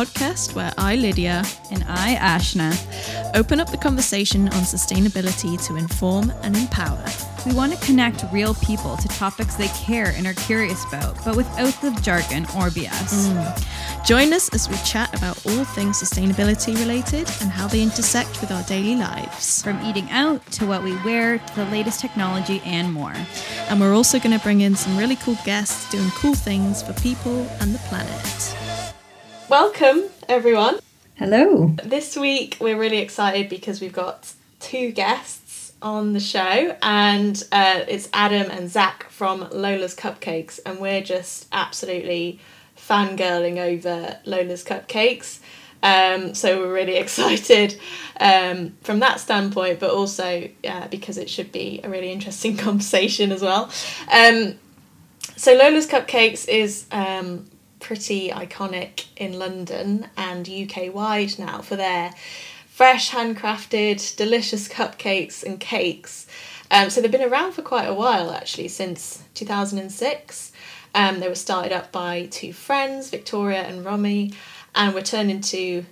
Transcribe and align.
podcast 0.00 0.54
where 0.54 0.72
I, 0.78 0.96
Lydia, 0.96 1.44
and 1.70 1.84
I, 1.86 2.14
Ashna, 2.16 2.72
open 3.36 3.60
up 3.60 3.70
the 3.70 3.76
conversation 3.76 4.44
on 4.48 4.62
sustainability 4.62 5.62
to 5.66 5.76
inform 5.76 6.32
and 6.42 6.56
empower. 6.56 7.04
We 7.44 7.52
want 7.54 7.74
to 7.74 7.86
connect 7.86 8.24
real 8.32 8.54
people 8.54 8.96
to 8.96 9.08
topics 9.08 9.56
they 9.56 9.68
care 9.68 10.14
and 10.16 10.26
are 10.26 10.32
curious 10.32 10.82
about, 10.86 11.22
but 11.22 11.36
without 11.36 11.74
the 11.82 11.90
jargon 12.00 12.44
or 12.56 12.70
BS. 12.70 13.28
Mm. 13.28 14.06
Join 14.06 14.32
us 14.32 14.48
as 14.54 14.70
we 14.70 14.76
chat 14.86 15.14
about 15.18 15.36
all 15.46 15.64
things 15.64 16.02
sustainability 16.02 16.74
related 16.78 17.28
and 17.42 17.50
how 17.50 17.66
they 17.66 17.82
intersect 17.82 18.40
with 18.40 18.50
our 18.50 18.62
daily 18.62 18.96
lives. 18.96 19.62
From 19.62 19.84
eating 19.84 20.10
out 20.10 20.44
to 20.52 20.66
what 20.66 20.82
we 20.82 20.96
wear 21.02 21.38
to 21.38 21.56
the 21.56 21.66
latest 21.66 22.00
technology 22.00 22.62
and 22.64 22.90
more. 22.90 23.14
And 23.68 23.78
we're 23.78 23.94
also 23.94 24.18
going 24.18 24.36
to 24.36 24.42
bring 24.42 24.62
in 24.62 24.76
some 24.76 24.96
really 24.96 25.16
cool 25.16 25.36
guests 25.44 25.90
doing 25.90 26.08
cool 26.12 26.34
things 26.34 26.82
for 26.82 26.94
people 26.94 27.46
and 27.60 27.74
the 27.74 27.78
planet. 27.80 28.59
Welcome, 29.50 30.04
everyone. 30.28 30.78
Hello. 31.16 31.74
This 31.82 32.16
week 32.16 32.56
we're 32.60 32.78
really 32.78 32.98
excited 32.98 33.48
because 33.48 33.80
we've 33.80 33.92
got 33.92 34.32
two 34.60 34.92
guests 34.92 35.72
on 35.82 36.12
the 36.12 36.20
show, 36.20 36.76
and 36.80 37.42
uh, 37.50 37.80
it's 37.88 38.08
Adam 38.12 38.48
and 38.48 38.70
Zach 38.70 39.10
from 39.10 39.48
Lola's 39.50 39.96
Cupcakes, 39.96 40.60
and 40.64 40.78
we're 40.78 41.02
just 41.02 41.48
absolutely 41.50 42.38
fangirling 42.76 43.58
over 43.58 44.20
Lola's 44.24 44.62
Cupcakes. 44.62 45.40
Um, 45.82 46.32
so 46.32 46.60
we're 46.60 46.72
really 46.72 46.96
excited 47.04 47.76
um, 48.20 48.76
from 48.82 49.00
that 49.00 49.18
standpoint, 49.18 49.80
but 49.80 49.90
also 49.90 50.48
uh, 50.64 50.86
because 50.86 51.18
it 51.18 51.28
should 51.28 51.50
be 51.50 51.80
a 51.82 51.90
really 51.90 52.12
interesting 52.12 52.56
conversation 52.56 53.32
as 53.32 53.42
well. 53.42 53.68
Um, 54.12 54.60
so 55.36 55.54
Lola's 55.56 55.88
Cupcakes 55.88 56.48
is 56.48 56.86
um, 56.92 57.46
pretty 57.80 58.30
iconic 58.30 59.06
in 59.16 59.38
London 59.38 60.06
and 60.16 60.48
UK 60.48 60.94
wide 60.94 61.38
now 61.38 61.60
for 61.60 61.76
their 61.76 62.14
fresh, 62.68 63.10
handcrafted, 63.10 64.16
delicious 64.16 64.68
cupcakes 64.68 65.42
and 65.42 65.58
cakes. 65.58 66.26
Um, 66.70 66.88
so 66.88 67.00
they've 67.00 67.10
been 67.10 67.22
around 67.22 67.52
for 67.52 67.62
quite 67.62 67.86
a 67.86 67.94
while 67.94 68.30
actually, 68.30 68.68
since 68.68 69.22
2006. 69.34 70.52
Um, 70.94 71.20
they 71.20 71.28
were 71.28 71.34
started 71.34 71.72
up 71.72 71.92
by 71.92 72.26
two 72.30 72.52
friends, 72.52 73.10
Victoria 73.10 73.62
and 73.62 73.84
Romy, 73.84 74.32
and 74.74 74.94
were 74.94 75.02
turned 75.02 75.30
into 75.30 75.84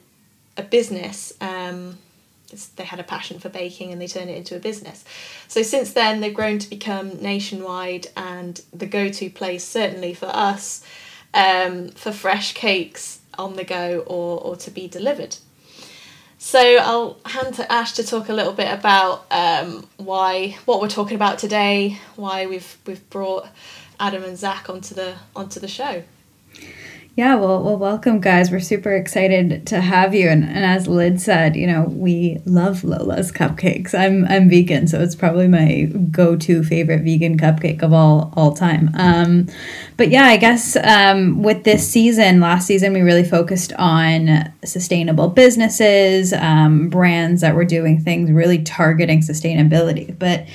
a 0.56 0.62
business. 0.62 1.33
Um, 1.41 1.98
they 2.77 2.84
had 2.84 2.98
a 2.98 3.05
passion 3.05 3.39
for 3.39 3.48
baking 3.48 3.92
and 3.92 4.00
they 4.00 4.06
turned 4.06 4.30
it 4.30 4.36
into 4.36 4.56
a 4.56 4.58
business. 4.58 5.05
So 5.48 5.62
since 5.62 5.92
then, 5.92 6.20
they've 6.20 6.33
grown 6.33 6.58
to 6.58 6.70
become 6.70 7.20
nationwide 7.20 8.08
and 8.17 8.61
the 8.73 8.86
go 8.86 9.11
to 9.11 9.30
place, 9.30 9.64
certainly 9.64 10.14
for 10.14 10.27
us, 10.27 10.83
um, 11.34 11.89
for 11.91 12.12
fresh 12.12 12.55
cakes 12.55 13.21
on 13.39 13.55
the 13.55 13.65
go 13.65 14.05
or, 14.07 14.41
or 14.41 14.57
to 14.57 14.71
be 14.71 14.89
delivered. 14.89 15.37
So 16.39 16.61
I'll 16.61 17.19
hand 17.25 17.55
to 17.55 17.70
Ash 17.70 17.93
to 17.95 18.05
talk 18.05 18.29
a 18.29 18.33
little 18.33 18.53
bit 18.53 18.73
about 18.73 19.27
um, 19.31 19.89
why 19.97 20.57
what 20.67 20.81
we're 20.81 20.89
talking 20.89 21.17
about 21.17 21.39
today, 21.39 21.98
why 22.15 22.47
we've 22.47 22.79
we've 22.87 23.09
brought 23.11 23.48
Adam 23.98 24.23
and 24.23 24.39
Zach 24.39 24.70
onto 24.70 24.95
the 24.95 25.17
onto 25.35 25.59
the 25.59 25.69
show. 25.69 26.05
Yeah, 27.19 27.34
well, 27.34 27.64
well, 27.64 27.77
welcome, 27.77 28.20
guys. 28.20 28.52
We're 28.52 28.61
super 28.61 28.92
excited 28.92 29.66
to 29.66 29.80
have 29.80 30.14
you. 30.14 30.28
And, 30.28 30.44
and 30.44 30.64
as 30.64 30.86
Lid 30.86 31.20
said, 31.20 31.56
you 31.56 31.66
know, 31.66 31.83
we 31.88 32.38
love 32.44 32.84
Lola's 32.84 33.33
cupcakes. 33.33 33.92
I'm 33.92 34.24
I'm 34.27 34.48
vegan, 34.48 34.86
so 34.86 35.00
it's 35.00 35.16
probably 35.16 35.48
my 35.48 35.91
go-to 36.12 36.62
favorite 36.62 37.02
vegan 37.02 37.36
cupcake 37.36 37.83
of 37.83 37.92
all 37.92 38.33
all 38.36 38.55
time. 38.55 38.91
Um, 38.94 39.48
but 39.96 40.11
yeah, 40.11 40.27
I 40.27 40.36
guess 40.36 40.77
um, 40.77 41.42
with 41.42 41.64
this 41.64 41.90
season, 41.90 42.39
last 42.39 42.68
season, 42.68 42.92
we 42.92 43.01
really 43.01 43.24
focused 43.24 43.73
on 43.73 44.52
sustainable 44.64 45.27
businesses, 45.27 46.33
um, 46.33 46.89
brands 46.89 47.40
that 47.40 47.57
were 47.57 47.64
doing 47.64 47.98
things 47.98 48.30
really 48.30 48.62
targeting 48.62 49.23
sustainability. 49.23 50.17
But 50.17 50.46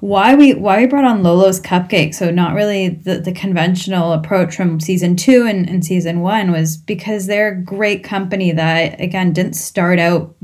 why 0.00 0.34
we 0.34 0.54
why 0.54 0.78
we 0.78 0.86
brought 0.86 1.04
on 1.04 1.22
Lola's 1.22 1.60
Cupcake, 1.60 2.14
so 2.14 2.30
not 2.30 2.54
really 2.54 2.88
the, 2.88 3.18
the 3.18 3.32
conventional 3.32 4.12
approach 4.12 4.54
from 4.54 4.80
season 4.80 5.16
two 5.16 5.46
and, 5.46 5.68
and 5.68 5.84
season 5.84 6.20
one 6.20 6.52
was 6.52 6.76
because 6.76 7.26
they're 7.26 7.52
a 7.52 7.62
great 7.62 8.04
company 8.04 8.52
that 8.52 9.00
again 9.00 9.32
didn't 9.32 9.54
start 9.54 9.98
out 9.98 10.34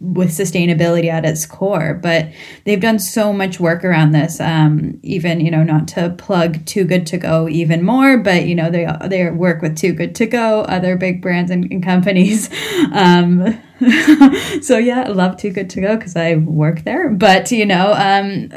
with 0.00 0.30
sustainability 0.30 1.08
at 1.08 1.26
its 1.26 1.44
core, 1.44 1.94
but 1.94 2.28
they've 2.64 2.80
done 2.80 2.98
so 2.98 3.32
much 3.32 3.60
work 3.60 3.84
around 3.84 4.12
this. 4.12 4.40
Um, 4.40 4.98
even 5.02 5.40
you 5.40 5.50
know, 5.50 5.62
not 5.62 5.88
to 5.88 6.10
plug 6.16 6.64
Too 6.64 6.84
Good 6.84 7.06
to 7.08 7.18
Go 7.18 7.48
even 7.48 7.82
more, 7.82 8.16
but 8.16 8.46
you 8.46 8.54
know 8.54 8.70
they 8.70 8.88
they 9.06 9.30
work 9.30 9.60
with 9.60 9.76
Too 9.76 9.92
Good 9.92 10.14
to 10.16 10.26
Go, 10.26 10.62
other 10.62 10.96
big 10.96 11.20
brands 11.20 11.50
and, 11.50 11.70
and 11.70 11.82
companies. 11.82 12.48
Um, 12.92 13.60
so 14.62 14.78
yeah, 14.78 15.04
I 15.06 15.08
love 15.08 15.36
Too 15.36 15.50
Good 15.50 15.68
to 15.70 15.80
Go 15.80 15.96
because 15.96 16.16
I 16.16 16.36
work 16.36 16.84
there. 16.84 17.10
But 17.10 17.50
you 17.50 17.66
know, 17.66 17.92
um, 17.92 18.50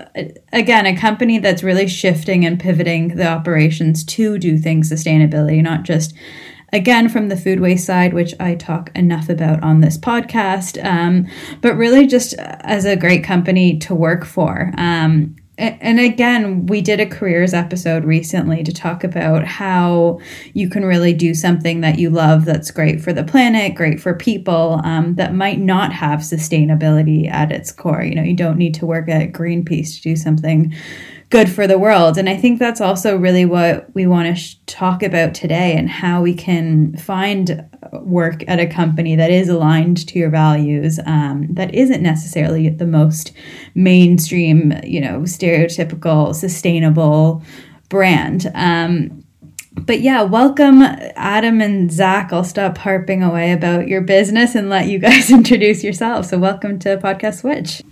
again, 0.54 0.86
a 0.86 0.96
company 0.96 1.40
that's 1.40 1.64
really 1.64 1.88
shifting 1.88 2.46
and 2.46 2.60
pivoting 2.60 3.16
the 3.16 3.28
operations 3.28 4.04
to 4.06 4.38
do 4.38 4.58
things 4.58 4.92
sustainability, 4.92 5.62
not 5.62 5.84
just 5.84 6.16
again 6.74 7.10
from 7.10 7.30
the 7.30 7.38
food 7.38 7.60
waste 7.60 7.86
side, 7.86 8.14
which 8.14 8.34
I 8.40 8.56
talk 8.56 8.92
enough 8.96 9.30
about 9.30 9.64
on 9.64 9.82
this 9.82 9.98
podcast, 9.98 10.84
um, 10.84 11.28
but 11.62 11.76
really 11.76 12.08
just 12.08 12.34
as 12.40 12.86
a 12.86 12.96
great 12.96 13.24
company 13.24 13.78
to 13.80 13.96
work 13.96 14.26
for. 14.26 14.72
Um, 14.78 15.36
and 15.60 16.00
again, 16.00 16.68
we 16.68 16.80
did 16.80 17.02
a 17.02 17.06
careers 17.06 17.54
episode 17.54 18.06
recently 18.06 18.64
to 18.64 18.72
talk 18.72 19.04
about 19.04 19.44
how 19.44 20.22
you 20.54 20.70
can 20.70 20.86
really 20.86 21.14
do 21.14 21.34
something 21.34 21.82
that 21.82 22.00
you 22.00 22.10
love 22.10 22.46
that's 22.46 22.72
great 22.72 23.02
for 23.02 23.12
the 23.12 23.26
planet, 23.26 23.76
great 23.76 24.00
for 24.00 24.14
people, 24.14 24.80
um, 24.86 25.16
that 25.16 25.34
might 25.34 25.60
not 25.60 25.92
have 25.92 26.22
sustainability 26.22 27.30
at 27.30 27.52
its 27.52 27.74
core. 27.74 28.02
You 28.02 28.16
know, 28.16 28.24
you 28.24 28.38
don't 28.38 28.58
need 28.58 28.74
to 28.76 28.86
work 28.86 29.10
at 29.10 29.34
Greenpeace 29.34 29.98
to 29.98 30.02
do 30.02 30.16
something 30.16 30.74
good 31.30 31.50
for 31.50 31.68
the 31.68 31.78
world. 31.78 32.18
And 32.18 32.28
I 32.28 32.36
think 32.36 32.60
that's 32.60 32.82
also 32.82 33.16
really 33.16 33.46
what 33.46 33.94
we 33.94 34.08
want 34.08 34.28
to 34.30 34.42
sh- 34.42 34.56
talk 34.66 35.04
about 35.04 35.36
today 35.36 35.76
and 35.76 35.88
how 35.90 36.22
we 36.22 36.34
can 36.34 36.98
find 36.98 37.70
work 37.94 38.44
at 38.48 38.60
a 38.60 38.66
company 38.66 39.16
that 39.16 39.30
is 39.30 39.48
aligned 39.48 40.08
to 40.08 40.18
your 40.18 40.30
values, 40.30 41.00
um, 41.06 41.48
that 41.54 41.74
isn't 41.74 42.02
necessarily 42.02 42.70
the 42.70 42.86
most 42.86 43.32
mainstream, 43.76 44.74
you 44.84 45.00
know, 45.00 45.20
stereotypical, 45.22 46.34
sustainable 46.34 47.44
brand. 47.90 48.52
Um, 48.56 49.24
but 49.74 50.02
yeah, 50.02 50.24
welcome, 50.24 50.82
Adam 50.82 51.62
and 51.62 51.92
Zach. 51.92 52.34
I'll 52.34 52.44
stop 52.44 52.80
harping 52.80 53.22
away 53.22 53.52
about 53.52 53.88
your 53.88 54.02
business 54.02 54.56
and 54.56 54.68
let 54.70 54.88
you 54.88 54.98
guys 54.98 55.30
introduce 55.32 55.84
yourselves. 55.84 56.30
So, 56.30 56.40
welcome 56.40 56.80
to 56.80 56.98
Podcast 56.98 57.42
Switch. 57.42 57.84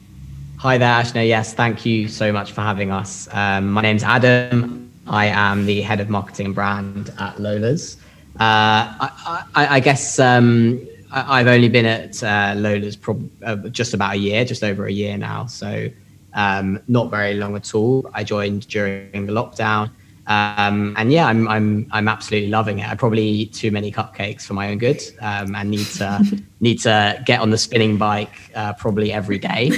Hi 0.59 0.79
there, 0.79 0.89
Ashna. 0.89 1.27
Yes, 1.27 1.53
thank 1.53 1.85
you 1.85 2.07
so 2.07 2.33
much 2.33 2.51
for 2.51 2.61
having 2.61 2.89
us. 2.89 3.29
Um, 3.31 3.69
my 3.69 3.83
name's 3.83 4.01
Adam. 4.01 4.91
I 5.05 5.27
am 5.27 5.67
the 5.67 5.81
head 5.81 5.99
of 5.99 6.09
marketing 6.09 6.47
and 6.47 6.55
brand 6.55 7.13
at 7.19 7.39
Lola's. 7.39 7.97
Uh, 8.39 8.89
I, 8.99 9.43
I, 9.53 9.67
I, 9.75 9.79
guess 9.79 10.17
um, 10.17 10.83
I, 11.11 11.37
have 11.37 11.47
only 11.47 11.69
been 11.69 11.85
at 11.85 12.23
uh, 12.23 12.55
Lola's 12.57 12.95
prob- 12.95 13.29
uh, 13.43 13.55
just 13.69 13.93
about 13.93 14.15
a 14.15 14.17
year, 14.17 14.43
just 14.45 14.63
over 14.63 14.87
a 14.87 14.91
year 14.91 15.15
now. 15.15 15.45
So 15.45 15.89
um, 16.33 16.81
not 16.87 17.11
very 17.11 17.35
long 17.35 17.55
at 17.55 17.75
all. 17.75 18.09
I 18.15 18.23
joined 18.23 18.67
during 18.67 19.27
the 19.27 19.33
lockdown. 19.33 19.91
Um, 20.27 20.93
and 20.97 21.11
yeah, 21.11 21.25
I'm 21.25 21.47
I'm 21.47 21.87
I'm 21.91 22.07
absolutely 22.07 22.49
loving 22.49 22.79
it. 22.79 22.89
I 22.89 22.95
probably 22.95 23.23
eat 23.23 23.53
too 23.53 23.71
many 23.71 23.91
cupcakes 23.91 24.43
for 24.43 24.53
my 24.53 24.69
own 24.69 24.77
good, 24.77 25.01
um, 25.21 25.55
and 25.55 25.69
need 25.71 25.87
to 25.97 26.41
need 26.59 26.79
to 26.81 27.21
get 27.25 27.39
on 27.39 27.49
the 27.49 27.57
spinning 27.57 27.97
bike 27.97 28.51
uh, 28.53 28.73
probably 28.73 29.13
every 29.13 29.39
day 29.39 29.71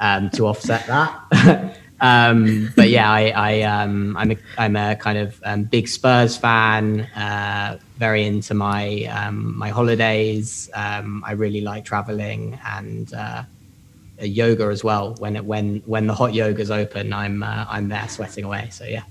um, 0.00 0.30
to 0.30 0.46
offset 0.46 0.86
that. 0.86 1.78
Um, 2.00 2.70
but 2.76 2.90
yeah, 2.90 3.10
I, 3.10 3.30
I 3.30 3.62
um, 3.62 4.14
I'm 4.18 4.32
a 4.32 4.36
I'm 4.58 4.76
a 4.76 4.94
kind 4.96 5.16
of 5.16 5.40
um, 5.44 5.62
big 5.62 5.88
Spurs 5.88 6.36
fan. 6.36 7.02
Uh, 7.16 7.78
very 7.96 8.26
into 8.26 8.52
my 8.52 9.08
my 9.32 9.70
holidays. 9.70 10.68
I 10.74 11.32
really 11.32 11.62
like 11.62 11.84
traveling 11.84 12.58
and. 12.66 13.14
Uh, 13.14 13.44
yoga 14.20 14.66
as 14.66 14.84
well. 14.84 15.14
When 15.18 15.34
it, 15.34 15.44
when 15.44 15.82
when 15.86 16.06
the 16.06 16.14
hot 16.14 16.34
yoga's 16.34 16.70
open, 16.70 17.12
I'm 17.12 17.42
uh, 17.42 17.66
I'm 17.68 17.88
there 17.88 18.08
sweating 18.08 18.44
away. 18.44 18.68
So 18.70 18.84
yeah. 18.84 19.02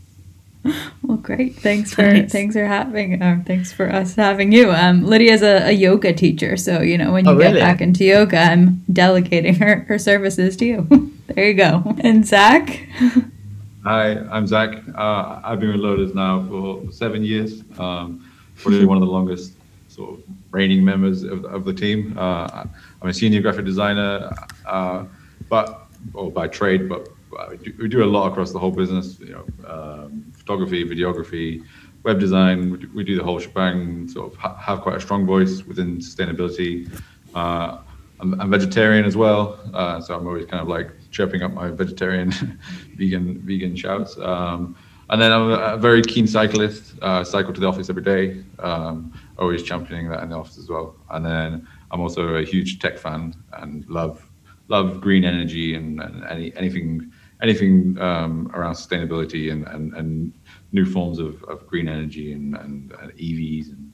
Well, 1.03 1.17
great. 1.17 1.55
Thanks 1.57 1.93
for 1.93 2.01
nice. 2.01 2.31
thanks 2.31 2.55
for 2.55 2.65
having 2.65 3.21
um, 3.21 3.43
thanks 3.43 3.73
for 3.73 3.91
us 3.91 4.15
having 4.15 4.53
you. 4.53 4.71
Um, 4.71 5.05
Lydia's 5.05 5.41
a, 5.41 5.67
a 5.67 5.71
yoga 5.71 6.13
teacher, 6.13 6.55
so 6.55 6.79
you 6.79 6.97
know 6.97 7.11
when 7.11 7.25
you 7.25 7.31
oh, 7.31 7.37
get 7.37 7.47
really? 7.49 7.59
back 7.59 7.81
into 7.81 8.05
yoga, 8.05 8.37
I'm 8.37 8.81
delegating 8.91 9.55
her 9.55 9.81
her 9.89 9.99
services 9.99 10.55
to 10.57 10.65
you. 10.65 11.11
there 11.27 11.49
you 11.49 11.55
go. 11.55 11.83
And 11.99 12.25
Zach. 12.25 12.87
Hi, 13.83 14.17
I'm 14.31 14.47
Zach. 14.47 14.81
Uh, 14.95 15.41
I've 15.43 15.59
been 15.59 15.73
with 15.73 15.81
Lola's 15.81 16.15
now 16.15 16.47
for 16.47 16.89
seven 16.89 17.21
years. 17.21 17.63
Um, 17.77 18.25
probably 18.55 18.85
one 18.85 18.95
of 18.95 19.01
the 19.01 19.11
longest 19.11 19.57
sort 19.89 20.17
of 20.17 20.23
reigning 20.51 20.85
members 20.85 21.23
of, 21.23 21.43
of 21.45 21.65
the 21.65 21.73
team. 21.73 22.17
Uh, 22.17 22.65
I'm 23.01 23.09
a 23.09 23.13
senior 23.13 23.41
graphic 23.41 23.65
designer, 23.65 24.31
uh, 24.65 25.03
but 25.49 25.87
or 26.13 26.31
by 26.31 26.47
trade, 26.47 26.87
but 26.87 27.09
we 27.49 27.57
do, 27.57 27.73
we 27.79 27.87
do 27.87 28.03
a 28.03 28.05
lot 28.05 28.31
across 28.31 28.51
the 28.51 28.59
whole 28.59 28.71
business. 28.71 29.19
You 29.19 29.33
know, 29.33 29.69
um, 29.69 30.31
photography, 30.35 30.83
videography, 30.83 31.63
web 32.03 32.19
design. 32.19 32.89
We 32.93 33.03
do 33.03 33.15
the 33.15 33.23
whole 33.23 33.39
shebang. 33.39 34.07
Sort 34.07 34.31
of 34.31 34.37
ha- 34.37 34.57
have 34.57 34.81
quite 34.81 34.97
a 34.97 35.01
strong 35.01 35.25
voice 35.25 35.63
within 35.63 35.97
sustainability. 35.97 36.89
Uh, 37.33 37.79
I'm, 38.19 38.39
I'm, 38.39 38.49
vegetarian 38.49 39.05
as 39.05 39.17
well, 39.17 39.59
uh, 39.73 39.99
so 39.99 40.15
I'm 40.15 40.25
always 40.27 40.45
kind 40.45 40.61
of 40.61 40.67
like 40.67 40.91
chirping 41.11 41.41
up 41.41 41.51
my 41.51 41.69
vegetarian, 41.71 42.31
vegan, 42.95 43.39
vegan 43.39 43.75
shouts. 43.75 44.17
Um, 44.17 44.77
and 45.09 45.21
then 45.21 45.31
I'm 45.31 45.49
a, 45.51 45.77
very 45.77 46.01
keen 46.01 46.27
cyclist. 46.27 46.93
Uh, 47.01 47.23
cycle 47.23 47.53
to 47.53 47.59
the 47.59 47.67
office 47.67 47.89
every 47.89 48.03
day. 48.03 48.43
Um, 48.59 49.13
always 49.37 49.63
championing 49.63 50.09
that 50.09 50.23
in 50.23 50.29
the 50.29 50.37
office 50.37 50.57
as 50.57 50.69
well. 50.69 50.95
And 51.09 51.25
then 51.25 51.67
I'm 51.91 51.99
also 51.99 52.35
a 52.35 52.43
huge 52.43 52.79
tech 52.79 52.97
fan 52.97 53.35
and 53.53 53.85
love 53.89 54.29
love 54.69 55.01
green 55.01 55.25
energy 55.25 55.75
and, 55.75 55.99
and 55.99 56.23
any 56.25 56.55
anything 56.55 57.11
anything 57.43 57.97
um, 57.99 58.49
around 58.53 58.73
sustainability 58.73 59.51
and, 59.51 59.67
and, 59.67 59.93
and 59.93 60.33
new 60.71 60.85
forms 60.85 61.19
of, 61.19 61.43
of 61.43 61.67
green 61.67 61.89
energy 61.89 62.31
and, 62.31 62.55
and, 62.55 62.91
and 63.01 63.11
EVs 63.11 63.67
and 63.67 63.93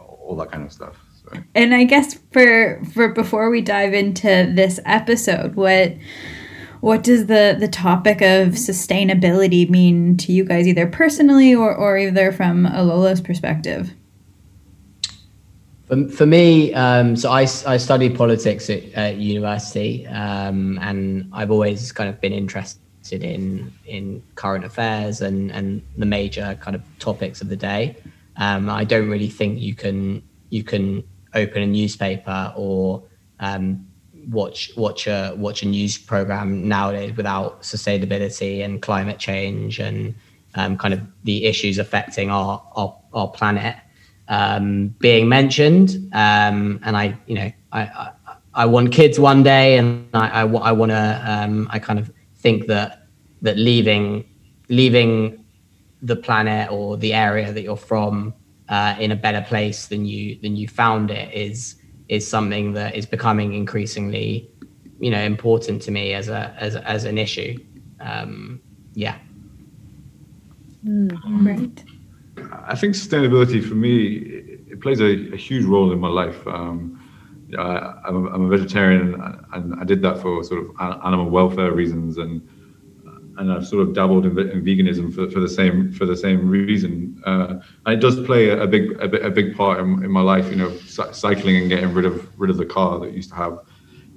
all 0.00 0.36
that 0.36 0.50
kind 0.50 0.64
of 0.64 0.72
stuff. 0.72 0.96
So. 1.22 1.38
And 1.54 1.74
I 1.74 1.84
guess 1.84 2.18
for 2.32 2.82
for 2.92 3.08
before 3.08 3.50
we 3.50 3.60
dive 3.60 3.94
into 3.94 4.52
this 4.54 4.80
episode, 4.84 5.54
what 5.54 5.94
what 6.80 7.02
does 7.02 7.26
the 7.26 7.56
the 7.58 7.68
topic 7.68 8.20
of 8.20 8.54
sustainability 8.54 9.68
mean 9.70 10.16
to 10.18 10.32
you 10.32 10.44
guys, 10.44 10.66
either 10.66 10.86
personally 10.86 11.54
or 11.54 11.74
or 11.74 11.96
either 11.96 12.32
from 12.32 12.66
a 12.66 12.82
Lola's 12.82 13.20
perspective? 13.20 13.94
For, 15.86 16.08
for 16.08 16.26
me, 16.26 16.74
um, 16.74 17.16
so 17.16 17.30
I, 17.30 17.42
I 17.66 17.78
studied 17.78 18.14
politics 18.14 18.68
at, 18.68 18.84
at 18.92 19.16
university, 19.16 20.06
um, 20.08 20.78
and 20.82 21.30
I've 21.32 21.50
always 21.50 21.92
kind 21.92 22.10
of 22.10 22.20
been 22.20 22.34
interested 22.34 22.82
in 23.12 23.72
in 23.84 24.22
current 24.34 24.64
affairs 24.64 25.20
and 25.20 25.50
and 25.52 25.82
the 25.96 26.06
major 26.06 26.58
kind 26.60 26.74
of 26.74 26.82
topics 26.98 27.40
of 27.40 27.48
the 27.48 27.56
day. 27.56 27.96
Um, 28.36 28.68
I 28.70 28.84
don't 28.84 29.08
really 29.08 29.28
think 29.28 29.58
you 29.60 29.74
can 29.74 30.22
you 30.50 30.62
can 30.62 31.04
open 31.34 31.62
a 31.62 31.66
newspaper 31.66 32.52
or 32.56 33.02
um, 33.40 33.86
watch 34.28 34.70
watch 34.76 35.06
a 35.06 35.34
watch 35.36 35.62
a 35.62 35.66
news 35.66 35.98
program 35.98 36.68
nowadays 36.68 37.16
without 37.16 37.62
sustainability 37.62 38.64
and 38.64 38.80
climate 38.82 39.18
change 39.18 39.78
and 39.78 40.14
um, 40.54 40.76
kind 40.76 40.94
of 40.94 41.00
the 41.24 41.46
issues 41.46 41.78
affecting 41.78 42.30
our 42.30 42.62
our, 42.76 42.96
our 43.12 43.28
planet 43.28 43.76
um, 44.28 44.88
being 44.98 45.28
mentioned. 45.28 46.10
Um, 46.12 46.80
and 46.84 46.96
I, 46.96 47.18
you 47.26 47.34
know, 47.34 47.52
I, 47.72 47.80
I, 47.80 48.12
I, 48.54 48.66
want 48.66 48.92
kids 48.92 49.18
one 49.18 49.42
day, 49.42 49.78
and 49.78 50.08
I, 50.14 50.42
I, 50.42 50.46
I 50.46 50.72
want 50.72 50.90
to, 50.90 51.22
um, 51.24 51.68
I 51.70 51.78
kind 51.78 51.98
of 51.98 52.12
think 52.36 52.66
that 52.66 52.97
that 53.42 53.56
leaving 53.56 54.24
leaving 54.68 55.44
the 56.02 56.16
planet 56.16 56.70
or 56.70 56.96
the 56.96 57.12
area 57.12 57.52
that 57.52 57.62
you're 57.62 57.76
from 57.76 58.34
uh, 58.68 58.94
in 58.98 59.12
a 59.12 59.16
better 59.16 59.42
place 59.42 59.86
than 59.86 60.04
you 60.04 60.38
than 60.42 60.56
you 60.56 60.68
found 60.68 61.10
it 61.10 61.32
is 61.34 61.76
is 62.08 62.26
something 62.26 62.72
that 62.72 62.94
is 62.94 63.04
becoming 63.04 63.52
increasingly, 63.52 64.50
you 64.98 65.10
know, 65.10 65.20
important 65.20 65.82
to 65.82 65.90
me 65.90 66.14
as 66.14 66.28
a 66.28 66.54
as 66.58 66.76
as 66.76 67.04
an 67.04 67.18
issue. 67.18 67.56
Um, 68.00 68.60
yeah. 68.94 69.18
Mm, 70.84 71.46
right. 71.46 71.84
I 72.66 72.74
think 72.76 72.94
sustainability 72.94 73.66
for 73.66 73.74
me 73.74 74.44
it 74.70 74.80
plays 74.80 75.00
a, 75.00 75.32
a 75.32 75.36
huge 75.36 75.64
role 75.64 75.92
in 75.92 75.98
my 75.98 76.08
life. 76.08 76.46
Um, 76.46 77.00
I, 77.58 77.94
am 78.06 78.26
a, 78.26 78.30
I'm 78.30 78.44
a 78.44 78.48
vegetarian, 78.48 79.14
and 79.54 79.74
I 79.80 79.84
did 79.84 80.02
that 80.02 80.18
for 80.18 80.44
sort 80.44 80.64
of 80.64 80.70
animal 80.80 81.30
welfare 81.30 81.72
reasons, 81.72 82.18
and 82.18 82.46
and 83.38 83.52
I've 83.52 83.66
sort 83.66 83.86
of 83.86 83.94
dabbled 83.94 84.26
in, 84.26 84.38
in 84.38 84.64
veganism 84.64 85.14
for, 85.14 85.30
for 85.30 85.40
the 85.40 85.48
same 85.48 85.92
for 85.92 86.06
the 86.06 86.16
same 86.16 86.48
reason. 86.48 87.22
Uh, 87.24 87.60
and 87.86 87.94
it 87.94 88.00
does 88.00 88.24
play 88.26 88.48
a, 88.48 88.62
a 88.62 88.66
big 88.66 88.92
a, 89.00 89.26
a, 89.26 89.30
big 89.30 89.56
part 89.56 89.80
in, 89.80 90.04
in 90.04 90.10
my 90.10 90.20
life. 90.20 90.50
You 90.50 90.56
know, 90.56 90.76
cycling 90.76 91.56
and 91.56 91.68
getting 91.68 91.94
rid 91.94 92.04
of 92.04 92.28
rid 92.38 92.50
of 92.50 92.56
the 92.56 92.66
car 92.66 92.98
that 93.00 93.12
used 93.12 93.30
to 93.30 93.36
have. 93.36 93.60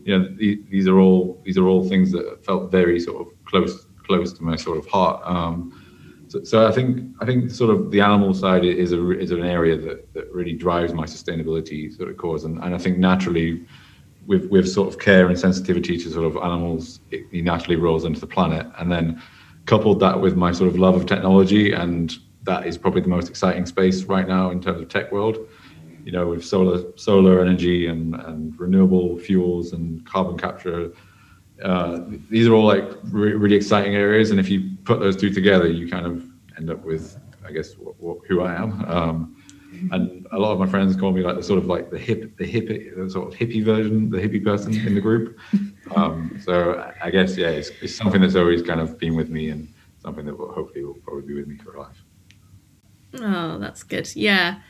You 0.04 0.18
know, 0.18 0.36
these 0.38 0.88
are 0.88 1.00
all 1.00 1.42
these 1.46 1.58
are 1.58 1.68
all 1.68 1.88
things 1.88 2.12
that 2.12 2.44
felt 2.44 2.72
very 2.72 3.00
sort 3.00 3.22
of 3.22 3.46
close 3.46 3.86
close 4.06 4.34
to 4.34 4.44
my 4.44 4.56
sort 4.56 4.78
of 4.78 4.88
heart. 4.88 5.22
Um, 5.24 5.78
so, 6.28 6.44
so, 6.44 6.68
I 6.68 6.72
think 6.72 7.14
I 7.20 7.26
think 7.26 7.52
sort 7.52 7.72
of 7.76 7.92
the 7.92 8.02
animal 8.02 8.34
side 8.34 8.66
is 8.66 8.94
a 8.94 9.12
is 9.12 9.32
an 9.32 9.44
area 9.44 9.78
that, 9.78 10.14
that 10.14 10.32
really 10.32 10.54
drives 10.54 10.94
my 10.94 11.06
sustainability 11.06 11.96
sort 11.96 12.10
of 12.10 12.18
cause, 12.18 12.46
and, 12.46 12.58
and 12.64 12.74
I 12.74 12.78
think 12.78 12.98
naturally, 12.98 13.66
with 14.26 14.46
with 14.50 14.70
sort 14.70 14.88
of 14.88 15.00
care 15.00 15.28
and 15.28 15.38
sensitivity 15.38 15.98
to 15.98 16.12
sort 16.12 16.26
of 16.26 16.36
animals, 16.38 17.00
it 17.12 17.32
naturally 17.32 17.76
rolls 17.76 18.06
into 18.06 18.20
the 18.20 18.28
planet, 18.28 18.68
and 18.80 18.92
then 18.92 19.22
coupled 19.66 20.00
that 20.00 20.20
with 20.20 20.36
my 20.36 20.52
sort 20.52 20.70
of 20.70 20.78
love 20.78 20.96
of 20.96 21.06
technology, 21.06 21.74
and 21.74 22.18
that 22.44 22.66
is 22.66 22.78
probably 22.78 23.02
the 23.02 23.10
most 23.10 23.30
exciting 23.30 23.66
space 23.66 24.04
right 24.04 24.28
now 24.28 24.50
in 24.50 24.62
terms 24.62 24.82
of 24.82 24.90
tech 24.90 25.12
world. 25.12 25.38
You 26.04 26.12
know, 26.12 26.28
with 26.28 26.44
solar 26.44 26.84
solar 26.98 27.42
energy 27.42 27.88
and 27.88 28.16
and 28.16 28.60
renewable 28.60 29.18
fuels 29.20 29.74
and 29.74 30.06
carbon 30.06 30.38
capture 30.38 30.92
uh, 31.64 32.02
these 32.30 32.48
are 32.48 32.54
all 32.54 32.66
like 32.66 32.90
re- 33.12 33.34
really 33.34 33.56
exciting 33.56 33.96
areas, 33.96 34.32
and 34.32 34.40
if 34.40 34.50
you 34.50 34.72
put 34.84 35.00
those 35.00 35.16
two 35.16 35.30
together, 35.30 35.68
you 35.68 35.88
kind 35.90 36.06
of 36.06 36.26
end 36.58 36.70
up 36.70 36.84
with, 36.84 37.18
I 37.46 37.52
guess, 37.52 37.74
who 37.74 38.42
I 38.42 38.56
am. 38.56 38.86
Um, 38.86 39.41
and 39.92 40.28
a 40.32 40.38
lot 40.38 40.52
of 40.52 40.60
my 40.60 40.68
friends 40.68 40.96
call 40.96 41.12
me 41.12 41.22
like 41.22 41.36
the 41.36 41.44
sort 41.44 41.58
of 41.60 41.66
like 41.66 41.90
the 41.90 41.98
hip, 41.98 42.38
the 42.38 42.46
hippie, 42.46 42.96
the 42.96 43.10
sort 43.10 43.34
of 43.34 43.40
hippie 43.40 43.64
version, 43.64 44.10
the 44.10 44.18
hippie 44.18 44.44
person 44.44 44.74
in 44.76 44.96
the 44.96 45.02
group. 45.02 45.38
Um, 45.94 46.40
so 46.46 46.90
I 47.04 47.12
guess 47.12 47.36
yeah, 47.36 47.50
it's, 47.50 47.70
it's 47.82 47.94
something 47.94 48.22
that's 48.22 48.36
always 48.36 48.62
kind 48.62 48.80
of 48.80 48.98
been 48.98 49.18
with 49.18 49.30
me, 49.30 49.50
and 49.50 49.68
something 50.02 50.26
that 50.26 50.38
will 50.38 50.54
hopefully 50.54 50.86
will 50.86 50.94
probably 50.94 51.24
be 51.24 51.34
with 51.34 51.48
me 51.48 51.58
for 51.58 51.78
life. 51.78 52.02
Oh, 53.20 53.58
that's 53.58 53.84
good. 53.84 54.16
Yeah. 54.16 54.62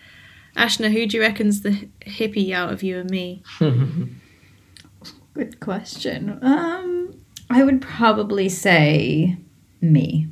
Ashna, 0.55 0.91
who 0.91 1.05
do 1.05 1.17
you 1.17 1.21
reckon's 1.21 1.61
the 1.61 1.87
hippie 2.01 2.53
out 2.53 2.73
of 2.73 2.81
you 2.81 2.97
and 2.97 3.09
me? 3.11 3.43
Good 5.33 5.59
question. 5.59 6.39
Um, 6.41 7.21
I 7.49 7.63
would 7.63 7.81
probably 7.81 8.49
say 8.49 9.37
me. 9.79 10.27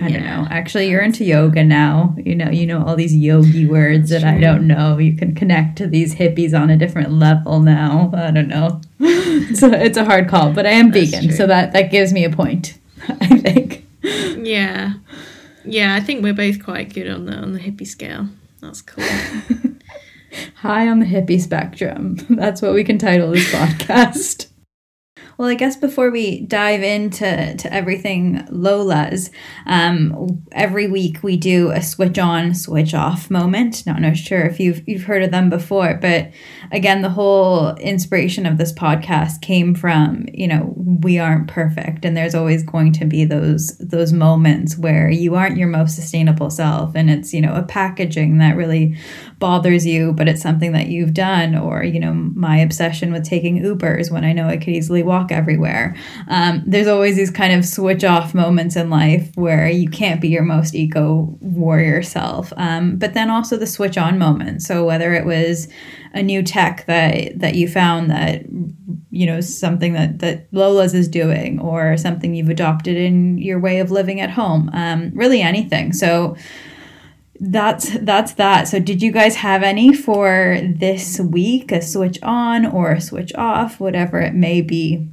I 0.00 0.08
yeah. 0.08 0.18
don't 0.18 0.26
know. 0.26 0.48
Actually, 0.50 0.90
you're 0.90 1.02
into 1.02 1.24
yoga 1.24 1.64
now. 1.64 2.14
You 2.18 2.34
know, 2.34 2.50
you 2.50 2.66
know 2.66 2.84
all 2.84 2.96
these 2.96 3.14
yogi 3.14 3.66
words 3.66 4.10
That's 4.10 4.22
that 4.22 4.38
true. 4.38 4.38
I 4.38 4.40
don't 4.40 4.66
know. 4.66 4.98
You 4.98 5.16
can 5.16 5.34
connect 5.34 5.78
to 5.78 5.86
these 5.86 6.14
hippies 6.14 6.58
on 6.58 6.70
a 6.70 6.76
different 6.76 7.12
level 7.12 7.60
now. 7.60 8.10
I 8.14 8.30
don't 8.30 8.48
know. 8.48 8.80
so 9.54 9.72
it's 9.72 9.96
a 9.96 10.04
hard 10.04 10.28
call, 10.28 10.52
but 10.52 10.66
I 10.66 10.70
am 10.70 10.90
That's 10.90 11.10
vegan, 11.10 11.28
true. 11.28 11.36
so 11.36 11.46
that 11.46 11.72
that 11.72 11.90
gives 11.90 12.12
me 12.12 12.24
a 12.24 12.30
point. 12.30 12.78
I 13.08 13.38
think. 13.38 13.86
Yeah, 14.02 14.94
yeah. 15.64 15.94
I 15.94 16.00
think 16.00 16.22
we're 16.22 16.34
both 16.34 16.62
quite 16.62 16.94
good 16.94 17.08
on 17.08 17.26
the 17.26 17.34
on 17.34 17.52
the 17.52 17.60
hippie 17.60 17.86
scale. 17.86 18.28
That's 18.60 18.82
cool. 18.82 19.04
High 20.56 20.88
on 20.88 21.00
the 21.00 21.06
hippie 21.06 21.40
spectrum. 21.40 22.16
That's 22.28 22.62
what 22.62 22.74
we 22.74 22.84
can 22.84 22.98
title 22.98 23.30
this 23.30 23.50
podcast. 23.52 24.48
Well, 25.38 25.48
I 25.48 25.54
guess 25.54 25.76
before 25.76 26.10
we 26.10 26.40
dive 26.40 26.82
into 26.82 27.54
to 27.56 27.72
everything 27.72 28.44
Lola's, 28.50 29.30
um, 29.66 30.42
every 30.50 30.88
week 30.88 31.22
we 31.22 31.36
do 31.36 31.70
a 31.70 31.80
switch 31.80 32.18
on, 32.18 32.56
switch 32.56 32.92
off 32.92 33.30
moment. 33.30 33.86
Not 33.86 34.00
not 34.00 34.16
sure 34.16 34.40
if 34.40 34.58
you've 34.58 34.82
you've 34.88 35.04
heard 35.04 35.22
of 35.22 35.30
them 35.30 35.48
before, 35.48 35.94
but 36.02 36.32
again, 36.72 37.02
the 37.02 37.10
whole 37.10 37.76
inspiration 37.76 38.46
of 38.46 38.58
this 38.58 38.72
podcast 38.72 39.40
came 39.40 39.76
from 39.76 40.26
you 40.34 40.48
know 40.48 40.74
we 40.76 41.20
aren't 41.20 41.46
perfect, 41.46 42.04
and 42.04 42.16
there's 42.16 42.34
always 42.34 42.64
going 42.64 42.92
to 42.94 43.04
be 43.04 43.24
those 43.24 43.78
those 43.78 44.12
moments 44.12 44.76
where 44.76 45.08
you 45.08 45.36
aren't 45.36 45.56
your 45.56 45.68
most 45.68 45.94
sustainable 45.94 46.50
self, 46.50 46.96
and 46.96 47.08
it's 47.08 47.32
you 47.32 47.40
know 47.40 47.54
a 47.54 47.62
packaging 47.62 48.38
that 48.38 48.56
really 48.56 48.96
bothers 49.38 49.86
you, 49.86 50.12
but 50.12 50.28
it's 50.28 50.42
something 50.42 50.72
that 50.72 50.88
you've 50.88 51.14
done, 51.14 51.54
or 51.54 51.84
you 51.84 52.00
know 52.00 52.12
my 52.12 52.58
obsession 52.58 53.12
with 53.12 53.24
taking 53.24 53.62
Ubers 53.62 54.10
when 54.10 54.24
I 54.24 54.32
know 54.32 54.48
I 54.48 54.56
could 54.56 54.68
easily 54.68 55.02
walk 55.02 55.30
everywhere. 55.30 55.94
Um, 56.28 56.62
there's 56.66 56.86
always 56.86 57.16
these 57.16 57.30
kind 57.30 57.52
of 57.52 57.64
switch 57.64 58.04
off 58.04 58.34
moments 58.34 58.76
in 58.76 58.90
life 58.90 59.30
where 59.36 59.68
you 59.68 59.88
can't 59.88 60.20
be 60.20 60.28
your 60.28 60.42
most 60.42 60.74
eco 60.74 61.36
warrior 61.40 62.02
self. 62.02 62.52
Um, 62.56 62.96
but 62.96 63.14
then 63.14 63.30
also 63.30 63.56
the 63.56 63.66
switch 63.66 63.96
on 63.96 64.18
moment. 64.18 64.62
So 64.62 64.84
whether 64.84 65.14
it 65.14 65.24
was 65.24 65.68
a 66.14 66.22
new 66.22 66.42
tech 66.42 66.86
that 66.86 67.38
that 67.38 67.54
you 67.54 67.68
found 67.68 68.10
that 68.10 68.42
you 69.10 69.26
know 69.26 69.40
something 69.40 69.92
that 69.92 70.18
that 70.18 70.48
Lola's 70.52 70.94
is 70.94 71.08
doing 71.08 71.60
or 71.60 71.96
something 71.96 72.34
you've 72.34 72.48
adopted 72.48 72.96
in 72.96 73.38
your 73.38 73.60
way 73.60 73.78
of 73.80 73.90
living 73.90 74.20
at 74.20 74.30
home, 74.30 74.70
um, 74.72 75.10
really 75.14 75.42
anything. 75.42 75.92
So 75.92 76.36
that's 77.40 77.98
that's 78.00 78.34
that. 78.34 78.68
So 78.68 78.80
did 78.80 79.02
you 79.02 79.12
guys 79.12 79.36
have 79.36 79.62
any 79.62 79.94
for 79.94 80.58
this 80.62 81.20
week? 81.20 81.72
A 81.72 81.80
switch 81.80 82.18
on 82.22 82.66
or 82.66 82.92
a 82.92 83.00
switch 83.00 83.32
off, 83.34 83.80
whatever 83.80 84.20
it 84.20 84.34
may 84.34 84.60
be. 84.60 85.08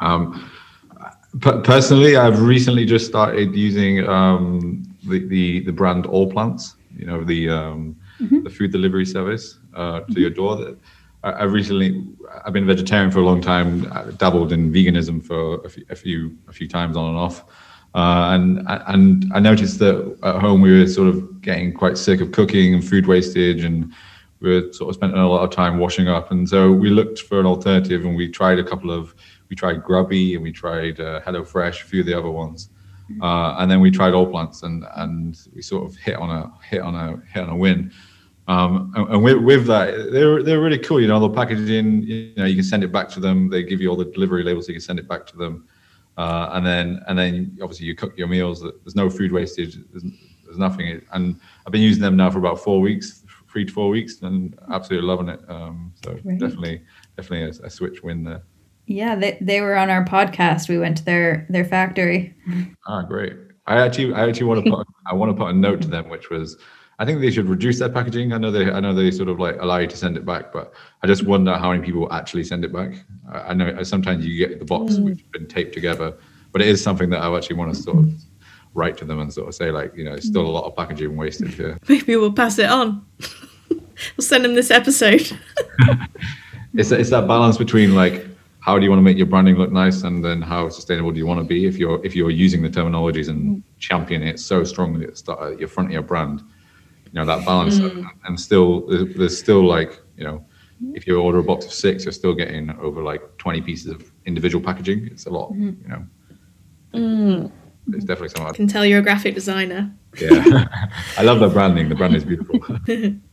Um, 0.00 0.50
personally, 1.40 2.16
I've 2.16 2.40
recently 2.42 2.86
just 2.86 3.06
started 3.06 3.54
using 3.54 4.06
um, 4.08 4.84
the, 5.06 5.26
the, 5.26 5.60
the 5.60 5.72
brand 5.72 6.04
Allplants. 6.04 6.74
You 6.96 7.06
know 7.06 7.24
the 7.24 7.48
um, 7.48 7.96
mm-hmm. 8.20 8.42
the 8.42 8.50
food 8.50 8.72
delivery 8.72 9.06
service 9.06 9.58
uh, 9.74 10.00
to 10.00 10.06
mm-hmm. 10.06 10.20
your 10.20 10.30
door. 10.30 10.56
That 10.56 10.78
I, 11.22 11.40
have 11.40 11.52
recently 11.52 12.04
I've 12.44 12.52
been 12.52 12.66
vegetarian 12.66 13.10
for 13.10 13.20
a 13.20 13.24
long 13.24 13.40
time. 13.40 13.90
I 13.92 14.10
dabbled 14.10 14.52
in 14.52 14.72
veganism 14.72 15.24
for 15.24 15.64
a 15.64 15.68
few, 15.68 15.84
a 15.90 15.96
few 15.96 16.36
a 16.48 16.52
few 16.52 16.68
times 16.68 16.96
on 16.96 17.08
and 17.08 17.16
off. 17.16 17.44
Uh, 17.94 18.30
and 18.32 18.64
and 18.86 19.30
I 19.34 19.40
noticed 19.40 19.78
that 19.80 20.16
at 20.22 20.40
home 20.40 20.60
we 20.60 20.78
were 20.78 20.86
sort 20.86 21.08
of 21.08 21.42
getting 21.42 21.72
quite 21.72 21.98
sick 21.98 22.20
of 22.20 22.30
cooking 22.30 22.74
and 22.74 22.86
food 22.86 23.06
wastage, 23.06 23.64
and 23.64 23.92
we 24.40 24.50
were 24.50 24.72
sort 24.72 24.90
of 24.90 24.94
spending 24.94 25.18
a 25.18 25.28
lot 25.28 25.42
of 25.42 25.50
time 25.50 25.78
washing 25.78 26.06
up. 26.06 26.30
And 26.30 26.48
so 26.48 26.70
we 26.70 26.88
looked 26.88 27.20
for 27.20 27.40
an 27.40 27.46
alternative, 27.46 28.04
and 28.04 28.16
we 28.16 28.28
tried 28.28 28.60
a 28.60 28.64
couple 28.64 28.92
of 28.92 29.14
we 29.48 29.56
tried 29.56 29.82
Grubby 29.82 30.34
and 30.34 30.42
we 30.42 30.52
tried 30.52 31.00
uh, 31.00 31.20
HelloFresh, 31.22 31.82
a 31.82 31.84
few 31.84 32.00
of 32.00 32.06
the 32.06 32.14
other 32.14 32.30
ones, 32.30 32.70
uh, 33.20 33.56
and 33.58 33.68
then 33.68 33.80
we 33.80 33.90
tried 33.90 34.12
Allplants, 34.12 34.62
and 34.62 34.86
and 34.96 35.36
we 35.52 35.60
sort 35.60 35.84
of 35.90 35.96
hit 35.96 36.16
on 36.16 36.30
a 36.30 36.52
hit 36.64 36.80
on 36.82 36.94
a 36.94 37.20
hit 37.32 37.42
on 37.42 37.50
a 37.50 37.56
win. 37.56 37.92
Um, 38.46 38.92
and, 38.96 39.14
and 39.14 39.22
with, 39.22 39.38
with, 39.38 39.66
that, 39.66 40.10
they're 40.12 40.42
they're 40.42 40.60
really 40.60 40.78
cool. 40.78 41.00
You 41.00 41.08
know, 41.08 41.20
the 41.20 41.30
packaging. 41.30 42.02
You 42.02 42.32
know, 42.36 42.44
you 42.44 42.54
can 42.54 42.64
send 42.64 42.84
it 42.84 42.92
back 42.92 43.08
to 43.10 43.20
them. 43.20 43.50
They 43.50 43.64
give 43.64 43.80
you 43.80 43.90
all 43.90 43.96
the 43.96 44.06
delivery 44.06 44.44
labels, 44.44 44.66
so 44.66 44.70
you 44.70 44.74
can 44.74 44.80
send 44.80 45.00
it 45.00 45.08
back 45.08 45.26
to 45.26 45.36
them. 45.36 45.66
Uh, 46.16 46.50
and 46.52 46.66
then 46.66 47.00
and 47.06 47.18
then 47.18 47.58
obviously 47.62 47.86
you 47.86 47.94
cook 47.94 48.16
your 48.16 48.28
meals. 48.28 48.62
There's 48.62 48.96
no 48.96 49.08
food 49.08 49.32
wastage. 49.32 49.78
There's, 49.90 50.04
there's 50.44 50.58
nothing. 50.58 51.00
And 51.12 51.40
I've 51.66 51.72
been 51.72 51.82
using 51.82 52.02
them 52.02 52.16
now 52.16 52.30
for 52.30 52.38
about 52.38 52.60
four 52.60 52.80
weeks, 52.80 53.24
three 53.50 53.64
to 53.64 53.72
four 53.72 53.88
weeks, 53.88 54.20
and 54.22 54.58
absolutely 54.72 55.08
loving 55.08 55.28
it. 55.28 55.40
Um, 55.48 55.92
so 56.04 56.14
definitely, 56.14 56.82
definitely 57.16 57.58
a, 57.58 57.66
a, 57.66 57.70
switch 57.70 58.02
win 58.02 58.24
there. 58.24 58.42
Yeah, 58.86 59.14
they, 59.14 59.38
they 59.40 59.60
were 59.60 59.76
on 59.76 59.88
our 59.90 60.04
podcast. 60.04 60.68
We 60.68 60.78
went 60.78 60.96
to 60.98 61.04
their 61.04 61.46
their 61.48 61.64
factory. 61.64 62.34
Ah, 62.86 63.02
great. 63.02 63.34
I 63.66 63.78
actually 63.78 64.12
I 64.14 64.28
actually 64.28 64.46
want 64.46 64.64
to 64.64 64.70
put 64.70 64.86
I 65.06 65.14
want 65.14 65.30
to 65.30 65.36
put 65.36 65.50
a 65.50 65.52
note 65.52 65.80
to 65.82 65.88
them, 65.88 66.08
which 66.08 66.28
was 66.28 66.56
I 67.00 67.06
think 67.06 67.22
they 67.22 67.30
should 67.30 67.48
reduce 67.48 67.78
their 67.78 67.88
packaging. 67.88 68.34
I 68.34 68.36
know 68.36 68.50
they, 68.50 68.70
I 68.70 68.78
know 68.78 68.92
they 68.92 69.10
sort 69.10 69.30
of 69.30 69.40
like 69.40 69.56
allow 69.58 69.78
you 69.78 69.86
to 69.86 69.96
send 69.96 70.18
it 70.18 70.26
back, 70.26 70.52
but 70.52 70.74
I 71.02 71.06
just 71.06 71.24
wonder 71.24 71.56
how 71.56 71.72
many 71.72 71.82
people 71.82 72.12
actually 72.12 72.44
send 72.44 72.62
it 72.62 72.74
back. 72.74 72.92
I, 73.32 73.38
I 73.38 73.54
know 73.54 73.68
uh, 73.68 73.84
sometimes 73.84 74.26
you 74.26 74.36
get 74.36 74.58
the 74.58 74.66
box 74.66 74.94
mm. 74.94 75.04
which 75.04 75.20
has 75.20 75.28
been 75.32 75.46
taped 75.46 75.72
together, 75.72 76.14
but 76.52 76.60
it 76.60 76.68
is 76.68 76.82
something 76.82 77.08
that 77.08 77.22
I 77.22 77.34
actually 77.34 77.56
want 77.56 77.74
to 77.74 77.82
sort 77.82 77.96
of 78.00 78.12
write 78.74 78.98
to 78.98 79.06
them 79.06 79.18
and 79.18 79.32
sort 79.32 79.48
of 79.48 79.54
say 79.54 79.70
like, 79.70 79.96
you 79.96 80.04
know, 80.04 80.12
it's 80.12 80.26
still 80.26 80.42
a 80.42 80.50
mm. 80.50 80.52
lot 80.52 80.64
of 80.64 80.76
packaging 80.76 81.16
wasted 81.16 81.48
here. 81.48 81.78
Maybe 81.88 82.16
we'll 82.16 82.34
pass 82.34 82.58
it 82.58 82.68
on. 82.68 83.02
we'll 83.70 84.20
send 84.20 84.44
them 84.44 84.54
this 84.54 84.70
episode. 84.70 85.22
it's 86.74 86.92
it's 86.92 87.08
that 87.08 87.26
balance 87.26 87.56
between 87.56 87.94
like 87.94 88.26
how 88.60 88.78
do 88.78 88.84
you 88.84 88.90
want 88.90 88.98
to 88.98 89.02
make 89.02 89.16
your 89.16 89.26
branding 89.26 89.56
look 89.56 89.72
nice 89.72 90.02
and 90.02 90.22
then 90.22 90.42
how 90.42 90.68
sustainable 90.68 91.10
do 91.12 91.16
you 91.16 91.26
want 91.26 91.40
to 91.40 91.44
be 91.44 91.64
if 91.64 91.78
you're 91.78 92.04
if 92.04 92.14
you're 92.14 92.30
using 92.30 92.60
the 92.60 92.68
terminologies 92.68 93.30
and 93.30 93.56
mm. 93.56 93.62
championing 93.78 94.28
it 94.28 94.38
so 94.38 94.64
strongly 94.64 95.06
at 95.06 95.12
the 95.12 95.16
start 95.16 95.54
at 95.54 95.58
your 95.58 95.66
front 95.66 95.88
of 95.88 95.92
your 95.94 96.02
brand 96.02 96.42
you 97.12 97.20
know 97.20 97.26
that 97.26 97.44
balance 97.44 97.78
mm. 97.78 98.06
and 98.24 98.38
still 98.38 98.86
there's 99.16 99.38
still 99.38 99.64
like 99.64 100.00
you 100.16 100.24
know 100.24 100.44
if 100.94 101.06
you 101.06 101.20
order 101.20 101.38
a 101.38 101.42
box 101.42 101.66
of 101.66 101.72
six 101.72 102.04
you're 102.04 102.12
still 102.12 102.34
getting 102.34 102.70
over 102.80 103.02
like 103.02 103.22
20 103.38 103.60
pieces 103.60 103.92
of 103.92 104.10
individual 104.26 104.64
packaging 104.64 105.06
it's 105.06 105.26
a 105.26 105.30
lot 105.30 105.52
mm. 105.52 105.76
you 105.82 105.88
know 105.88 106.06
mm. 106.94 107.52
it's 107.88 108.04
definitely 108.04 108.28
something 108.28 108.46
i 108.46 108.52
can 108.52 108.68
tell 108.68 108.84
you're 108.84 109.00
a 109.00 109.02
graphic 109.02 109.34
designer 109.34 109.92
yeah 110.20 110.66
i 111.18 111.22
love 111.22 111.40
the 111.40 111.48
branding 111.48 111.88
the 111.88 111.94
brand 111.94 112.14
is 112.14 112.24
beautiful 112.24 112.58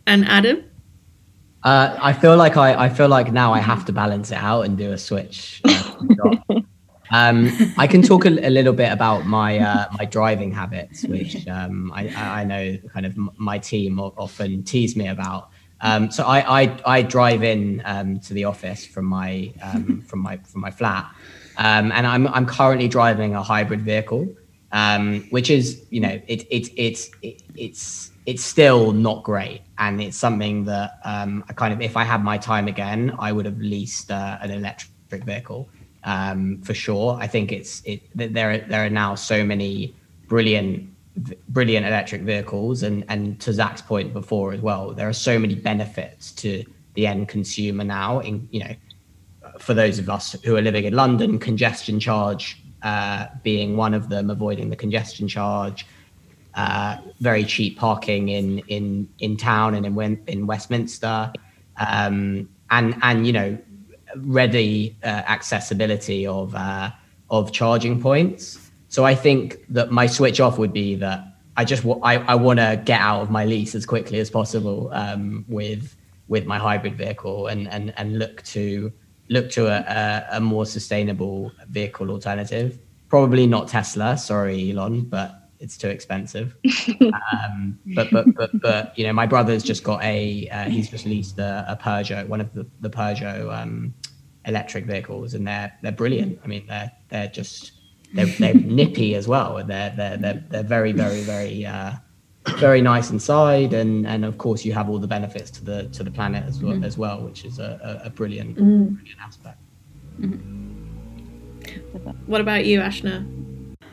and 0.07 0.25
adam 0.27 0.63
uh, 1.63 1.98
I 2.01 2.13
feel 2.13 2.38
like 2.38 2.55
I, 2.55 2.86
I 2.86 2.88
feel 2.88 3.10
like 3.10 3.34
now 3.34 3.51
I 3.51 3.60
have 3.60 3.84
to 3.86 3.91
balance 3.91 4.31
it 4.31 4.38
out 4.38 4.62
and 4.62 4.77
do 4.77 4.91
a 4.91 4.98
switch. 4.98 5.62
Um, 7.12 7.50
I 7.78 7.88
can 7.88 8.02
talk 8.02 8.26
a, 8.26 8.30
a, 8.30 8.50
little 8.50 8.74
bit 8.74 8.92
about 8.92 9.26
my 9.26 9.60
uh, 9.60 9.86
my 9.98 10.06
driving 10.06 10.52
habits, 10.52 11.04
which 11.04 11.48
um, 11.48 11.92
I, 11.94 12.08
I, 12.42 12.44
know 12.44 12.78
kind 12.94 13.06
of 13.06 13.18
my 13.38 13.60
team 13.60 14.00
often 14.00 14.64
tease 14.64 14.96
me 14.96 15.08
about. 15.08 15.50
Um, 15.80 16.12
so 16.12 16.26
I, 16.26 16.62
I, 16.62 16.80
I 16.86 17.02
drive 17.04 17.44
in 17.44 17.82
um, 17.86 18.20
to 18.22 18.34
the 18.34 18.46
office 18.46 18.86
from 18.86 19.06
my 19.06 19.54
um, 19.62 20.02
from 20.08 20.20
my 20.20 20.38
from 20.38 20.62
my 20.62 20.72
flat, 20.72 21.10
um, 21.58 21.92
and 21.92 22.06
I'm 22.06 22.28
I'm 22.28 22.46
currently 22.46 22.88
driving 22.88 23.36
a 23.36 23.44
hybrid 23.44 23.82
vehicle, 23.84 24.28
which 25.30 25.50
is 25.50 25.86
you 25.90 26.02
know 26.02 26.20
it, 26.28 26.46
it, 26.50 26.70
it's 26.76 27.10
it, 27.22 27.42
it's 27.56 28.12
it's 28.26 28.44
still 28.44 28.92
not 28.92 29.24
great, 29.24 29.62
and 29.78 30.02
it's 30.02 30.18
something 30.18 30.66
that 30.66 31.00
I 31.06 31.54
kind 31.56 31.74
of 31.74 31.80
if 31.80 31.96
I 31.96 32.04
had 32.04 32.22
my 32.24 32.38
time 32.38 32.68
again, 32.68 33.16
I 33.18 33.32
would 33.32 33.46
have 33.46 33.60
leased 33.60 34.12
uh, 34.12 34.40
an 34.42 34.52
electric 34.52 35.24
vehicle 35.24 35.70
um, 36.04 36.62
for 36.62 36.74
sure. 36.74 37.18
I 37.20 37.27
think 37.27 37.51
it's 37.51 37.82
it 37.86 38.01
there 38.16 38.51
are, 38.51 38.58
there 38.60 38.86
are 38.86 38.89
now 38.89 39.16
so 39.16 39.44
many 39.44 39.96
brilliant 40.27 40.89
brilliant 41.50 41.86
electric 41.86 42.22
vehicles 42.22 42.84
and 42.84 43.04
and 43.10 43.39
to 43.42 43.51
Zach's 43.54 43.82
point 43.82 44.13
before 44.13 44.54
as 44.54 44.62
well, 44.62 44.94
there 44.94 45.10
are 45.10 45.13
so 45.13 45.39
many 45.39 45.56
benefits 45.56 46.32
to 46.34 46.63
the 46.94 47.08
end 47.08 47.27
consumer 47.27 47.84
now. 47.84 48.20
In 48.20 48.48
you 48.51 48.60
know, 48.62 48.75
for 49.60 49.74
those 49.74 50.00
of 50.00 50.10
us 50.10 50.36
who 50.44 50.56
are 50.56 50.62
living 50.62 50.86
in 50.86 50.94
London, 50.94 51.39
congestion 51.39 52.00
charge 52.00 52.62
uh, 52.84 53.27
being 53.44 53.75
one 53.75 53.94
of 53.94 54.10
them, 54.10 54.30
avoiding 54.30 54.70
the 54.70 54.75
congestion 54.75 55.27
charge. 55.27 55.86
Uh, 56.54 56.98
very 57.20 57.44
cheap 57.44 57.77
parking 57.77 58.30
in 58.30 58.60
in 58.68 59.08
in 59.20 59.38
town 59.38 59.75
and 59.75 59.86
in 59.86 60.24
in 60.25 60.48
Westminster, 60.48 61.32
um, 61.77 62.50
and 62.72 62.96
and 63.04 63.27
you 63.27 63.34
know 63.34 63.56
ready 64.16 64.98
uh, 65.04 65.08
accessibility 65.08 66.26
of 66.26 66.56
uh, 66.56 66.92
of 67.30 67.52
charging 67.52 68.02
points. 68.02 68.60
So 68.90 69.04
I 69.04 69.16
think 69.16 69.66
that 69.70 69.92
my 69.92 70.08
switch 70.08 70.40
off 70.40 70.58
would 70.58 70.74
be 70.74 70.96
that 70.96 71.24
I 71.58 71.66
just 71.66 71.84
w- 71.84 72.02
I, 72.04 72.18
I 72.20 72.36
want 72.36 72.60
to 72.60 72.82
get 72.86 73.02
out 73.02 73.22
of 73.22 73.30
my 73.30 73.46
lease 73.46 73.76
as 73.76 73.86
quickly 73.86 74.20
as 74.20 74.30
possible 74.30 74.90
um, 74.94 75.46
with 75.48 75.96
with 76.28 76.46
my 76.46 76.58
hybrid 76.58 76.98
vehicle 76.98 77.48
and 77.48 77.68
and 77.68 77.94
and 77.98 78.20
look 78.20 78.44
to 78.44 78.92
look 79.30 79.50
to 79.52 79.68
a, 79.68 79.80
a, 79.80 80.38
a 80.38 80.40
more 80.40 80.66
sustainable 80.66 81.52
vehicle 81.70 82.10
alternative. 82.12 82.80
Probably 83.10 83.48
not 83.48 83.68
Tesla, 83.68 84.18
sorry 84.18 84.72
Elon, 84.72 85.02
but 85.02 85.47
it's 85.60 85.78
too 85.78 85.90
expensive. 85.90 86.56
um, 87.02 87.80
but, 87.96 88.10
but 88.12 88.34
but 88.36 88.62
but 88.62 88.98
you 88.98 89.06
know, 89.06 89.14
my 89.14 89.26
brother's 89.26 89.64
just 89.64 89.84
got 89.84 90.04
a 90.04 90.48
uh, 90.50 90.70
he's 90.70 90.90
just 90.90 91.06
leased 91.06 91.40
a, 91.40 91.66
a, 91.68 91.76
Peugeot, 91.76 92.28
one 92.28 92.42
of 92.42 92.54
the 92.54 92.66
the 92.82 92.90
Peugeot 92.90 93.54
um, 93.54 93.94
electric 94.46 94.86
vehicles, 94.86 95.34
and 95.34 95.48
they're 95.48 95.74
they're 95.82 95.92
brilliant. 95.92 96.40
I 96.44 96.48
mean, 96.48 96.66
they're 96.68 96.92
they're 97.10 97.28
just 97.28 97.74
they're, 98.14 98.26
they're 98.26 98.54
nippy 98.82 99.16
as 99.16 99.28
well, 99.28 99.58
and 99.58 99.70
they're 99.70 99.94
they're 99.96 100.18
they're, 100.18 100.44
they're 100.50 100.64
very 100.64 100.92
very 100.92 101.22
very 101.22 101.66
uh, 101.66 101.94
very 102.56 102.82
nice 102.82 103.12
inside, 103.12 103.74
and 103.74 104.08
and 104.08 104.26
of 104.26 104.38
course 104.38 104.64
you 104.66 104.74
have 104.74 104.90
all 104.90 105.00
the 105.00 105.08
benefits 105.08 105.52
to 105.52 105.64
the 105.64 105.84
to 105.90 106.04
the 106.04 106.12
planet 106.12 106.44
as 106.46 106.62
well, 106.62 106.74
mm-hmm. 106.74 106.84
as 106.84 106.98
well 106.98 107.22
which 107.22 107.46
is 107.46 107.60
a, 107.60 108.00
a, 108.04 108.08
a 108.08 108.10
brilliant 108.10 108.56
mm-hmm. 108.56 108.94
brilliant 108.96 109.22
aspect. 109.22 109.60
Mm-hmm. 110.20 110.68
What 112.28 112.42
about 112.42 112.66
you, 112.66 112.80
Ashna? 112.80 113.47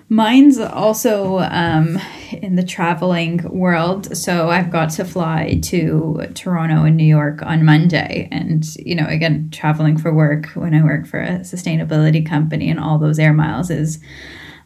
Mine's 0.08 0.58
also 0.58 1.38
um, 1.38 1.98
in 2.30 2.56
the 2.56 2.62
traveling 2.62 3.42
world. 3.50 4.16
So 4.16 4.50
I've 4.50 4.70
got 4.70 4.90
to 4.90 5.04
fly 5.04 5.60
to 5.64 6.26
Toronto 6.34 6.84
and 6.84 6.96
New 6.96 7.04
York 7.04 7.42
on 7.42 7.64
Monday. 7.64 8.28
And, 8.30 8.64
you 8.76 8.94
know, 8.94 9.06
again, 9.06 9.48
traveling 9.50 9.96
for 9.96 10.12
work 10.12 10.46
when 10.50 10.74
I 10.74 10.84
work 10.84 11.06
for 11.06 11.20
a 11.20 11.40
sustainability 11.40 12.26
company 12.26 12.70
and 12.70 12.78
all 12.78 12.98
those 12.98 13.18
air 13.18 13.32
miles 13.32 13.70
is 13.70 13.98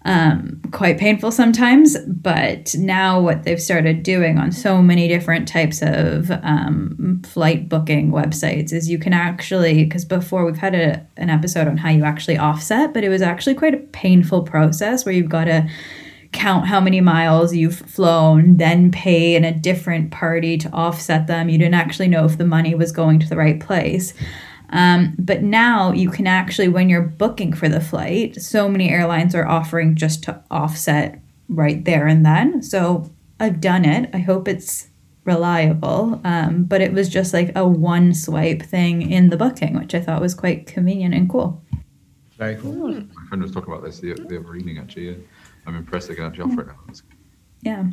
um, 0.09 0.59
quite 0.73 0.97
painful 0.97 1.31
sometimes. 1.31 1.97
But 2.07 2.75
now, 2.77 3.21
what 3.21 3.45
they've 3.45 3.61
started 3.61 4.03
doing 4.03 4.39
on 4.39 4.51
so 4.51 4.83
many 4.83 5.07
different 5.07 5.47
types 5.47 5.83
of 5.83 6.31
um, 6.31 7.23
flight 7.27 7.69
booking 7.69 8.11
websites 8.11 8.73
is 8.73 8.89
you 8.89 8.99
can 8.99 9.13
actually, 9.13 9.85
because 9.85 10.07
before 10.07 10.47
we've 10.47 10.57
had 10.57 10.75
a, 10.75 11.07
an 11.19 11.29
episode 11.29 11.69
on 11.69 11.77
how 11.77 11.91
you 11.91 12.05
actually 12.05 12.39
offset, 12.39 12.95
but 12.95 13.05
it 13.05 13.11
was 13.11 13.21
actually 13.21 13.55
quite 13.55 13.75
a 13.75 13.79
painful 13.79 14.45
process 14.45 15.05
where 15.05 15.15
you've 15.15 15.29
got 15.29 15.45
to 15.45 15.69
count 16.33 16.67
how 16.67 16.81
many 16.81 17.03
miles 17.03 17.55
you've 17.55 17.77
flown, 17.77 18.57
then 18.57 18.91
pay 18.91 19.35
in 19.35 19.45
a 19.45 19.53
different 19.53 20.11
party 20.11 20.57
to 20.57 20.71
offset 20.73 21.27
them. 21.27 21.51
You 21.51 21.59
didn't 21.59 21.75
actually 21.75 22.09
know 22.09 22.25
if 22.25 22.39
the 22.39 22.47
money 22.47 22.75
was 22.75 22.93
going 22.93 23.19
to 23.21 23.29
the 23.29 23.37
right 23.37 23.61
place. 23.61 24.15
Um, 24.71 25.15
but 25.19 25.43
now 25.43 25.93
you 25.93 26.11
can 26.11 26.27
actually, 26.27 26.69
when 26.69 26.89
you're 26.89 27.03
booking 27.03 27.53
for 27.53 27.69
the 27.69 27.81
flight, 27.81 28.37
so 28.37 28.69
many 28.69 28.91
airlines 28.91 29.35
are 29.35 29.47
offering 29.47 29.95
just 29.95 30.23
to 30.25 30.43
offset 30.51 31.21
right 31.49 31.85
there 31.85 32.07
and 32.07 32.25
then. 32.25 32.63
So 32.63 33.11
I've 33.41 33.61
done 33.61 33.85
it. 33.85 34.11
I 34.13 34.19
hope 34.19 34.47
it's 34.47 34.89
reliable. 35.25 36.21
Um, 36.25 36.65
but 36.65 36.81
it 36.81 36.93
was 36.93 37.09
just 37.09 37.33
like 37.33 37.53
a 37.57 37.67
one 37.67 38.15
swipe 38.15 38.63
thing 38.63 39.11
in 39.11 39.31
the 39.31 39.37
booking, 39.37 39.75
which 39.79 39.95
I 39.95 40.01
thought 40.01 40.21
was 40.21 40.35
quite 40.35 40.67
convenient 40.67 41.15
and 41.15 41.29
cool. 41.29 41.63
Very 42.37 42.57
cool. 42.57 42.93
My 42.93 43.27
friend 43.29 43.43
was 43.43 43.53
talking 43.53 43.73
about 43.73 43.85
this 43.85 43.99
the, 44.01 44.15
the 44.15 44.39
other 44.39 44.55
evening, 44.55 44.79
actually. 44.79 45.09
And 45.09 45.27
I'm 45.67 45.77
impressed 45.77 46.09
they 46.09 46.15
can 46.15 46.25
actually 46.25 46.53
offer 46.53 46.63
it 46.63 46.67
now. 46.69 46.95
Yeah. 47.63 47.85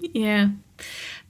Yeah. 0.00 0.48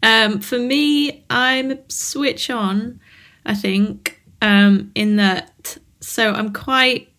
Um, 0.03 0.41
for 0.41 0.59
me, 0.59 1.25
I'm 1.31 1.79
switch 1.89 2.51
on, 2.51 3.01
I 3.47 3.55
think 3.55 4.18
um, 4.41 4.91
in 4.95 5.17
that 5.17 5.79
so 6.01 6.33
I'm 6.33 6.53
quite 6.53 7.13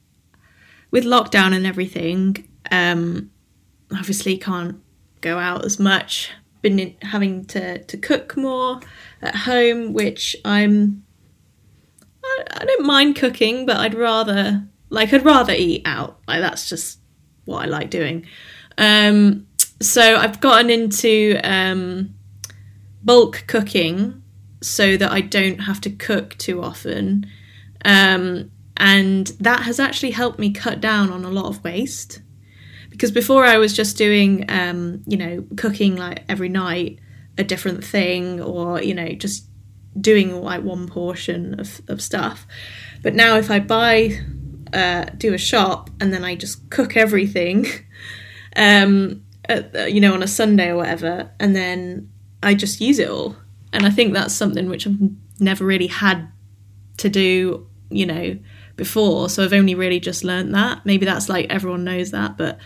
with 0.91 1.03
lockdown 1.03 1.55
and 1.55 1.65
everything. 1.65 2.47
Um, 2.71 3.31
obviously, 3.91 4.37
can't 4.37 4.81
go 5.21 5.37
out 5.37 5.65
as 5.65 5.79
much. 5.79 6.31
Been 6.61 6.79
in, 6.79 6.95
having 7.01 7.45
to 7.45 7.83
to 7.83 7.97
cook 7.97 8.35
more 8.35 8.79
at 9.21 9.35
home, 9.35 9.93
which 9.93 10.35
I'm. 10.43 11.03
I, 12.23 12.43
I 12.51 12.65
don't 12.65 12.85
mind 12.85 13.15
cooking, 13.15 13.65
but 13.65 13.77
I'd 13.77 13.93
rather 13.93 14.67
like 14.89 15.13
I'd 15.13 15.25
rather 15.25 15.53
eat 15.53 15.83
out. 15.85 16.19
Like 16.27 16.41
that's 16.41 16.67
just 16.69 16.99
what 17.45 17.63
I 17.63 17.67
like 17.67 17.89
doing. 17.89 18.25
Um, 18.77 19.47
so 19.81 20.15
I've 20.17 20.41
gotten 20.41 20.69
into 20.69 21.39
um, 21.43 22.15
bulk 23.03 23.45
cooking 23.47 24.21
so 24.61 24.97
that 24.97 25.11
I 25.11 25.21
don't 25.21 25.59
have 25.59 25.81
to 25.81 25.89
cook 25.89 26.37
too 26.37 26.61
often. 26.63 27.25
Um, 27.85 28.51
and 28.77 29.27
that 29.39 29.63
has 29.63 29.79
actually 29.79 30.11
helped 30.11 30.39
me 30.39 30.51
cut 30.51 30.81
down 30.81 31.11
on 31.11 31.25
a 31.25 31.29
lot 31.29 31.45
of 31.45 31.63
waste. 31.63 32.21
Because 32.89 33.11
before 33.11 33.45
I 33.45 33.57
was 33.57 33.75
just 33.75 33.97
doing, 33.97 34.45
um, 34.49 35.03
you 35.05 35.17
know, 35.17 35.45
cooking 35.55 35.95
like 35.95 36.23
every 36.27 36.49
night 36.49 36.99
a 37.37 37.43
different 37.43 37.83
thing 37.83 38.41
or, 38.41 38.81
you 38.81 38.93
know, 38.93 39.09
just 39.09 39.45
doing 39.99 40.41
like 40.41 40.63
one 40.63 40.87
portion 40.87 41.59
of, 41.59 41.81
of 41.87 42.01
stuff. 42.01 42.45
But 43.01 43.15
now 43.15 43.37
if 43.37 43.49
I 43.51 43.59
buy, 43.59 44.19
uh, 44.73 45.05
do 45.17 45.33
a 45.33 45.37
shop 45.37 45.89
and 45.99 46.13
then 46.13 46.23
I 46.23 46.35
just 46.35 46.69
cook 46.69 46.97
everything, 46.97 47.67
um, 48.55 49.23
at, 49.45 49.91
you 49.91 50.01
know, 50.01 50.13
on 50.13 50.23
a 50.23 50.27
Sunday 50.27 50.69
or 50.69 50.77
whatever, 50.77 51.31
and 51.39 51.55
then 51.55 52.11
I 52.43 52.53
just 52.53 52.81
use 52.81 52.99
it 52.99 53.09
all. 53.09 53.35
And 53.71 53.85
I 53.85 53.89
think 53.89 54.13
that's 54.13 54.33
something 54.33 54.69
which 54.69 54.87
I've 54.87 54.97
never 55.39 55.65
really 55.65 55.87
had 55.87 56.31
to 56.97 57.09
do, 57.09 57.67
you 57.89 58.05
know, 58.05 58.37
before. 58.75 59.29
So 59.29 59.43
I've 59.43 59.53
only 59.53 59.75
really 59.75 59.99
just 59.99 60.23
learned 60.23 60.53
that. 60.55 60.85
Maybe 60.85 61.05
that's 61.05 61.29
like 61.29 61.47
everyone 61.49 61.83
knows 61.83 62.11
that, 62.11 62.37
but 62.37 62.57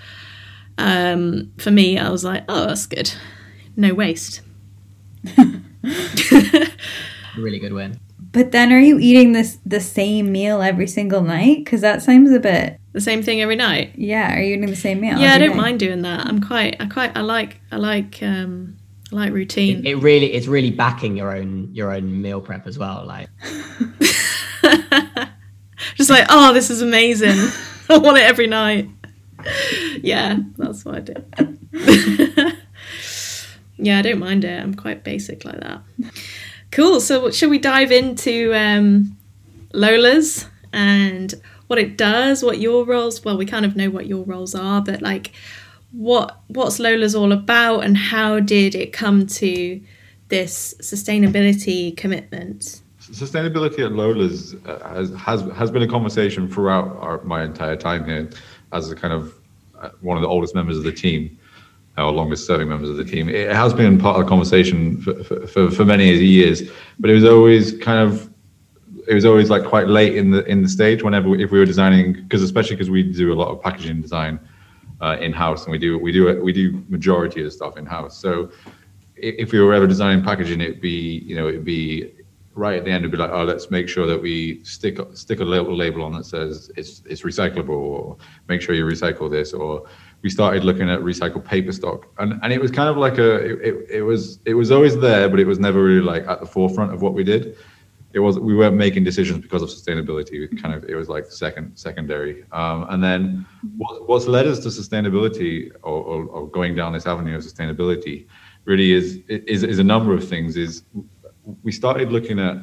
um, 0.78 1.52
for 1.58 1.72
me, 1.72 1.98
I 1.98 2.10
was 2.10 2.24
like, 2.24 2.44
oh, 2.48 2.68
that's 2.68 2.86
good. 2.86 3.14
No 3.76 3.94
waste. 3.94 4.42
really 7.38 7.60
good 7.60 7.74
win. 7.74 8.00
But 8.32 8.52
then, 8.52 8.72
are 8.74 8.80
you 8.80 8.98
eating 8.98 9.34
this 9.34 9.60
the 9.66 9.80
same 9.80 10.32
meal 10.32 10.62
every 10.62 10.88
single 10.88 11.22
night? 11.22 11.64
Because 11.64 11.82
that 11.82 12.02
seems 12.02 12.32
a 12.32 12.40
bit. 12.40 12.80
The 12.94 13.02
same 13.02 13.22
thing 13.22 13.42
every 13.42 13.56
night. 13.56 13.94
Yeah, 13.96 14.36
are 14.36 14.42
you 14.42 14.56
eating 14.56 14.70
the 14.70 14.76
same 14.76 15.02
meal? 15.02 15.20
Yeah, 15.20 15.34
I 15.34 15.38
don't 15.38 15.52
day? 15.52 15.58
mind 15.58 15.80
doing 15.80 16.02
that. 16.02 16.26
I'm 16.26 16.42
quite, 16.42 16.76
I 16.80 16.88
quite, 16.88 17.16
I 17.16 17.22
like, 17.22 17.60
I 17.72 17.78
like, 17.78 18.24
um, 18.24 18.78
I 18.80 18.83
like 19.16 19.32
routine. 19.34 19.86
It 19.86 19.96
really, 19.96 20.34
it's 20.34 20.48
really 20.48 20.72
backing 20.72 21.16
your 21.16 21.36
own 21.36 21.70
your 21.74 21.94
own 21.94 22.22
meal 22.22 22.42
prep 22.42 22.68
as 22.68 22.78
well. 22.78 23.06
Like, 23.06 23.30
Just 25.96 26.10
like, 26.10 26.26
oh, 26.30 26.54
this 26.54 26.70
is 26.70 26.82
amazing. 26.82 27.38
I 27.90 27.98
want 27.98 28.18
it 28.18 28.24
every 28.24 28.48
night. 28.48 28.90
Yeah, 30.02 30.38
that's 30.58 30.86
what 30.86 30.96
I 30.96 31.00
do. 31.02 31.16
yeah, 33.78 34.00
I 34.00 34.02
don't 34.02 34.20
mind 34.20 34.46
it. 34.46 34.58
I'm 34.58 34.74
quite 34.74 35.04
basic 35.04 35.44
like 35.44 35.60
that. 35.60 35.82
Cool. 36.72 37.02
So, 37.02 37.30
should 37.30 37.50
we 37.50 37.60
dive 37.60 37.92
into 37.92 38.54
um, 38.54 39.18
Lola's 39.74 40.48
and 40.72 41.34
what 41.68 41.78
it 41.78 41.98
does, 41.98 42.42
what 42.42 42.60
your 42.60 42.86
roles? 42.86 43.26
Well, 43.26 43.38
we 43.38 43.46
kind 43.46 43.66
of 43.66 43.76
know 43.76 43.90
what 43.90 44.08
your 44.08 44.24
roles 44.24 44.56
are, 44.56 44.82
but 44.82 45.02
like, 45.02 45.34
what 45.94 46.40
what's 46.48 46.80
Lola's 46.80 47.16
all 47.16 47.32
about, 47.32 47.82
and 47.82 47.96
how 47.96 48.40
did 48.40 48.76
it 48.76 48.92
come 48.92 49.26
to 49.28 49.80
this 50.28 50.74
sustainability 50.82 51.96
commitment? 51.96 52.82
Sustainability 53.00 53.86
at 53.86 53.92
Lola's 53.92 54.56
uh, 54.66 54.80
has, 54.90 55.14
has 55.14 55.42
has 55.56 55.72
been 55.72 55.84
a 55.84 55.88
conversation 55.88 56.48
throughout 56.48 56.98
our, 56.98 57.24
my 57.24 57.44
entire 57.44 57.76
time 57.76 58.06
here, 58.06 58.30
as 58.72 58.92
a 58.92 58.96
kind 58.96 59.14
of 59.14 59.34
uh, 59.80 59.90
one 60.02 60.18
of 60.18 60.24
the 60.24 60.28
oldest 60.28 60.56
members 60.56 60.78
of 60.78 60.84
the 60.84 60.92
team, 60.92 61.38
our 61.98 62.12
longest 62.12 62.48
serving 62.48 62.68
members 62.68 62.90
of 62.90 62.98
the 62.98 63.06
team. 63.06 63.30
It 63.30 63.52
has 63.56 63.72
been 63.74 64.00
part 64.00 64.20
of 64.20 64.26
the 64.26 64.30
conversation 64.30 65.00
for, 65.02 65.24
for, 65.46 65.70
for, 65.70 65.86
many 65.86 66.12
years, 66.12 66.64
but 67.00 67.12
it 67.12 67.14
was 67.14 67.26
always 67.26 67.78
kind 67.78 68.00
of 68.00 68.34
it 69.08 69.14
was 69.14 69.26
always 69.26 69.50
like 69.52 69.64
quite 69.64 69.88
late 69.88 70.16
in 70.16 70.32
the 70.32 70.44
in 70.46 70.64
the 70.64 70.70
stage 70.70 71.04
whenever 71.04 71.30
we, 71.30 71.44
if 71.44 71.52
we 71.52 71.60
were 71.60 71.66
designing 71.66 72.14
because 72.14 72.42
especially 72.42 72.76
because 72.76 72.90
we 72.90 73.04
do 73.04 73.32
a 73.32 73.36
lot 73.36 73.50
of 73.50 73.62
packaging 73.62 74.02
design 74.02 74.40
uh, 75.02 75.18
in 75.20 75.32
house 75.32 75.64
and 75.64 75.72
we 75.72 75.78
do 75.78 75.98
we 75.98 76.12
do 76.12 76.28
it 76.28 76.44
we 76.44 76.54
do 76.54 76.84
majority 76.90 77.42
of 77.42 77.46
the 77.46 77.52
stuff 77.52 77.78
in 77.78 77.86
house 77.86 78.18
so 78.18 78.52
if 79.16 79.52
we 79.52 79.60
were 79.60 79.74
ever 79.74 79.88
designing 79.88 80.24
packaging 80.24 80.62
it'd 80.62 80.82
be 80.82 81.24
you 81.26 81.36
know 81.36 81.48
it'd 81.48 81.66
be 81.66 82.12
right 82.56 82.78
at 82.78 82.86
the 82.86 82.92
end 82.92 83.02
it'd 83.02 83.12
be 83.12 83.18
like 83.18 83.32
oh 83.32 83.44
let's 83.44 83.72
make 83.72 83.90
sure 83.90 84.06
that 84.06 84.22
we 84.22 84.64
stick 84.64 85.00
stick 85.14 85.40
a 85.40 85.44
little 85.44 85.76
label 85.76 86.04
on 86.04 86.12
that 86.12 86.26
says 86.26 86.72
it's 86.78 87.02
it's 87.06 87.24
recyclable 87.24 87.70
or 87.70 88.18
make 88.48 88.62
sure 88.62 88.76
you 88.76 88.86
recycle 88.86 89.30
this 89.30 89.54
or 89.54 89.86
we 90.24 90.30
started 90.30 90.64
looking 90.64 90.90
at 90.90 91.02
recycled 91.02 91.44
paper 91.44 91.72
stock. 91.72 92.08
And 92.18 92.40
and 92.42 92.54
it 92.54 92.62
was 92.62 92.72
kind 92.72 92.90
of 92.90 92.98
like 92.98 93.18
a 93.18 93.36
it, 93.36 93.62
it, 93.62 93.90
it 93.90 94.02
was 94.02 94.40
it 94.46 94.54
was 94.54 94.72
always 94.72 94.98
there 94.98 95.30
but 95.30 95.40
it 95.40 95.46
was 95.46 95.60
never 95.60 95.84
really 95.84 96.02
like 96.02 96.26
at 96.28 96.40
the 96.40 96.46
forefront 96.46 96.94
of 96.94 97.02
what 97.02 97.14
we 97.14 97.24
did 97.24 97.58
it 98.14 98.20
was 98.20 98.40
we 98.40 98.56
weren't 98.56 98.76
making 98.76 99.04
decisions 99.04 99.40
because 99.40 99.62
of 99.62 99.70
sustainability. 99.70 100.62
Kind 100.62 100.76
of 100.76 100.84
it 100.88 100.96
was 100.96 101.10
like 101.10 101.26
second 101.26 101.76
secondary. 101.76 102.46
Um, 102.52 102.86
and 102.90 103.04
then 103.04 103.46
what, 103.78 104.08
what's 104.08 104.28
led 104.28 104.46
us 104.46 104.60
to 104.60 104.70
sustainability 104.70 105.72
or, 105.82 106.04
or, 106.04 106.26
or 106.26 106.48
going 106.48 106.76
down 106.76 106.94
this 106.94 107.08
avenue 107.08 107.36
of 107.36 107.44
sustainability 107.44 108.28
really 108.66 108.92
is 108.92 109.20
is 109.28 109.64
is 109.64 109.80
a 109.80 109.84
number 109.84 110.14
of 110.14 110.28
things. 110.28 110.56
Is 110.58 110.84
we 111.64 111.72
started 111.72 112.12
looking 112.12 112.40
at 112.40 112.58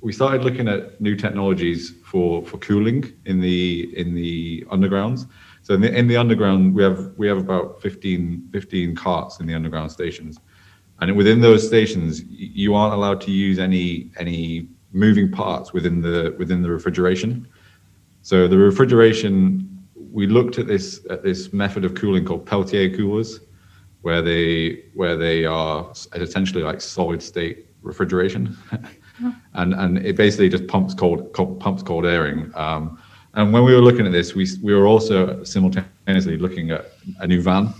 we 0.00 0.12
started 0.12 0.42
looking 0.42 0.66
at 0.66 1.00
new 1.00 1.14
technologies 1.14 1.94
for 2.04 2.44
for 2.44 2.58
cooling 2.58 3.12
in 3.24 3.40
the 3.40 3.92
in 3.96 4.14
the 4.14 4.64
undergrounds. 4.72 5.28
So 5.62 5.74
in 5.74 5.80
the, 5.80 5.96
in 5.96 6.08
the 6.08 6.16
underground, 6.16 6.74
we 6.74 6.82
have 6.82 7.12
we 7.16 7.28
have 7.28 7.38
about 7.38 7.80
15, 7.80 8.48
15 8.52 8.96
carts 8.96 9.38
in 9.38 9.46
the 9.46 9.54
underground 9.54 9.92
stations, 9.92 10.40
and 11.02 11.16
within 11.16 11.40
those 11.40 11.66
stations, 11.66 12.22
you 12.28 12.76
aren't 12.76 12.94
allowed 12.94 13.20
to 13.22 13.32
use 13.32 13.58
any 13.58 14.12
any 14.18 14.68
moving 14.92 15.32
parts 15.32 15.72
within 15.72 16.00
the 16.00 16.32
within 16.38 16.62
the 16.62 16.70
refrigeration. 16.70 17.48
So 18.22 18.46
the 18.46 18.56
refrigeration, 18.56 19.84
we 19.96 20.28
looked 20.28 20.60
at 20.60 20.68
this 20.68 21.04
at 21.10 21.24
this 21.24 21.52
method 21.52 21.84
of 21.84 21.96
cooling 21.96 22.24
called 22.24 22.46
Peltier 22.46 22.96
coolers, 22.96 23.40
where 24.02 24.22
they 24.22 24.84
where 24.94 25.16
they 25.16 25.44
are 25.44 25.90
essentially 26.14 26.62
like 26.62 26.80
solid 26.80 27.20
state 27.20 27.66
refrigeration, 27.82 28.56
and 29.54 29.74
and 29.74 29.98
it 29.98 30.14
basically 30.16 30.48
just 30.48 30.68
pumps 30.68 30.94
cold 30.94 31.32
co- 31.32 31.56
pumps 31.56 31.82
cold 31.82 32.06
airing. 32.06 32.52
Um, 32.54 33.02
and 33.34 33.52
when 33.52 33.64
we 33.64 33.74
were 33.74 33.80
looking 33.80 34.06
at 34.06 34.12
this, 34.12 34.36
we 34.36 34.46
we 34.62 34.72
were 34.72 34.86
also 34.86 35.42
simultaneously 35.42 36.38
looking 36.38 36.70
at 36.70 36.92
a 37.18 37.26
new 37.26 37.42
van, 37.42 37.74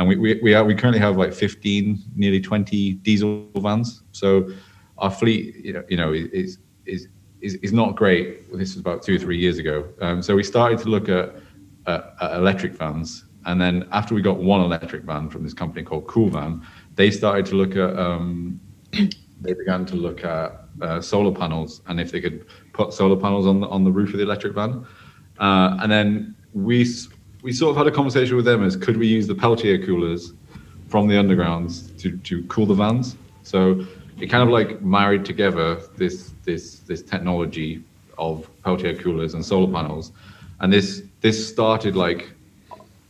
and 0.00 0.08
we 0.08 0.16
we 0.16 0.40
we, 0.42 0.54
are, 0.54 0.64
we 0.64 0.74
currently 0.74 0.98
have 0.98 1.18
like 1.18 1.34
15, 1.34 1.98
nearly 2.16 2.40
20 2.40 2.94
diesel 2.94 3.46
vans. 3.56 4.02
So 4.12 4.48
our 4.96 5.10
fleet, 5.10 5.56
you 5.56 5.74
know, 5.74 5.84
you 5.90 5.96
know, 5.98 6.14
is 6.14 6.58
is 6.86 7.08
is, 7.42 7.56
is 7.56 7.72
not 7.74 7.96
great. 7.96 8.50
This 8.50 8.74
was 8.74 8.78
about 8.78 9.02
two 9.02 9.16
or 9.16 9.18
three 9.18 9.38
years 9.38 9.58
ago. 9.58 9.86
Um, 10.00 10.22
so 10.22 10.34
we 10.34 10.42
started 10.42 10.78
to 10.80 10.88
look 10.88 11.10
at, 11.10 11.34
at, 11.86 12.14
electric 12.32 12.72
vans, 12.72 13.26
and 13.44 13.60
then 13.60 13.86
after 13.92 14.14
we 14.14 14.22
got 14.22 14.38
one 14.38 14.62
electric 14.62 15.02
van 15.02 15.28
from 15.28 15.42
this 15.42 15.52
company 15.52 15.84
called 15.84 16.06
Cool 16.06 16.30
Van, 16.30 16.66
they 16.94 17.10
started 17.10 17.44
to 17.46 17.56
look 17.56 17.76
at. 17.76 17.98
Um, 17.98 18.58
they 19.42 19.54
began 19.54 19.84
to 19.86 19.96
look 19.96 20.24
at 20.24 20.64
uh, 20.82 21.00
solar 21.00 21.32
panels 21.32 21.80
and 21.88 21.98
if 21.98 22.12
they 22.12 22.20
could 22.20 22.46
put 22.74 22.92
solar 22.92 23.16
panels 23.16 23.46
on 23.46 23.60
the 23.60 23.68
on 23.68 23.84
the 23.84 23.90
roof 23.90 24.10
of 24.12 24.18
the 24.18 24.22
electric 24.22 24.54
van. 24.54 24.86
Uh, 25.38 25.76
and 25.80 25.92
then 25.92 26.36
we 26.52 26.84
we 27.42 27.52
sort 27.52 27.70
of 27.70 27.76
had 27.76 27.86
a 27.86 27.90
conversation 27.90 28.36
with 28.36 28.44
them 28.44 28.62
as 28.64 28.76
could 28.76 28.96
we 28.96 29.06
use 29.06 29.26
the 29.26 29.34
Peltier 29.34 29.84
coolers 29.84 30.32
from 30.88 31.06
the 31.06 31.14
undergrounds 31.14 31.96
to, 32.00 32.16
to 32.18 32.42
cool 32.44 32.66
the 32.66 32.74
vans. 32.74 33.16
So 33.42 33.86
it 34.20 34.26
kind 34.26 34.42
of 34.42 34.50
like 34.50 34.82
married 34.82 35.24
together 35.24 35.76
this 35.96 36.32
this 36.44 36.80
this 36.80 37.02
technology 37.02 37.82
of 38.18 38.48
Peltier 38.62 38.94
coolers 38.94 39.34
and 39.34 39.44
solar 39.44 39.72
panels, 39.72 40.12
and 40.60 40.72
this 40.72 41.02
this 41.20 41.48
started 41.48 41.96
like 41.96 42.30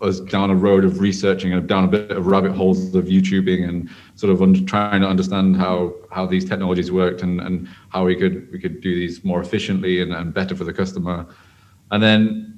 us 0.00 0.20
down 0.20 0.50
a 0.50 0.54
road 0.54 0.84
of 0.84 1.00
researching 1.00 1.52
and 1.52 1.68
down 1.68 1.84
a 1.84 1.88
bit 1.88 2.10
of 2.10 2.26
rabbit 2.26 2.52
holes 2.52 2.94
of 2.94 3.04
YouTubing 3.04 3.68
and 3.68 3.90
sort 4.14 4.32
of 4.32 4.66
trying 4.66 5.02
to 5.02 5.06
understand 5.06 5.56
how 5.56 5.92
how 6.10 6.26
these 6.26 6.44
technologies 6.44 6.90
worked 6.90 7.22
and, 7.22 7.40
and 7.40 7.68
how 7.90 8.04
we 8.04 8.16
could 8.16 8.50
we 8.52 8.58
could 8.58 8.80
do 8.80 8.94
these 8.94 9.24
more 9.24 9.40
efficiently 9.40 10.00
and, 10.00 10.12
and 10.12 10.32
better 10.32 10.54
for 10.54 10.64
the 10.64 10.72
customer. 10.72 11.26
And 11.90 12.02
then 12.02 12.49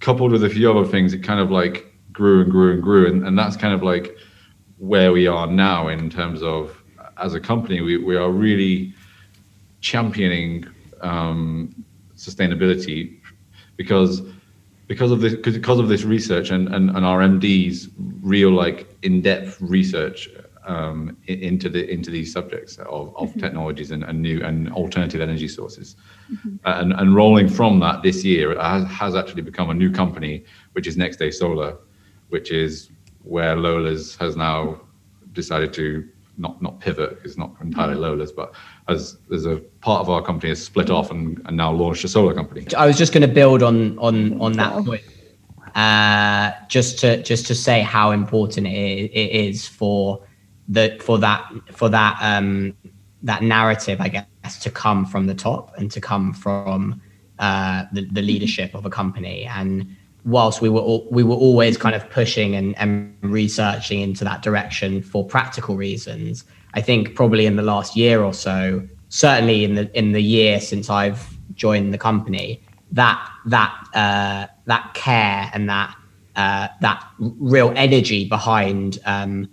coupled 0.00 0.32
with 0.32 0.44
a 0.44 0.50
few 0.50 0.70
other 0.70 0.88
things, 0.88 1.12
it 1.12 1.22
kind 1.22 1.40
of 1.40 1.50
like 1.50 1.92
grew 2.12 2.42
and 2.42 2.50
grew 2.50 2.72
and 2.72 2.82
grew. 2.82 3.06
And, 3.06 3.26
and 3.26 3.38
that's 3.38 3.56
kind 3.56 3.74
of 3.74 3.82
like 3.82 4.16
where 4.78 5.12
we 5.12 5.26
are 5.26 5.46
now 5.46 5.88
in 5.88 6.10
terms 6.10 6.42
of 6.42 6.82
as 7.18 7.34
a 7.34 7.40
company, 7.40 7.80
we, 7.80 7.98
we 7.98 8.16
are 8.16 8.30
really 8.30 8.94
championing 9.80 10.66
um, 11.02 11.84
sustainability 12.16 13.20
because 13.76 14.22
because 14.86 15.12
of 15.12 15.20
this 15.20 15.34
because 15.36 15.78
of 15.78 15.88
this 15.88 16.02
research 16.02 16.50
and, 16.50 16.74
and, 16.74 16.90
and 16.90 17.04
our 17.06 17.20
MD's 17.20 17.88
real 18.22 18.50
like 18.50 18.88
in-depth 19.02 19.60
research 19.60 20.28
um, 20.66 21.16
into 21.26 21.68
the 21.68 21.90
into 21.90 22.10
these 22.10 22.32
subjects 22.32 22.78
of, 22.78 23.16
of 23.16 23.30
mm-hmm. 23.30 23.40
technologies 23.40 23.90
and, 23.90 24.04
and 24.04 24.20
new 24.20 24.42
and 24.44 24.72
alternative 24.72 25.20
energy 25.20 25.48
sources. 25.48 25.96
Mm-hmm. 26.30 26.56
Uh, 26.64 26.80
and, 26.80 26.92
and 26.92 27.14
rolling 27.14 27.48
from 27.48 27.80
that 27.80 28.02
this 28.02 28.24
year 28.24 28.58
has, 28.60 28.84
has 28.88 29.16
actually 29.16 29.42
become 29.42 29.70
a 29.70 29.74
new 29.74 29.90
company 29.90 30.44
which 30.72 30.86
is 30.86 30.96
Next 30.96 31.16
Day 31.16 31.30
Solar 31.30 31.78
which 32.28 32.50
is 32.50 32.90
where 33.22 33.56
Lola's 33.56 34.16
has 34.16 34.36
now 34.36 34.80
decided 35.32 35.72
to 35.74 36.08
not 36.38 36.60
not 36.62 36.80
pivot 36.80 37.18
it's 37.24 37.36
not 37.36 37.54
entirely 37.60 37.94
mm-hmm. 37.94 38.02
Lola's 38.02 38.32
but 38.32 38.54
as 38.88 39.18
there's 39.28 39.46
a 39.46 39.56
part 39.80 40.00
of 40.00 40.10
our 40.10 40.22
company 40.22 40.50
has 40.50 40.62
split 40.62 40.90
off 40.90 41.10
and, 41.10 41.40
and 41.46 41.56
now 41.56 41.70
launched 41.72 42.04
a 42.04 42.08
solar 42.08 42.34
company. 42.34 42.66
I 42.76 42.86
was 42.86 42.96
just 42.98 43.12
going 43.12 43.26
to 43.26 43.34
build 43.34 43.62
on 43.62 43.98
on 43.98 44.40
on 44.40 44.52
that 44.52 44.72
Cool. 44.72 44.84
point. 44.84 45.02
uh, 45.74 46.52
just 46.68 46.98
to 47.00 47.22
just 47.22 47.46
to 47.46 47.54
say 47.54 47.80
how 47.80 48.10
important 48.10 48.66
it, 48.66 48.70
it 48.70 49.30
is 49.30 49.66
for 49.66 50.22
the 50.70 50.96
for 51.00 51.18
that 51.18 51.42
for 51.72 51.88
that 51.90 52.16
um, 52.22 52.74
that 53.22 53.42
narrative, 53.42 54.00
I 54.00 54.08
guess, 54.08 54.58
to 54.60 54.70
come 54.70 55.04
from 55.04 55.26
the 55.26 55.34
top 55.34 55.76
and 55.76 55.90
to 55.90 56.00
come 56.00 56.32
from 56.32 57.02
uh, 57.38 57.84
the, 57.92 58.06
the 58.06 58.22
leadership 58.22 58.74
of 58.74 58.86
a 58.86 58.90
company. 58.90 59.44
And 59.44 59.94
whilst 60.24 60.62
we 60.62 60.68
were 60.68 60.80
all, 60.80 61.06
we 61.10 61.22
were 61.22 61.34
always 61.34 61.76
kind 61.76 61.94
of 61.94 62.08
pushing 62.10 62.54
and, 62.54 62.78
and 62.78 63.14
researching 63.20 64.00
into 64.00 64.24
that 64.24 64.42
direction 64.42 65.02
for 65.02 65.26
practical 65.26 65.76
reasons, 65.76 66.44
I 66.72 66.80
think 66.80 67.14
probably 67.14 67.46
in 67.46 67.56
the 67.56 67.62
last 67.62 67.96
year 67.96 68.22
or 68.22 68.32
so, 68.32 68.86
certainly 69.08 69.64
in 69.64 69.74
the 69.74 69.98
in 69.98 70.12
the 70.12 70.22
year 70.22 70.60
since 70.60 70.88
I've 70.88 71.36
joined 71.54 71.92
the 71.92 71.98
company, 71.98 72.62
that 72.92 73.20
that 73.46 73.74
uh, 73.92 74.46
that 74.66 74.94
care 74.94 75.50
and 75.52 75.68
that 75.68 75.94
uh, 76.36 76.68
that 76.80 77.04
real 77.18 77.72
energy 77.76 78.24
behind 78.28 78.98
um, 79.04 79.50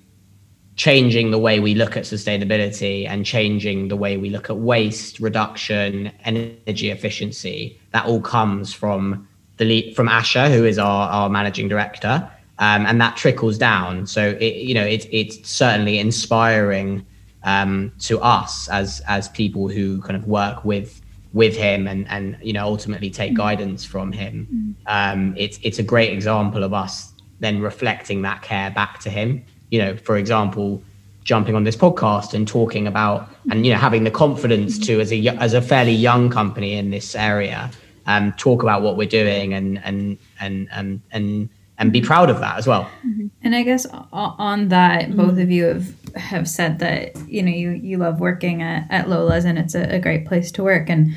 changing 0.77 1.31
the 1.31 1.39
way 1.39 1.59
we 1.59 1.73
look 1.73 1.97
at 1.97 2.03
sustainability 2.03 3.07
and 3.07 3.25
changing 3.25 3.87
the 3.87 3.95
way 3.95 4.15
we 4.15 4.29
look 4.29 4.49
at 4.49 4.57
waste 4.57 5.19
reduction, 5.19 6.11
energy 6.23 6.91
efficiency. 6.91 7.79
That 7.91 8.05
all 8.05 8.21
comes 8.21 8.73
from 8.73 9.27
the 9.57 9.65
lead, 9.65 9.95
from 9.95 10.07
Asha, 10.07 10.55
who 10.55 10.63
is 10.63 10.77
our, 10.77 11.09
our 11.09 11.29
managing 11.29 11.67
director, 11.67 12.29
um, 12.59 12.85
and 12.85 13.01
that 13.01 13.17
trickles 13.17 13.57
down. 13.57 14.05
So 14.05 14.37
it, 14.39 14.57
you 14.57 14.75
know, 14.75 14.85
it, 14.85 15.07
it's 15.11 15.49
certainly 15.49 15.97
inspiring 15.97 17.05
um, 17.43 17.91
to 17.99 18.19
us 18.19 18.69
as 18.69 19.01
as 19.07 19.29
people 19.29 19.67
who 19.67 20.01
kind 20.01 20.15
of 20.15 20.27
work 20.27 20.63
with 20.63 21.01
with 21.33 21.55
him 21.55 21.87
and 21.87 22.07
and 22.09 22.37
you 22.41 22.53
know 22.53 22.65
ultimately 22.65 23.09
take 23.09 23.33
mm. 23.33 23.37
guidance 23.37 23.83
from 23.83 24.11
him. 24.11 24.75
Um, 24.85 25.33
it's 25.37 25.59
it's 25.63 25.79
a 25.79 25.83
great 25.83 26.13
example 26.13 26.63
of 26.63 26.73
us 26.73 27.13
then 27.39 27.61
reflecting 27.61 28.23
that 28.23 28.41
care 28.41 28.71
back 28.71 28.99
to 28.99 29.09
him. 29.09 29.43
You 29.69 29.79
know, 29.79 29.97
for 29.97 30.17
example, 30.17 30.81
jumping 31.27 31.55
on 31.55 31.65
this 31.65 31.75
podcast 31.75 32.33
and 32.33 32.47
talking 32.47 32.87
about 32.87 33.29
and 33.51 33.65
you 33.65 33.73
know 33.73 33.77
having 33.77 34.05
the 34.05 34.11
confidence 34.11 34.79
to 34.79 35.01
as 35.01 35.11
a 35.11 35.27
as 35.39 35.53
a 35.53 35.61
fairly 35.61 35.91
young 35.91 36.29
company 36.29 36.73
in 36.73 36.89
this 36.89 37.15
area 37.15 37.69
um, 38.05 38.31
talk 38.33 38.63
about 38.63 38.81
what 38.81 38.95
we're 38.95 39.07
doing 39.07 39.53
and 39.53 39.79
and 39.83 40.17
and 40.39 40.69
and 40.71 41.01
and 41.11 41.49
and 41.77 41.91
be 41.91 42.01
proud 42.01 42.29
of 42.31 42.39
that 42.39 42.57
as 42.57 42.65
well. 42.65 42.89
Mm-hmm. 43.05 43.27
And 43.43 43.55
I 43.55 43.61
guess 43.61 43.85
on 44.11 44.69
that, 44.69 45.15
both 45.15 45.37
of 45.37 45.51
you 45.51 45.65
have 45.65 46.15
have 46.15 46.47
said 46.47 46.79
that 46.79 47.15
you 47.27 47.43
know 47.43 47.51
you 47.51 47.71
you 47.71 47.97
love 47.97 48.19
working 48.19 48.63
at, 48.63 48.87
at 48.89 49.09
Lola's 49.09 49.45
and 49.45 49.59
it's 49.59 49.75
a, 49.75 49.83
a 49.95 49.99
great 49.99 50.25
place 50.25 50.51
to 50.53 50.63
work 50.63 50.89
and. 50.89 51.13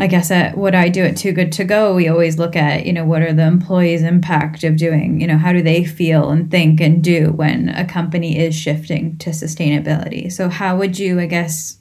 I 0.00 0.06
guess 0.06 0.30
uh, 0.30 0.34
at 0.34 0.56
what 0.56 0.74
I 0.74 0.88
do 0.88 1.04
at 1.04 1.16
Too 1.16 1.32
Good 1.32 1.50
to 1.52 1.64
Go, 1.64 1.94
we 1.94 2.08
always 2.08 2.38
look 2.38 2.54
at, 2.54 2.86
you 2.86 2.92
know, 2.92 3.04
what 3.04 3.22
are 3.22 3.32
the 3.32 3.46
employees' 3.46 4.02
impact 4.02 4.62
of 4.62 4.76
doing, 4.76 5.20
you 5.20 5.26
know, 5.26 5.38
how 5.38 5.52
do 5.52 5.60
they 5.60 5.84
feel 5.84 6.30
and 6.30 6.50
think 6.50 6.80
and 6.80 7.02
do 7.02 7.32
when 7.32 7.68
a 7.70 7.84
company 7.84 8.38
is 8.38 8.54
shifting 8.54 9.18
to 9.18 9.30
sustainability? 9.30 10.30
So, 10.30 10.48
how 10.48 10.76
would 10.76 10.98
you, 10.98 11.18
I 11.18 11.26
guess, 11.26 11.78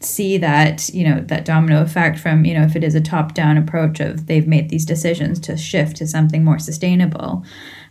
see 0.00 0.38
that 0.38 0.88
you 0.90 1.02
know 1.02 1.20
that 1.20 1.44
domino 1.44 1.82
effect 1.82 2.18
from 2.18 2.44
you 2.44 2.54
know 2.54 2.62
if 2.62 2.76
it 2.76 2.84
is 2.84 2.94
a 2.94 3.00
top 3.00 3.34
down 3.34 3.56
approach 3.56 4.00
of 4.00 4.26
they've 4.26 4.46
made 4.46 4.68
these 4.68 4.84
decisions 4.84 5.40
to 5.40 5.56
shift 5.56 5.96
to 5.96 6.06
something 6.06 6.44
more 6.44 6.58
sustainable 6.58 7.44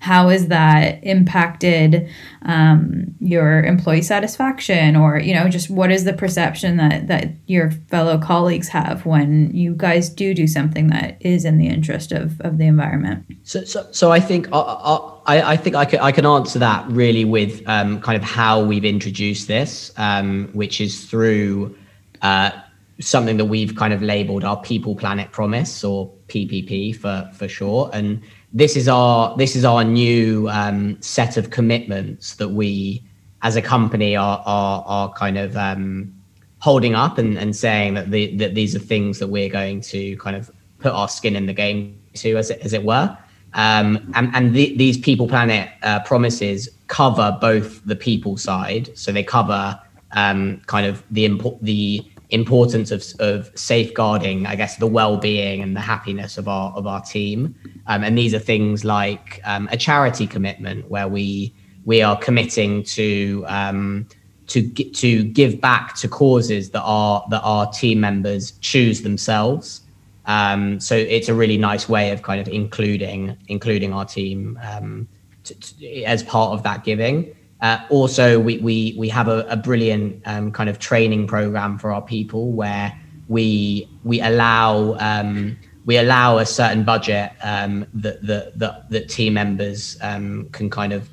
how 0.03 0.27
has 0.27 0.49
that 0.49 0.99
impacted 1.01 2.09
um, 2.41 3.05
your 3.21 3.63
employee 3.63 4.01
satisfaction 4.01 4.97
or 4.97 5.17
you 5.17 5.33
know 5.33 5.47
just 5.47 5.69
what 5.69 5.89
is 5.89 6.03
the 6.03 6.11
perception 6.11 6.75
that 6.75 7.07
that 7.07 7.29
your 7.45 7.71
fellow 7.89 8.17
colleagues 8.17 8.67
have 8.67 9.05
when 9.05 9.49
you 9.55 9.73
guys 9.73 10.09
do 10.09 10.33
do 10.33 10.45
something 10.45 10.87
that 10.87 11.15
is 11.21 11.45
in 11.45 11.57
the 11.57 11.67
interest 11.67 12.11
of, 12.11 12.41
of 12.41 12.57
the 12.57 12.65
environment 12.65 13.25
so 13.43 13.63
so, 13.63 13.87
so 13.91 14.11
i 14.11 14.19
think 14.19 14.51
uh, 14.51 14.59
uh, 14.59 15.13
I, 15.25 15.53
I 15.53 15.55
think 15.55 15.77
I 15.77 15.85
can, 15.85 16.01
I 16.01 16.11
can 16.11 16.25
answer 16.25 16.59
that 16.59 16.85
really 16.89 17.23
with 17.23 17.63
um, 17.65 18.01
kind 18.01 18.17
of 18.21 18.23
how 18.23 18.61
we've 18.61 18.83
introduced 18.83 19.47
this, 19.47 19.93
um, 19.95 20.49
which 20.51 20.81
is 20.81 21.05
through 21.05 21.77
uh, 22.21 22.51
something 22.99 23.37
that 23.37 23.45
we've 23.45 23.73
kind 23.77 23.93
of 23.93 24.01
labeled 24.01 24.43
our 24.43 24.59
people 24.61 24.97
planet 24.97 25.31
promise 25.31 25.81
or 25.81 26.11
PPP 26.27 26.93
for 26.93 27.29
for 27.33 27.47
short. 27.47 27.93
And 27.93 28.21
this 28.53 28.77
is 28.77 28.87
our 28.87 29.35
this 29.35 29.55
is 29.55 29.65
our 29.65 29.83
new 29.83 30.47
um, 30.49 31.01
set 31.01 31.37
of 31.37 31.49
commitments 31.49 32.35
that 32.35 32.49
we 32.49 33.03
as 33.41 33.55
a 33.55 33.61
company 33.61 34.15
are 34.15 34.41
are, 34.45 34.83
are 34.85 35.11
kind 35.13 35.37
of 35.37 35.57
um, 35.57 36.13
holding 36.59 36.95
up 36.95 37.17
and, 37.17 37.37
and 37.37 37.55
saying 37.55 37.95
that 37.95 38.11
the, 38.11 38.35
that 38.37 38.55
these 38.55 38.75
are 38.75 38.79
things 38.79 39.19
that 39.19 39.27
we're 39.27 39.49
going 39.49 39.81
to 39.81 40.15
kind 40.17 40.35
of 40.35 40.49
put 40.79 40.93
our 40.93 41.09
skin 41.09 41.35
in 41.35 41.45
the 41.45 41.53
game 41.53 41.99
to 42.13 42.37
as 42.37 42.51
it, 42.51 42.59
as 42.61 42.71
it 42.71 42.83
were. 42.83 43.17
Um, 43.55 44.11
and 44.15 44.33
and 44.33 44.53
the, 44.53 44.77
these 44.77 44.97
people 44.97 45.27
planet 45.27 45.69
uh, 45.81 45.99
promises 46.01 46.69
cover 46.87 47.37
both 47.41 47.83
the 47.85 47.95
people 47.95 48.37
side, 48.37 48.95
so 48.97 49.11
they 49.11 49.23
cover 49.23 49.79
um, 50.11 50.61
kind 50.67 50.85
of 50.85 51.03
the 51.11 51.25
import 51.25 51.57
the 51.61 52.05
importance 52.33 52.91
of, 52.91 53.03
of 53.19 53.51
safeguarding, 53.55 54.45
I 54.45 54.55
guess, 54.55 54.77
the 54.77 54.87
well-being 54.87 55.61
and 55.61 55.75
the 55.75 55.81
happiness 55.81 56.37
of 56.37 56.47
our 56.47 56.71
of 56.73 56.87
our 56.87 57.01
team. 57.01 57.55
Um, 57.87 58.03
and 58.03 58.17
these 58.17 58.33
are 58.33 58.39
things 58.39 58.83
like 58.83 59.39
um, 59.45 59.69
a 59.71 59.77
charity 59.77 60.27
commitment, 60.27 60.89
where 60.89 61.07
we 61.07 61.53
we 61.85 62.01
are 62.01 62.17
committing 62.17 62.83
to 62.83 63.45
um, 63.47 64.07
to 64.47 64.69
to 64.69 65.23
give 65.23 65.61
back 65.61 65.95
to 65.95 66.07
causes 66.07 66.71
that 66.71 66.81
our 66.81 67.25
that 67.29 67.41
our 67.41 67.71
team 67.71 67.99
members 67.99 68.51
choose 68.59 69.01
themselves. 69.01 69.81
Um, 70.25 70.79
so 70.79 70.95
it's 70.95 71.29
a 71.29 71.33
really 71.33 71.57
nice 71.57 71.89
way 71.89 72.11
of 72.11 72.21
kind 72.21 72.39
of 72.41 72.47
including 72.47 73.37
including 73.47 73.93
our 73.93 74.05
team 74.05 74.57
um, 74.63 75.07
to, 75.43 75.53
to, 75.53 76.03
as 76.03 76.23
part 76.23 76.53
of 76.53 76.63
that 76.63 76.83
giving. 76.83 77.35
Uh, 77.63 77.79
also, 77.89 78.41
we, 78.41 78.57
we, 78.57 78.93
we 78.97 79.07
have 79.07 79.29
a, 79.29 79.45
a 79.47 79.55
brilliant 79.55 80.21
um, 80.25 80.51
kind 80.51 80.69
of 80.69 80.79
training 80.79 81.25
program 81.25 81.79
for 81.79 81.93
our 81.93 82.01
people 82.01 82.51
where 82.51 82.93
we, 83.29 83.87
we 84.03 84.19
allow 84.19 84.97
um, 84.99 85.57
we 85.85 85.97
allow 85.97 86.37
a 86.37 86.45
certain 86.45 86.83
budget 86.83 87.31
um, 87.41 87.85
that, 87.93 88.21
that, 88.25 88.59
that, 88.59 88.89
that 88.89 89.09
team 89.09 89.33
members 89.33 89.97
um, 90.01 90.47
can 90.51 90.69
kind 90.69 90.91
of 90.91 91.09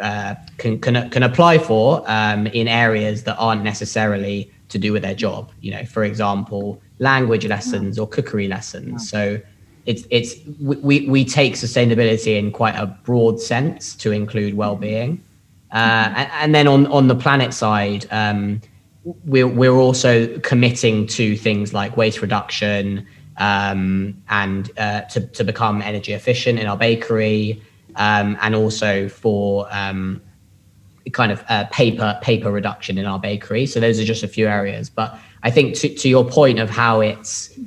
uh, 0.00 0.34
can, 0.58 0.78
can, 0.78 1.08
can 1.08 1.22
apply 1.22 1.58
for 1.58 2.04
um, 2.06 2.46
in 2.48 2.68
areas 2.68 3.24
that 3.24 3.36
aren't 3.36 3.62
necessarily 3.62 4.50
to 4.68 4.78
do 4.78 4.92
with 4.92 5.02
their 5.02 5.14
job. 5.14 5.50
You 5.62 5.70
know, 5.70 5.84
for 5.86 6.04
example, 6.04 6.80
language 6.98 7.46
lessons 7.46 7.98
or 7.98 8.06
cookery 8.06 8.46
lessons. 8.46 9.08
So 9.08 9.40
it's 9.86 10.04
it's 10.10 10.34
we, 10.60 11.08
we 11.08 11.24
take 11.24 11.54
sustainability 11.54 12.38
in 12.38 12.52
quite 12.52 12.76
a 12.76 12.86
broad 12.86 13.40
sense 13.40 13.94
to 13.96 14.12
include 14.12 14.52
well-being 14.52 15.24
uh, 15.72 16.12
and, 16.16 16.30
and, 16.32 16.54
then 16.54 16.66
on, 16.66 16.86
on 16.86 17.08
the 17.08 17.14
planet 17.14 17.52
side, 17.52 18.06
um, 18.10 18.60
we're, 19.24 19.46
we're 19.46 19.76
also 19.76 20.38
committing 20.38 21.06
to 21.06 21.36
things 21.36 21.74
like 21.74 21.96
waste 21.96 22.22
reduction 22.22 23.06
um, 23.36 24.20
and 24.28 24.70
uh, 24.78 25.02
to, 25.02 25.26
to 25.28 25.44
become 25.44 25.82
energy 25.82 26.12
efficient 26.12 26.58
in 26.58 26.66
our 26.66 26.76
bakery 26.76 27.62
um, 27.96 28.36
and 28.40 28.54
also 28.54 29.08
for 29.08 29.66
um, 29.70 30.20
kind 31.12 31.32
of 31.32 31.42
uh, 31.48 31.64
paper 31.66 32.18
paper 32.22 32.50
reduction 32.50 32.98
in 32.98 33.06
our 33.06 33.18
bakery. 33.18 33.66
So 33.66 33.80
those 33.80 33.98
are 33.98 34.04
just 34.04 34.22
a 34.22 34.28
few 34.28 34.46
areas. 34.46 34.90
But 34.90 35.18
I 35.42 35.50
think 35.50 35.74
to, 35.76 35.88
to 35.88 36.08
your 36.08 36.24
point 36.24 36.58
of 36.58 36.70
how 36.70 37.00
it's 37.00 37.58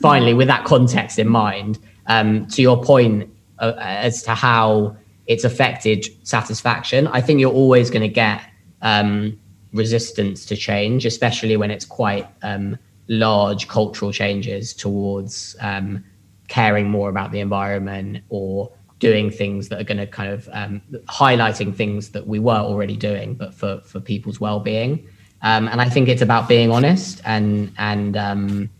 finally 0.00 0.34
with 0.34 0.48
that 0.48 0.64
context 0.64 1.18
in 1.18 1.28
mind, 1.28 1.78
um, 2.06 2.46
to 2.48 2.62
your 2.62 2.82
point 2.82 3.30
uh, 3.58 3.74
as 3.78 4.22
to 4.24 4.34
how 4.34 4.96
it's 5.26 5.44
affected 5.44 6.06
satisfaction. 6.26 7.06
I 7.08 7.20
think 7.20 7.40
you're 7.40 7.52
always 7.52 7.90
going 7.90 8.02
to 8.02 8.08
get 8.08 8.42
um, 8.82 9.38
resistance 9.72 10.44
to 10.46 10.56
change, 10.56 11.06
especially 11.06 11.56
when 11.56 11.70
it's 11.70 11.84
quite 11.84 12.28
um, 12.42 12.78
large 13.08 13.68
cultural 13.68 14.12
changes 14.12 14.74
towards 14.74 15.56
um, 15.60 16.04
caring 16.48 16.88
more 16.90 17.08
about 17.08 17.32
the 17.32 17.40
environment 17.40 18.22
or 18.28 18.70
doing 19.00 19.30
things 19.30 19.68
that 19.68 19.80
are 19.80 19.84
going 19.84 19.98
to 19.98 20.06
kind 20.06 20.32
of 20.32 20.48
um, 20.52 20.80
highlighting 21.06 21.74
things 21.74 22.10
that 22.10 22.26
we 22.26 22.38
were 22.38 22.52
already 22.52 22.96
doing, 22.96 23.34
but 23.34 23.52
for 23.52 23.80
for 23.80 24.00
people's 24.00 24.40
well-being. 24.40 25.06
Um, 25.42 25.68
and 25.68 25.80
I 25.80 25.88
think 25.88 26.08
it's 26.08 26.22
about 26.22 26.48
being 26.48 26.70
honest 26.70 27.20
and 27.24 27.72
and 27.78 28.16
um, 28.16 28.70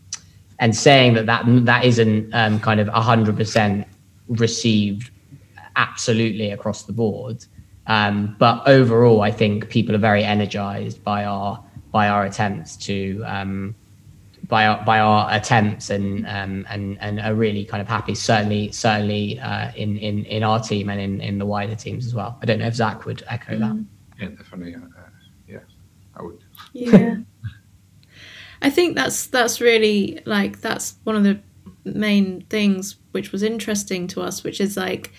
and 0.59 0.75
saying 0.75 1.13
that 1.15 1.25
that 1.25 1.43
that 1.65 1.83
isn't 1.85 2.31
kind 2.61 2.79
of 2.79 2.87
hundred 2.87 3.35
percent 3.35 3.87
received 4.27 5.11
absolutely 5.75 6.51
across 6.51 6.83
the 6.83 6.93
board. 6.93 7.45
Um, 7.87 8.35
but 8.39 8.67
overall, 8.67 9.21
I 9.21 9.31
think 9.31 9.69
people 9.69 9.95
are 9.95 9.99
very 9.99 10.23
energized 10.23 11.03
by 11.03 11.25
our 11.25 11.63
by 11.91 12.09
our 12.09 12.25
attempts 12.25 12.75
to 12.77 13.23
um, 13.25 13.75
by 14.47 14.65
our 14.67 14.83
by 14.83 14.99
our 14.99 15.31
attempts 15.31 15.89
and 15.89 16.25
um, 16.27 16.65
and 16.69 16.97
and 16.99 17.19
are 17.19 17.35
really 17.35 17.63
kind 17.63 17.81
of 17.81 17.87
happy. 17.87 18.15
Certainly, 18.15 18.71
certainly 18.71 19.39
uh, 19.39 19.71
in 19.75 19.97
in 19.97 20.25
in 20.25 20.43
our 20.43 20.59
team 20.59 20.89
and 20.89 20.99
in 20.99 21.21
in 21.21 21.37
the 21.37 21.45
wider 21.45 21.75
teams 21.75 22.05
as 22.05 22.15
well. 22.15 22.37
I 22.41 22.45
don't 22.45 22.59
know 22.59 22.67
if 22.67 22.75
Zach 22.75 23.05
would 23.05 23.23
echo 23.27 23.57
that. 23.57 23.71
Mm. 23.71 23.85
Yeah, 24.19 24.29
definitely. 24.29 24.75
Uh, 24.75 24.79
yeah, 25.47 25.59
I 26.15 26.23
would. 26.23 26.43
Yeah. 26.73 27.17
I 28.61 28.69
think 28.69 28.95
that's 28.95 29.27
that's 29.27 29.61
really 29.61 30.21
like 30.25 30.61
that's 30.61 30.95
one 31.03 31.15
of 31.15 31.23
the 31.23 31.39
main 31.83 32.41
things 32.49 32.95
which 33.11 33.31
was 33.31 33.43
interesting 33.43 34.07
to 34.07 34.21
us, 34.21 34.43
which 34.43 34.59
is 34.59 34.75
like 34.75 35.11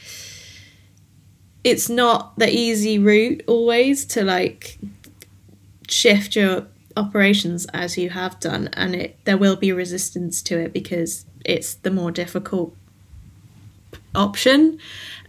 it's 1.66 1.88
not 1.88 2.38
the 2.38 2.48
easy 2.48 2.96
route 2.96 3.42
always 3.48 4.04
to 4.04 4.22
like 4.22 4.78
shift 5.88 6.36
your 6.36 6.64
operations 6.96 7.66
as 7.74 7.98
you 7.98 8.08
have 8.08 8.38
done 8.38 8.70
and 8.74 8.94
it 8.94 9.18
there 9.24 9.36
will 9.36 9.56
be 9.56 9.72
resistance 9.72 10.40
to 10.42 10.56
it 10.60 10.72
because 10.72 11.26
it's 11.44 11.74
the 11.74 11.90
more 11.90 12.12
difficult 12.12 12.72
option. 14.14 14.78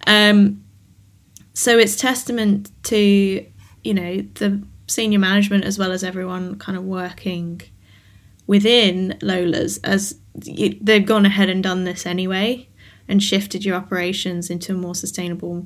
Um 0.06 0.64
so 1.56 1.80
it's 1.80 1.96
testament 1.96 2.70
to 2.84 3.44
you 3.84 3.94
know 3.96 4.18
the 4.36 4.62
senior 4.86 5.20
management 5.20 5.66
as 5.66 5.80
well 5.80 5.92
as 5.92 6.04
everyone 6.04 6.60
kind 6.60 6.78
of 6.78 6.84
working 6.84 7.62
within 8.46 9.18
Lola's 9.24 9.80
as 9.80 10.20
you, 10.44 10.78
they've 10.82 11.04
gone 11.04 11.26
ahead 11.26 11.50
and 11.50 11.64
done 11.64 11.84
this 11.84 12.06
anyway 12.06 12.70
and 13.08 13.24
shifted 13.24 13.66
your 13.66 13.76
operations 13.76 14.52
into 14.52 14.74
a 14.74 14.78
more 14.78 14.94
sustainable 14.94 15.66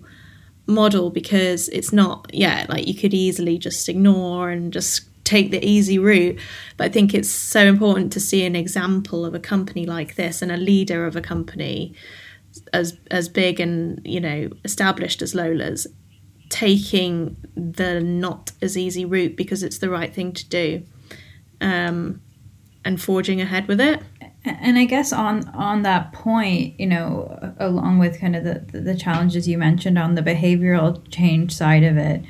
model 0.68 1.10
because 1.10 1.70
it's 1.70 1.92
not 1.92 2.30
yeah 2.34 2.66
like 2.70 2.88
you 2.88 2.94
could 2.94 3.14
easily 3.14 3.58
just 3.58 3.90
ignore 3.90 4.50
and 4.50 4.72
just 4.72 5.08
take 5.24 5.52
the 5.52 5.64
easy 5.66 5.98
route. 6.00 6.40
But 6.78 6.86
i 6.86 6.90
think 6.90 7.14
it's 7.14 7.30
so 7.30 7.62
important 7.66 8.12
to 8.14 8.20
see 8.20 8.46
an 8.46 8.56
example 8.56 9.26
of 9.26 9.34
a 9.34 9.40
company 9.40 9.86
like 9.86 10.16
this 10.16 10.42
and 10.42 10.52
a 10.52 10.58
leader 10.58 11.06
of 11.06 11.16
a 11.16 11.22
company 11.22 11.94
as 12.74 12.98
as 13.10 13.30
big 13.30 13.60
and 13.60 14.02
you 14.04 14.20
know 14.20 14.50
established 14.66 15.22
as 15.22 15.34
lola's 15.34 15.88
taking 16.50 17.38
the 17.56 18.02
not 18.02 18.52
as 18.62 18.78
easy 18.78 19.06
route 19.06 19.38
because 19.38 19.64
it's 19.64 19.78
the 19.78 19.90
right 19.90 20.14
thing 20.14 20.34
to 20.34 20.48
do 20.50 20.84
um, 21.62 22.22
and 22.84 23.02
forging 23.02 23.40
ahead 23.40 23.68
with 23.68 23.80
it 23.80 24.02
and 24.44 24.78
I 24.78 24.86
guess 24.86 25.14
on 25.14 25.48
on 25.50 25.84
that 25.84 26.14
point, 26.14 26.80
you 26.80 26.88
know, 26.88 27.54
along 27.60 28.00
with 28.00 28.20
kind 28.20 28.36
of 28.36 28.44
the 28.44 28.80
the 28.80 28.96
challenges 28.96 29.48
you 29.48 29.58
mentioned 29.58 30.00
on 30.00 30.16
the 30.16 30.22
behavioral 30.22 31.02
change 31.12 31.54
side 31.54 31.84
of 31.84 31.98
it, 31.98 32.24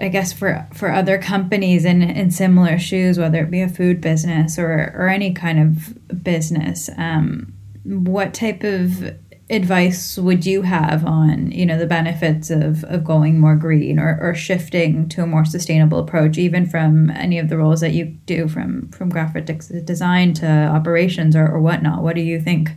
I 0.00 0.08
guess 0.08 0.32
for 0.32 0.66
for 0.74 0.92
other 0.92 1.18
companies 1.18 1.84
in 1.84 2.02
in 2.02 2.30
similar 2.30 2.78
shoes, 2.78 3.18
whether 3.18 3.42
it 3.42 3.50
be 3.50 3.62
a 3.62 3.68
food 3.68 4.00
business 4.00 4.58
or 4.58 4.92
or 4.94 5.08
any 5.08 5.32
kind 5.32 5.58
of 5.58 6.22
business, 6.22 6.90
um, 6.98 7.54
what 7.84 8.34
type 8.34 8.62
of 8.64 9.14
advice 9.50 10.16
would 10.16 10.46
you 10.46 10.62
have 10.62 11.04
on 11.04 11.50
you 11.50 11.66
know 11.66 11.76
the 11.76 11.86
benefits 11.86 12.48
of, 12.48 12.82
of 12.84 13.04
going 13.04 13.38
more 13.38 13.54
green 13.54 13.98
or, 13.98 14.18
or 14.20 14.34
shifting 14.34 15.06
to 15.06 15.22
a 15.22 15.26
more 15.26 15.44
sustainable 15.44 15.98
approach 15.98 16.38
even 16.38 16.64
from 16.66 17.10
any 17.10 17.38
of 17.38 17.50
the 17.50 17.58
roles 17.58 17.80
that 17.80 17.92
you 17.92 18.06
do 18.24 18.48
from 18.48 18.88
from 18.88 19.10
graphic 19.10 19.44
design 19.84 20.32
to 20.32 20.46
operations 20.46 21.36
or, 21.36 21.46
or 21.46 21.60
whatnot? 21.60 22.02
What 22.02 22.16
do 22.16 22.22
you 22.22 22.40
think 22.40 22.70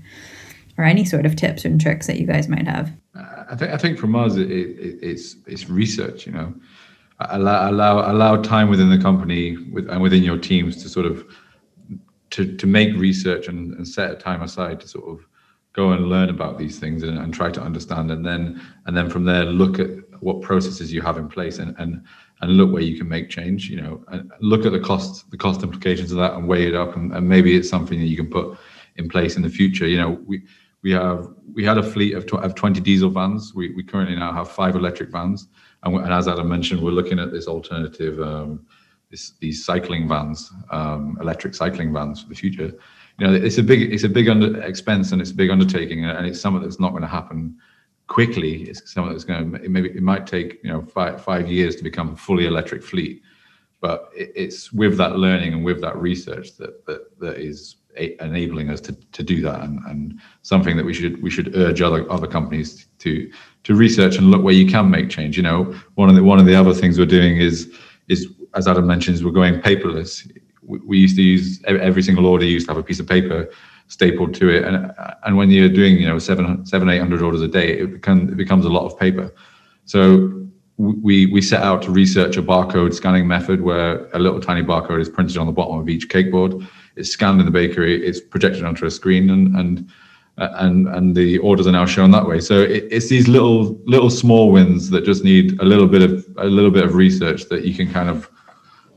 or 0.77 0.83
any 0.83 1.05
sort 1.05 1.25
of 1.25 1.35
tips 1.37 1.63
and 1.63 1.79
tricks 1.79 2.05
that 2.07 2.19
you 2.19 2.27
guys 2.27 2.49
might 2.49 2.67
have? 2.67 2.91
I 3.49 3.55
think 3.55 3.71
i 3.71 3.77
think 3.77 3.97
from 3.97 4.15
us 4.15 4.35
it, 4.35 4.51
it, 4.51 4.99
it's 5.01 5.35
it's 5.45 5.69
research 5.69 6.25
you 6.25 6.33
know. 6.33 6.53
Allow 7.19 7.71
allow 7.71 8.11
allow 8.11 8.41
time 8.41 8.69
within 8.69 8.91
the 8.91 8.97
company 8.99 9.57
with, 9.71 9.89
and 9.89 10.01
within 10.01 10.21
your 10.21 10.37
teams 10.37 10.83
to 10.83 10.89
sort 10.89 11.05
of 11.05 11.25
to 12.31 12.55
to 12.57 12.67
make 12.67 12.95
research 12.95 13.47
and, 13.47 13.73
and 13.73 13.87
set 13.87 14.11
a 14.11 14.15
time 14.15 14.43
aside 14.43 14.81
to 14.81 14.87
sort 14.87 15.09
of 15.09 15.25
go 15.73 15.91
and 15.91 16.09
learn 16.09 16.29
about 16.29 16.57
these 16.57 16.79
things 16.79 17.03
and, 17.03 17.17
and 17.17 17.33
try 17.33 17.51
to 17.51 17.61
understand 17.61 18.11
and 18.11 18.25
then 18.25 18.61
and 18.85 18.97
then 18.97 19.09
from 19.09 19.23
there 19.25 19.45
look 19.45 19.79
at 19.79 19.89
what 20.21 20.41
processes 20.41 20.91
you 20.91 21.01
have 21.01 21.17
in 21.17 21.27
place 21.27 21.59
and 21.59 21.75
and 21.77 22.03
and 22.41 22.51
look 22.51 22.71
where 22.71 22.81
you 22.81 22.97
can 22.97 23.07
make 23.07 23.29
change 23.29 23.69
you 23.69 23.79
know 23.81 24.03
look 24.41 24.65
at 24.65 24.71
the 24.71 24.79
cost 24.79 25.29
the 25.31 25.37
cost 25.37 25.61
implications 25.63 26.11
of 26.11 26.17
that 26.17 26.33
and 26.33 26.47
weigh 26.47 26.67
it 26.67 26.75
up 26.75 26.95
and, 26.95 27.13
and 27.13 27.27
maybe 27.27 27.55
it's 27.55 27.69
something 27.69 27.99
that 27.99 28.07
you 28.07 28.17
can 28.17 28.29
put 28.29 28.57
in 28.97 29.07
place 29.09 29.35
in 29.35 29.41
the 29.41 29.49
future. 29.49 29.87
You 29.87 29.97
know 29.97 30.09
we 30.25 30.43
we 30.83 30.91
have 30.91 31.27
we 31.53 31.63
had 31.63 31.77
a 31.77 31.83
fleet 31.83 32.13
of, 32.13 32.25
tw- 32.25 32.43
of 32.43 32.55
20 32.55 32.81
diesel 32.81 33.09
vans. 33.09 33.53
We, 33.55 33.73
we 33.73 33.83
currently 33.83 34.15
now 34.15 34.31
have 34.33 34.51
five 34.51 34.75
electric 34.75 35.09
vans. 35.09 35.47
And, 35.83 35.95
and 35.95 36.13
as 36.13 36.27
adam 36.27 36.49
mentioned 36.49 36.81
we're 36.81 36.91
looking 36.91 37.19
at 37.19 37.31
this 37.31 37.47
alternative 37.47 38.19
um, 38.19 38.65
this, 39.09 39.33
these 39.39 39.63
cycling 39.63 40.07
vans 40.07 40.51
um, 40.71 41.17
electric 41.21 41.55
cycling 41.55 41.93
vans 41.93 42.23
for 42.23 42.29
the 42.29 42.35
future 42.35 42.73
you 43.19 43.27
know 43.27 43.33
it's 43.33 43.57
a 43.57 43.63
big 43.63 43.93
it's 43.93 44.03
a 44.03 44.09
big 44.09 44.29
under 44.29 44.61
expense 44.61 45.11
and 45.11 45.21
it's 45.21 45.31
a 45.31 45.35
big 45.35 45.49
undertaking 45.49 46.05
and 46.05 46.25
it's 46.25 46.39
something 46.39 46.61
that's 46.61 46.79
not 46.79 46.91
going 46.91 47.01
to 47.01 47.07
happen 47.07 47.57
quickly. 48.07 48.63
It's 48.63 48.93
something 48.93 49.11
that's 49.11 49.25
going 49.25 49.51
to 49.51 49.69
maybe 49.69 49.89
it 49.89 50.03
might 50.03 50.25
take 50.25 50.59
you 50.63 50.71
know 50.71 50.81
five 50.83 51.23
five 51.23 51.47
years 51.47 51.75
to 51.77 51.83
become 51.83 52.13
a 52.13 52.17
fully 52.17 52.45
electric 52.45 52.83
fleet 52.83 53.21
but 53.79 54.09
it's 54.13 54.71
with 54.71 54.97
that 54.97 55.17
learning 55.17 55.53
and 55.53 55.63
with 55.63 55.81
that 55.81 55.95
research 55.97 56.55
that 56.57 56.85
that, 56.85 57.19
that 57.19 57.37
is 57.37 57.77
enabling 58.19 58.69
us 58.69 58.79
to, 58.79 58.93
to 59.11 59.23
do 59.23 59.41
that 59.41 59.61
and, 59.61 59.79
and 59.87 60.19
something 60.43 60.77
that 60.77 60.85
we 60.85 60.93
should 60.93 61.21
we 61.21 61.29
should 61.29 61.55
urge 61.55 61.81
other 61.81 62.09
other 62.11 62.27
companies 62.27 62.87
to 62.99 63.31
to 63.63 63.75
research 63.75 64.17
and 64.17 64.29
look 64.29 64.43
where 64.43 64.53
you 64.53 64.69
can 64.69 64.89
make 64.89 65.09
change. 65.09 65.37
You 65.37 65.43
know 65.43 65.75
one 65.95 66.09
of 66.09 66.15
the 66.15 66.23
one 66.23 66.39
of 66.39 66.45
the 66.45 66.55
other 66.55 66.73
things 66.73 66.97
we're 66.97 67.05
doing 67.05 67.37
is 67.37 67.73
is 68.07 68.27
as 68.55 68.67
adam 68.67 68.87
mentions 68.87 69.23
we're 69.23 69.31
going 69.31 69.61
paperless 69.61 70.29
we 70.67 70.97
used 70.97 71.15
to 71.15 71.21
use 71.21 71.61
every 71.65 72.03
single 72.03 72.25
order 72.25 72.45
used 72.45 72.67
to 72.67 72.73
have 72.73 72.79
a 72.79 72.83
piece 72.83 72.99
of 72.99 73.07
paper 73.07 73.49
stapled 73.87 74.33
to 74.35 74.49
it. 74.49 74.63
And 74.63 74.93
and 75.23 75.37
when 75.37 75.49
you're 75.49 75.69
doing 75.69 75.97
you 75.97 76.07
know 76.07 76.19
seven 76.19 76.65
seven 76.65 76.89
eight 76.89 76.99
hundred 76.99 77.21
orders 77.21 77.41
a 77.41 77.47
day 77.47 77.79
it 77.79 77.91
becomes 77.93 78.31
it 78.31 78.37
becomes 78.37 78.65
a 78.65 78.69
lot 78.69 78.85
of 78.85 78.99
paper. 78.99 79.33
So 79.85 80.47
we 80.77 81.25
we 81.27 81.41
set 81.41 81.63
out 81.63 81.81
to 81.83 81.91
research 81.91 82.37
a 82.37 82.43
barcode 82.43 82.93
scanning 82.93 83.27
method 83.27 83.61
where 83.61 84.07
a 84.13 84.19
little 84.19 84.39
tiny 84.39 84.61
barcode 84.61 85.01
is 85.01 85.09
printed 85.09 85.37
on 85.37 85.47
the 85.47 85.51
bottom 85.51 85.79
of 85.79 85.89
each 85.89 86.07
cake 86.07 86.31
board 86.31 86.53
it's 86.95 87.09
scanned 87.09 87.39
in 87.39 87.47
the 87.47 87.51
bakery 87.51 88.05
it's 88.05 88.21
projected 88.21 88.63
onto 88.63 88.85
a 88.85 88.91
screen 88.91 89.31
and 89.31 89.55
and 89.55 89.89
uh, 90.37 90.49
and 90.57 90.87
and 90.89 91.15
the 91.15 91.39
orders 91.39 91.65
are 91.67 91.71
now 91.71 91.85
shown 91.85 92.11
that 92.11 92.27
way. 92.27 92.39
So 92.39 92.61
it, 92.61 92.87
it's 92.91 93.09
these 93.09 93.27
little 93.27 93.79
little 93.85 94.09
small 94.09 94.51
wins 94.51 94.89
that 94.91 95.03
just 95.03 95.23
need 95.23 95.59
a 95.59 95.65
little 95.65 95.87
bit 95.87 96.03
of 96.03 96.25
a 96.37 96.45
little 96.45 96.71
bit 96.71 96.83
of 96.83 96.95
research 96.95 97.45
that 97.49 97.65
you 97.65 97.73
can 97.73 97.91
kind 97.91 98.09
of 98.09 98.29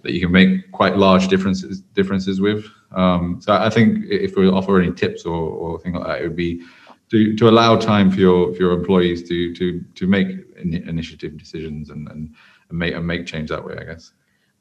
that 0.02 0.12
you 0.12 0.20
can 0.20 0.32
make 0.32 0.70
quite 0.72 0.96
large 0.96 1.28
differences 1.28 1.80
differences 1.80 2.40
with. 2.40 2.64
Um, 2.92 3.40
so 3.40 3.52
I 3.52 3.70
think 3.70 4.04
if 4.10 4.36
we 4.36 4.48
offer 4.48 4.80
any 4.80 4.92
tips 4.92 5.24
or, 5.24 5.38
or 5.38 5.78
things 5.78 5.96
like 5.96 6.06
that, 6.06 6.20
it 6.20 6.28
would 6.28 6.36
be 6.36 6.62
to, 7.10 7.36
to 7.36 7.48
allow 7.48 7.76
time 7.76 8.10
for 8.10 8.20
your 8.20 8.54
for 8.54 8.60
your 8.60 8.72
employees 8.72 9.28
to 9.28 9.54
to 9.54 9.84
to 9.94 10.06
make 10.06 10.28
in, 10.56 10.74
initiative 10.74 11.36
decisions 11.36 11.90
and, 11.90 12.08
and 12.08 12.34
and 12.68 12.78
make 12.78 12.94
and 12.94 13.06
make 13.06 13.26
change 13.26 13.50
that 13.50 13.64
way. 13.64 13.76
I 13.78 13.84
guess. 13.84 14.12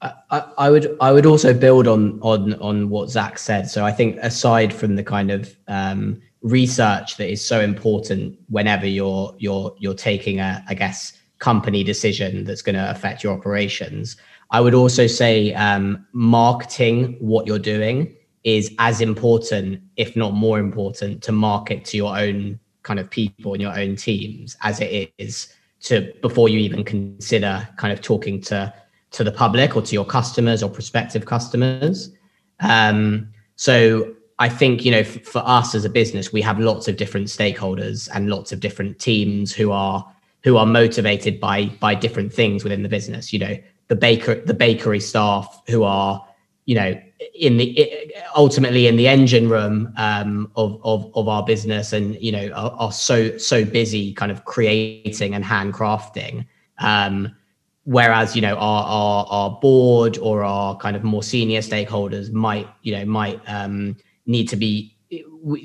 I, 0.02 0.43
I 0.58 0.69
would 0.69 0.97
I 1.02 1.12
would 1.12 1.25
also 1.25 1.54
build 1.54 1.88
on 1.88 2.19
on 2.21 2.54
on 2.56 2.89
what 2.89 3.10
Zach 3.10 3.38
said. 3.38 3.69
So 3.69 3.86
I 3.86 3.91
think 3.91 4.17
aside 4.21 4.73
from 4.73 4.95
the 4.95 5.04
kind 5.04 5.30
of 5.30 5.56
um, 5.67 6.21
research 6.41 7.17
that 7.17 7.30
is 7.30 7.45
so 7.45 7.60
important 7.60 8.39
whenever 8.47 8.88
you're 8.88 9.36
you're 9.39 9.75
you're 9.78 9.93
taking 9.93 10.39
a 10.39 10.63
I 10.69 10.73
guess 10.73 11.13
company 11.39 11.84
decision 11.84 12.43
that's 12.43 12.62
going 12.62 12.75
to 12.75 12.91
affect 12.91 13.23
your 13.23 13.34
operations, 13.34 14.17
I 14.52 14.62
would 14.62 14.74
also 14.74 15.08
say 15.08 15.54
um, 15.54 16.06
marketing 16.12 17.18
what 17.20 17.46
you're 17.46 17.60
doing 17.60 18.16
is 18.44 18.74
as 18.80 19.02
important, 19.02 19.82
if 19.96 20.16
not 20.16 20.34
more 20.34 20.60
important, 20.60 21.22
to 21.24 21.32
market 21.32 21.86
to 21.86 21.98
your 21.98 22.18
own 22.18 22.60
kind 22.84 23.00
of 23.00 23.10
people 23.10 23.54
and 23.54 23.62
your 23.62 23.78
own 23.78 23.96
teams 23.96 24.58
as 24.62 24.80
it 24.80 25.14
is 25.18 25.54
to 25.82 26.12
before 26.22 26.50
you 26.50 26.60
even 26.60 26.84
consider 26.84 27.68
kind 27.78 27.94
of 27.94 28.02
talking 28.02 28.42
to 28.42 28.74
to 29.12 29.24
the 29.24 29.32
public 29.32 29.76
or 29.76 29.82
to 29.82 29.94
your 29.94 30.06
customers 30.06 30.62
or 30.62 30.70
prospective 30.70 31.26
customers. 31.26 32.12
Um, 32.60 33.30
so 33.56 34.14
I 34.40 34.50
think 34.50 34.86
you 34.86 34.92
know 34.92 35.00
f- 35.00 35.24
for 35.24 35.44
us 35.46 35.76
as 35.76 35.86
a 35.86 35.90
business, 35.90 36.34
we 36.34 36.42
have 36.42 36.60
lots 36.60 36.88
of 36.88 36.98
different 36.98 37.28
stakeholders 37.28 38.10
and 38.14 38.30
lots 38.30 38.52
of 38.52 38.60
different 38.60 39.00
teams 39.00 39.54
who 39.54 39.72
are 39.72 40.06
who 40.44 40.58
are 40.58 40.66
motivated 40.66 41.40
by 41.40 41.66
by 41.80 41.94
different 41.96 42.34
things 42.34 42.64
within 42.64 42.84
the 42.84 42.90
business. 42.90 43.32
You 43.32 43.40
know, 43.40 43.58
the 43.89 43.95
baker 43.95 44.36
the 44.36 44.54
bakery 44.54 44.99
staff 44.99 45.62
who 45.67 45.84
are 45.84 46.25
you 46.65 46.75
know 46.75 46.99
in 47.34 47.58
the 47.58 48.13
ultimately 48.36 48.88
in 48.88 48.95
the 48.95 49.08
engine 49.08 49.49
room 49.49 49.91
um, 49.97 50.52
of, 50.56 50.80
of 50.84 51.12
of 51.15 51.28
our 51.28 51.43
business 51.43 51.91
and 51.91 52.15
you 52.21 52.32
know 52.32 52.49
are, 52.56 52.71
are, 52.71 52.91
so 52.91 53.38
so 53.38 53.65
busy 53.65 54.13
kind 54.13 54.32
of 54.32 54.45
creating 54.45 55.36
and 55.36 55.43
handcrafting. 55.43 56.45
Um, 56.78 57.36
whereas 57.84 58.36
you 58.36 58.41
know 58.41 58.56
our, 58.56 58.84
our 58.86 59.25
our 59.30 59.60
board 59.60 60.17
or 60.19 60.43
our 60.43 60.78
kind 60.78 60.95
of 60.95 61.04
more 61.04 61.23
senior 61.23 61.60
stakeholders 61.60 62.32
might 62.32 62.67
you 62.84 62.95
know 62.95 63.04
might 63.06 63.41
um, 63.47 63.97
need 64.25 64.47
to 64.47 64.56
be 64.56 64.95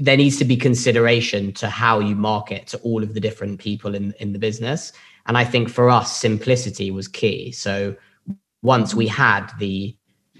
there 0.00 0.16
needs 0.16 0.38
to 0.38 0.44
be 0.44 0.56
consideration 0.56 1.52
to 1.52 1.68
how 1.68 1.98
you 2.00 2.16
market 2.16 2.66
to 2.68 2.78
all 2.78 3.02
of 3.02 3.14
the 3.14 3.20
different 3.20 3.60
people 3.60 3.94
in 3.94 4.12
in 4.18 4.32
the 4.32 4.38
business. 4.38 4.92
And 5.26 5.38
i 5.38 5.44
think 5.44 5.70
for 5.70 5.88
us 5.88 6.16
simplicity 6.16 6.90
was 6.90 7.08
key. 7.08 7.52
So 7.52 7.94
once 8.64 8.94
we 8.94 9.07
had 9.07 9.46
the 9.61 9.96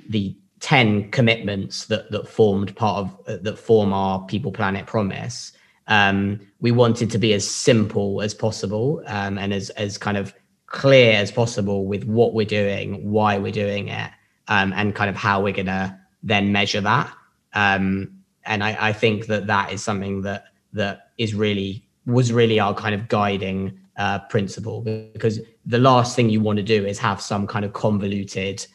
the 0.09 0.37
10 0.61 1.11
commitments 1.13 1.87
that 1.87 2.11
that 2.11 2.27
formed 2.27 2.75
part 2.75 2.99
of 2.99 3.21
uh, 3.29 3.37
that 3.43 3.59
form 3.59 3.93
our 3.93 4.25
people 4.27 4.51
planet 4.51 4.87
promise 4.87 5.53
um, 5.87 6.41
we 6.61 6.73
wanted 6.73 7.11
to 7.11 7.19
be 7.19 7.33
as 7.35 7.49
simple 7.49 8.21
as 8.21 8.35
possible 8.35 9.01
um, 9.07 9.39
and 9.39 9.55
as 9.55 9.71
as 9.71 9.97
kind 9.97 10.17
of 10.17 10.35
clear 10.67 11.13
as 11.15 11.31
possible 11.31 11.87
with 11.87 12.03
what 12.05 12.35
we're 12.35 12.45
doing 12.45 13.09
why 13.09 13.39
we're 13.39 13.53
doing 13.53 13.87
it 13.89 14.11
um, 14.49 14.73
and 14.75 14.95
kind 14.95 15.09
of 15.09 15.17
how 15.17 15.41
we're 15.41 15.53
gonna 15.53 15.99
then 16.25 16.53
measure 16.53 16.81
that. 16.81 17.13
Um, 17.53 18.25
and 18.45 18.65
I, 18.65 18.89
I 18.89 18.93
think 18.93 19.27
that 19.27 19.47
that 19.47 19.73
is 19.73 19.85
something 19.85 20.23
that 20.23 20.47
that 20.73 21.11
is 21.19 21.35
really 21.35 21.87
was 22.07 22.33
really 22.33 22.59
our 22.59 22.75
kind 22.75 22.95
of 22.95 23.09
guiding 23.09 23.79
uh, 23.97 24.19
principle 24.21 24.81
because 25.13 25.41
the 25.67 25.79
last 25.79 26.17
thing 26.17 26.29
you 26.29 26.41
want 26.41 26.57
to 26.57 26.63
do 26.63 26.85
is 26.85 26.99
have 26.99 27.21
some 27.21 27.47
kind 27.47 27.65
of 27.65 27.73
convoluted 27.73 28.67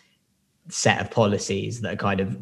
set 0.69 1.01
of 1.01 1.09
policies 1.11 1.81
that 1.81 1.93
are 1.93 1.97
kind 1.97 2.19
of 2.19 2.37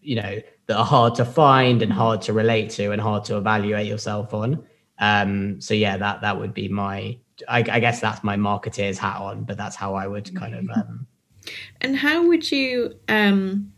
you 0.00 0.16
know 0.16 0.40
that 0.66 0.76
are 0.76 0.84
hard 0.84 1.14
to 1.14 1.24
find 1.24 1.82
and 1.82 1.92
hard 1.92 2.22
to 2.22 2.32
relate 2.32 2.70
to 2.70 2.92
and 2.92 3.00
hard 3.00 3.24
to 3.24 3.36
evaluate 3.36 3.86
yourself 3.86 4.32
on. 4.34 4.64
Um 4.98 5.60
so 5.60 5.74
yeah 5.74 5.96
that 5.96 6.20
that 6.22 6.38
would 6.38 6.54
be 6.54 6.68
my 6.68 7.18
i, 7.48 7.58
I 7.58 7.80
guess 7.80 8.00
that's 8.00 8.22
my 8.22 8.36
marketeer's 8.36 8.98
hat 8.98 9.20
on 9.20 9.44
but 9.44 9.56
that's 9.56 9.76
how 9.76 9.94
i 9.94 10.06
would 10.06 10.34
kind 10.34 10.54
of 10.54 10.68
um 10.76 11.06
and 11.80 11.96
how 11.96 12.26
would 12.26 12.50
you 12.50 12.94
um 13.08 13.72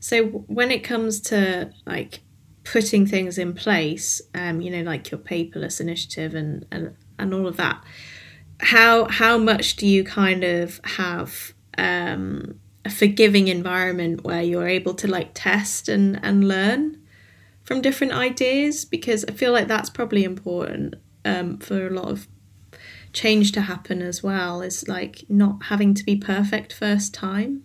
so 0.00 0.24
when 0.26 0.70
it 0.70 0.84
comes 0.84 1.20
to 1.22 1.70
like 1.86 2.20
putting 2.64 3.06
things 3.06 3.38
in 3.38 3.54
place 3.54 4.22
um 4.34 4.60
you 4.60 4.70
know 4.70 4.82
like 4.82 5.10
your 5.10 5.18
paperless 5.18 5.80
initiative 5.80 6.34
and 6.34 6.66
and, 6.70 6.94
and 7.18 7.34
all 7.34 7.46
of 7.46 7.56
that 7.56 7.82
how 8.60 9.06
how 9.06 9.36
much 9.36 9.76
do 9.76 9.86
you 9.86 10.04
kind 10.04 10.44
of 10.44 10.80
have 10.84 11.52
um 11.78 12.58
a 12.84 12.90
forgiving 12.90 13.48
environment 13.48 14.24
where 14.24 14.42
you're 14.42 14.68
able 14.68 14.94
to 14.94 15.08
like 15.08 15.30
test 15.34 15.88
and 15.88 16.20
and 16.22 16.46
learn 16.46 17.00
from 17.64 17.80
different 17.80 18.12
ideas 18.12 18.84
because 18.84 19.24
I 19.24 19.32
feel 19.32 19.52
like 19.52 19.68
that's 19.68 19.90
probably 19.90 20.22
important 20.22 20.94
um, 21.24 21.58
for 21.58 21.86
a 21.86 21.90
lot 21.90 22.08
of 22.08 22.28
change 23.12 23.52
to 23.52 23.62
happen 23.62 24.02
as 24.02 24.22
well 24.22 24.60
is 24.60 24.86
like 24.86 25.24
not 25.28 25.64
having 25.64 25.94
to 25.94 26.04
be 26.04 26.16
perfect 26.16 26.72
first 26.72 27.14
time. 27.14 27.64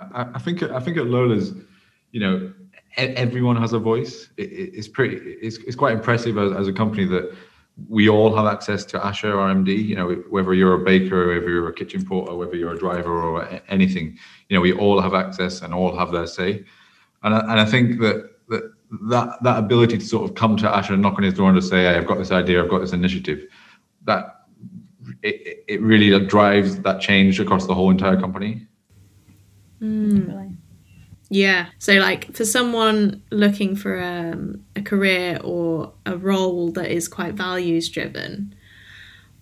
I, 0.00 0.26
I 0.34 0.38
think 0.40 0.62
I 0.62 0.80
think 0.80 0.96
at 0.96 1.06
Lola's, 1.06 1.52
you 2.10 2.20
know, 2.20 2.52
everyone 2.96 3.56
has 3.56 3.72
a 3.72 3.78
voice. 3.78 4.28
It, 4.36 4.50
it's 4.50 4.88
pretty. 4.88 5.16
It's, 5.16 5.58
it's 5.58 5.76
quite 5.76 5.94
impressive 5.94 6.36
as, 6.36 6.52
as 6.52 6.68
a 6.68 6.72
company 6.72 7.04
that 7.06 7.34
we 7.88 8.08
all 8.08 8.34
have 8.34 8.46
access 8.46 8.84
to 8.86 9.04
Asher 9.04 9.32
MD. 9.32 9.86
You 9.86 9.96
know, 9.96 10.10
whether 10.30 10.54
you're 10.54 10.74
a 10.74 10.84
baker, 10.84 11.28
whether 11.28 11.48
you're 11.48 11.68
a 11.68 11.74
kitchen 11.74 12.04
porter, 12.04 12.34
whether 12.34 12.56
you're 12.56 12.72
a 12.72 12.78
driver 12.78 13.22
or 13.22 13.60
anything, 13.68 14.16
you 14.48 14.56
know, 14.56 14.60
we 14.60 14.72
all 14.72 15.00
have 15.00 15.14
access 15.14 15.62
and 15.62 15.74
all 15.74 15.96
have 15.96 16.12
their 16.12 16.26
say. 16.26 16.64
And 17.22 17.34
I, 17.34 17.40
and 17.40 17.60
I 17.60 17.64
think 17.64 18.00
that 18.00 18.30
that 18.48 18.72
that 19.10 19.42
that 19.42 19.58
ability 19.58 19.98
to 19.98 20.04
sort 20.04 20.28
of 20.28 20.36
come 20.36 20.56
to 20.58 20.74
Asher 20.74 20.94
and 20.94 21.02
knock 21.02 21.14
on 21.18 21.24
his 21.24 21.34
door 21.34 21.50
and 21.50 21.60
to 21.60 21.66
say, 21.66 21.82
hey, 21.82 21.96
"I've 21.96 22.06
got 22.06 22.18
this 22.18 22.30
idea, 22.30 22.62
I've 22.62 22.70
got 22.70 22.80
this 22.80 22.92
initiative," 22.92 23.44
that 24.04 24.46
it, 25.22 25.64
it 25.68 25.82
really 25.82 26.24
drives 26.26 26.78
that 26.80 27.00
change 27.00 27.40
across 27.40 27.66
the 27.66 27.74
whole 27.74 27.90
entire 27.90 28.18
company. 28.18 28.66
Mm. 29.82 30.55
Yeah. 31.28 31.66
So, 31.78 31.94
like, 31.94 32.34
for 32.34 32.44
someone 32.44 33.22
looking 33.30 33.74
for 33.74 34.00
um, 34.00 34.64
a 34.76 34.82
career 34.82 35.38
or 35.42 35.92
a 36.04 36.16
role 36.16 36.70
that 36.72 36.90
is 36.90 37.08
quite 37.08 37.34
values 37.34 37.88
driven, 37.88 38.54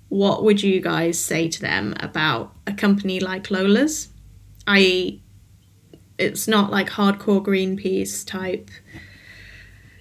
what 0.08 0.44
would 0.44 0.62
you 0.62 0.80
guys 0.80 1.18
say 1.18 1.48
to 1.48 1.60
them 1.60 1.94
about 2.00 2.54
a 2.66 2.72
company 2.72 3.20
like 3.20 3.50
Lola's? 3.50 4.08
I.e., 4.66 5.20
it's 6.16 6.46
not 6.46 6.70
like 6.70 6.88
hardcore 6.88 7.44
Greenpeace 7.44 8.26
type, 8.26 8.70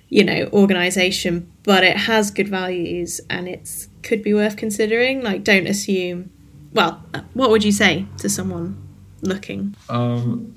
you 0.09 0.23
know, 0.23 0.47
organization, 0.53 1.51
but 1.63 1.83
it 1.83 1.97
has 1.97 2.29
good 2.29 2.47
values 2.47 3.19
and 3.29 3.47
it's 3.47 3.89
could 4.03 4.21
be 4.21 4.33
worth 4.33 4.55
considering. 4.55 5.21
Like, 5.21 5.43
don't 5.43 5.67
assume. 5.67 6.31
Well, 6.73 7.03
what 7.33 7.49
would 7.49 7.63
you 7.63 7.71
say 7.71 8.05
to 8.19 8.29
someone 8.29 8.81
looking? 9.21 9.75
Um, 9.89 10.52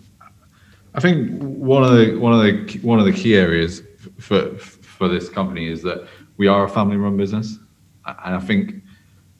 I 0.96 1.00
think 1.00 1.42
one 1.42 1.85
of 1.85 1.92
the 1.92 2.16
one 2.16 2.32
of 2.32 2.40
the 2.40 2.78
one 2.80 2.98
of 2.98 3.04
the 3.04 3.12
key 3.12 3.37
areas 3.37 3.82
for 4.18 4.56
for 4.56 5.09
this 5.09 5.28
company 5.28 5.68
is 5.68 5.82
that 5.82 6.09
we 6.38 6.46
are 6.46 6.64
a 6.64 6.68
family-run 6.68 7.16
business, 7.16 7.59
and 8.06 8.35
I 8.35 8.40
think 8.40 8.82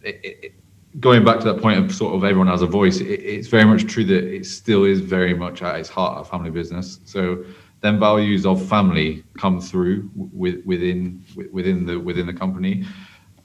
it, 0.03 0.21
it, 0.23 0.53
going 1.01 1.25
back 1.25 1.39
to 1.41 1.53
that 1.53 1.63
point 1.63 1.79
of 1.79 1.95
sort 1.95 2.15
of 2.15 2.25
everyone 2.25 2.47
has 2.49 2.63
a 2.63 2.67
voice, 2.67 3.01
it, 3.01 3.07
it's 3.07 3.49
very 3.49 3.65
much 3.65 3.87
true 3.87 4.05
that 4.05 4.25
it 4.25 4.45
still 4.45 4.85
is 4.85 5.01
very 5.01 5.35
much 5.35 5.63
at 5.63 5.77
its 5.81 5.89
heart 5.89 6.21
a 6.21 6.31
family 6.31 6.51
business. 6.51 7.01
So 7.05 7.45
then 7.81 7.99
values 7.99 8.45
of 8.45 8.67
family 8.67 9.25
come 9.39 9.61
through 9.61 10.11
with, 10.15 10.65
within 10.67 11.25
within 11.53 11.87
the 11.87 11.99
within 11.99 12.27
the 12.27 12.35
company. 12.35 12.85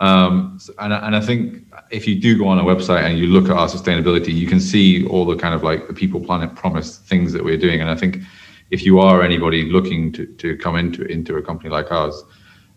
Um, 0.02 0.60
and, 0.80 0.92
and 0.92 1.16
I 1.16 1.22
think 1.22 1.64
if 1.92 2.08
you 2.08 2.20
do 2.20 2.36
go 2.36 2.48
on 2.48 2.58
our 2.58 2.66
website 2.66 3.04
and 3.04 3.20
you 3.20 3.28
look 3.28 3.46
at 3.46 3.52
our 3.52 3.68
sustainability, 3.68 4.34
you 4.34 4.48
can 4.48 4.60
see 4.60 5.06
all 5.06 5.26
the 5.26 5.36
kind 5.36 5.54
of 5.54 5.62
like 5.62 5.88
the 5.88 5.94
people, 5.94 6.20
planet, 6.20 6.56
promise 6.56 6.98
things 6.98 7.32
that 7.34 7.44
we're 7.44 7.56
doing. 7.56 7.82
And 7.82 7.90
I 7.90 7.96
think 7.96 8.18
if 8.72 8.84
you 8.84 9.00
are 9.00 9.22
anybody 9.22 9.70
looking 9.72 10.12
to, 10.14 10.26
to 10.26 10.58
come 10.58 10.76
into 10.76 11.06
into 11.06 11.38
a 11.38 11.42
company 11.42 11.70
like 11.70 11.92
ours, 11.92 12.24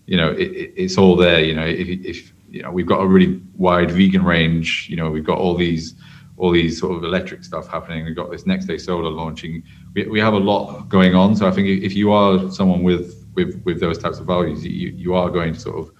you 0.04 0.18
know, 0.18 0.32
it, 0.32 0.50
it, 0.52 0.74
it's 0.76 0.98
all 0.98 1.16
there. 1.16 1.40
You 1.42 1.54
know, 1.54 1.64
if, 1.64 1.88
if 1.88 2.32
you 2.50 2.62
know, 2.62 2.70
we've 2.70 2.86
got 2.86 3.00
a 3.00 3.06
really 3.06 3.40
wide 3.56 3.90
vegan 3.90 4.22
range. 4.22 4.86
You 4.90 4.96
know, 4.96 5.10
we've 5.10 5.24
got 5.24 5.38
all 5.38 5.56
these 5.56 5.94
all 6.36 6.50
these 6.50 6.78
sort 6.78 6.94
of 6.94 7.04
electric 7.04 7.42
stuff 7.42 7.68
happening. 7.68 8.04
We've 8.04 8.14
got 8.14 8.30
this 8.30 8.44
next 8.44 8.66
day 8.66 8.76
solar 8.76 9.08
launching. 9.08 9.62
We, 9.94 10.06
we 10.08 10.20
have 10.20 10.34
a 10.34 10.38
lot 10.38 10.90
going 10.90 11.14
on. 11.14 11.36
So 11.36 11.48
I 11.48 11.52
think 11.52 11.68
if 11.68 11.94
you 11.94 12.12
are 12.12 12.50
someone 12.50 12.82
with 12.82 13.26
with 13.34 13.62
with 13.64 13.80
those 13.80 13.96
types 13.96 14.18
of 14.18 14.26
values, 14.26 14.62
you 14.62 14.90
you 14.90 15.14
are 15.14 15.30
going 15.30 15.54
to 15.54 15.60
sort 15.60 15.78
of 15.78 15.90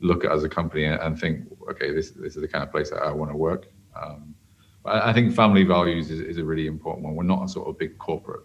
look 0.00 0.24
at 0.24 0.32
as 0.32 0.44
a 0.44 0.48
company 0.48 0.84
and 0.84 1.18
think, 1.18 1.46
okay, 1.70 1.92
this 1.92 2.10
this 2.10 2.36
is 2.36 2.42
the 2.42 2.48
kind 2.48 2.62
of 2.62 2.70
place 2.70 2.90
that 2.90 3.02
I 3.02 3.10
want 3.10 3.30
to 3.30 3.36
work. 3.36 3.66
Um, 4.00 4.34
but 4.82 5.02
I 5.02 5.12
think 5.12 5.34
family 5.34 5.64
values 5.64 6.10
is, 6.10 6.20
is 6.20 6.38
a 6.38 6.44
really 6.44 6.66
important 6.66 7.04
one. 7.04 7.14
We're 7.14 7.24
not 7.24 7.44
a 7.44 7.48
sort 7.48 7.68
of 7.68 7.78
big 7.78 7.98
corporate 7.98 8.44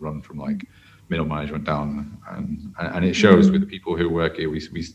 run 0.00 0.22
from 0.22 0.38
like 0.38 0.66
middle 1.08 1.26
management 1.26 1.64
down, 1.64 2.18
and 2.30 2.74
and 2.78 3.04
it 3.04 3.14
shows 3.14 3.50
with 3.50 3.60
the 3.60 3.66
people 3.66 3.96
who 3.96 4.08
work 4.08 4.36
here. 4.36 4.48
We 4.50 4.62
we 4.72 4.86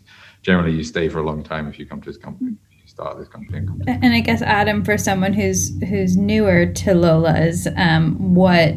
generally 0.42 0.72
you 0.72 0.84
stay 0.84 1.10
for 1.10 1.20
a 1.20 1.24
long 1.24 1.44
time 1.44 1.68
if 1.68 1.78
you 1.78 1.86
come 1.86 2.02
to 2.02 2.10
this 2.10 2.18
company. 2.18 2.52
You 2.52 2.88
start 2.88 3.20
this 3.20 3.28
company. 3.28 3.60
And, 3.60 4.04
and 4.04 4.14
I 4.14 4.22
guess 4.22 4.42
Adam, 4.42 4.84
for 4.84 4.98
someone 4.98 5.34
who's 5.34 5.80
who's 5.84 6.18
newer 6.18 6.66
to 6.66 6.94
Lola's, 6.94 7.68
um, 7.78 8.34
what 8.34 8.76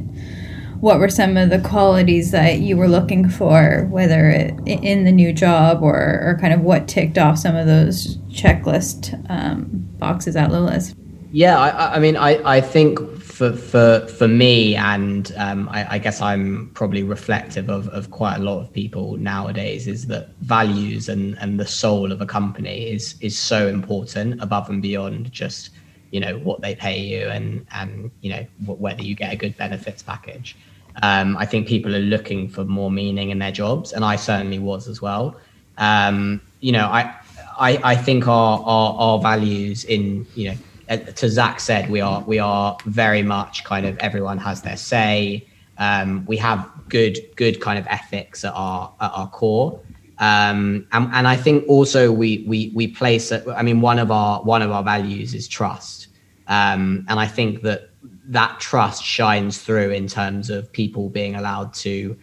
what 0.84 0.98
were 0.98 1.08
some 1.08 1.38
of 1.38 1.48
the 1.48 1.58
qualities 1.60 2.30
that 2.30 2.58
you 2.58 2.76
were 2.76 2.86
looking 2.86 3.26
for, 3.26 3.86
whether 3.90 4.28
it, 4.28 4.54
in 4.66 5.04
the 5.04 5.10
new 5.10 5.32
job 5.32 5.82
or, 5.82 5.96
or 5.96 6.36
kind 6.38 6.52
of 6.52 6.60
what 6.60 6.86
ticked 6.86 7.16
off 7.16 7.38
some 7.38 7.56
of 7.56 7.66
those 7.66 8.18
checklist 8.28 9.18
um, 9.30 9.66
boxes 9.98 10.36
at 10.36 10.52
Lola's? 10.52 10.94
Yeah, 11.32 11.58
I, 11.58 11.94
I 11.94 11.98
mean, 12.00 12.18
I, 12.18 12.32
I 12.56 12.60
think 12.60 13.00
for 13.18 13.54
for 13.54 14.06
for 14.08 14.28
me, 14.28 14.76
and 14.76 15.32
um, 15.38 15.70
I, 15.70 15.94
I, 15.94 15.98
guess 15.98 16.20
I'm 16.20 16.70
probably 16.74 17.02
reflective 17.02 17.70
of, 17.70 17.88
of 17.88 18.10
quite 18.10 18.36
a 18.36 18.42
lot 18.42 18.60
of 18.60 18.70
people 18.70 19.16
nowadays, 19.16 19.88
is 19.88 20.06
that 20.08 20.36
values 20.42 21.08
and, 21.08 21.38
and 21.40 21.58
the 21.58 21.66
soul 21.66 22.12
of 22.12 22.20
a 22.20 22.26
company 22.26 22.92
is 22.92 23.16
is 23.22 23.38
so 23.38 23.68
important 23.68 24.42
above 24.42 24.68
and 24.68 24.82
beyond 24.82 25.32
just 25.32 25.70
you 26.10 26.20
know 26.20 26.38
what 26.40 26.60
they 26.60 26.74
pay 26.74 27.00
you 27.00 27.26
and 27.28 27.66
and 27.72 28.10
you 28.20 28.30
know 28.30 28.46
whether 28.66 29.02
you 29.02 29.14
get 29.14 29.32
a 29.32 29.36
good 29.36 29.56
benefits 29.56 30.02
package. 30.02 30.54
Um, 31.02 31.36
I 31.36 31.46
think 31.46 31.66
people 31.66 31.94
are 31.94 32.00
looking 32.00 32.48
for 32.48 32.64
more 32.64 32.90
meaning 32.90 33.30
in 33.30 33.38
their 33.38 33.52
jobs, 33.52 33.92
and 33.92 34.04
I 34.04 34.16
certainly 34.16 34.58
was 34.58 34.88
as 34.88 35.02
well. 35.02 35.36
Um, 35.78 36.40
you 36.60 36.72
know, 36.72 36.86
I, 36.86 37.14
I, 37.58 37.80
I 37.82 37.96
think 37.96 38.28
our, 38.28 38.60
our, 38.60 38.94
our 38.94 39.18
values 39.20 39.84
in 39.84 40.26
you 40.34 40.50
know, 40.50 40.96
to 40.96 41.28
Zach 41.28 41.60
said, 41.60 41.90
we 41.90 42.00
are 42.00 42.22
we 42.22 42.38
are 42.38 42.76
very 42.84 43.22
much 43.22 43.64
kind 43.64 43.86
of 43.86 43.96
everyone 43.98 44.38
has 44.38 44.62
their 44.62 44.76
say. 44.76 45.46
Um, 45.78 46.24
we 46.26 46.36
have 46.36 46.70
good 46.88 47.18
good 47.36 47.60
kind 47.60 47.78
of 47.78 47.86
ethics 47.88 48.44
at 48.44 48.52
our 48.54 48.92
at 49.00 49.10
our 49.14 49.28
core. 49.28 49.80
Um, 50.18 50.86
and, 50.92 51.12
and 51.12 51.26
I 51.26 51.36
think 51.36 51.64
also 51.68 52.12
we 52.12 52.44
we 52.46 52.70
we 52.74 52.88
place. 52.88 53.32
I 53.32 53.62
mean, 53.62 53.80
one 53.80 53.98
of 53.98 54.10
our 54.10 54.42
one 54.42 54.62
of 54.62 54.70
our 54.70 54.82
values 54.82 55.34
is 55.34 55.48
trust, 55.48 56.08
um, 56.46 57.04
and 57.08 57.18
I 57.18 57.26
think 57.26 57.62
that 57.62 57.90
that 58.28 58.60
trust 58.60 59.02
shines 59.02 59.58
through 59.58 59.90
in 59.90 60.06
terms 60.06 60.50
of 60.50 60.72
people 60.72 61.08
being 61.08 61.34
allowed 61.34 61.74
to 61.74 62.16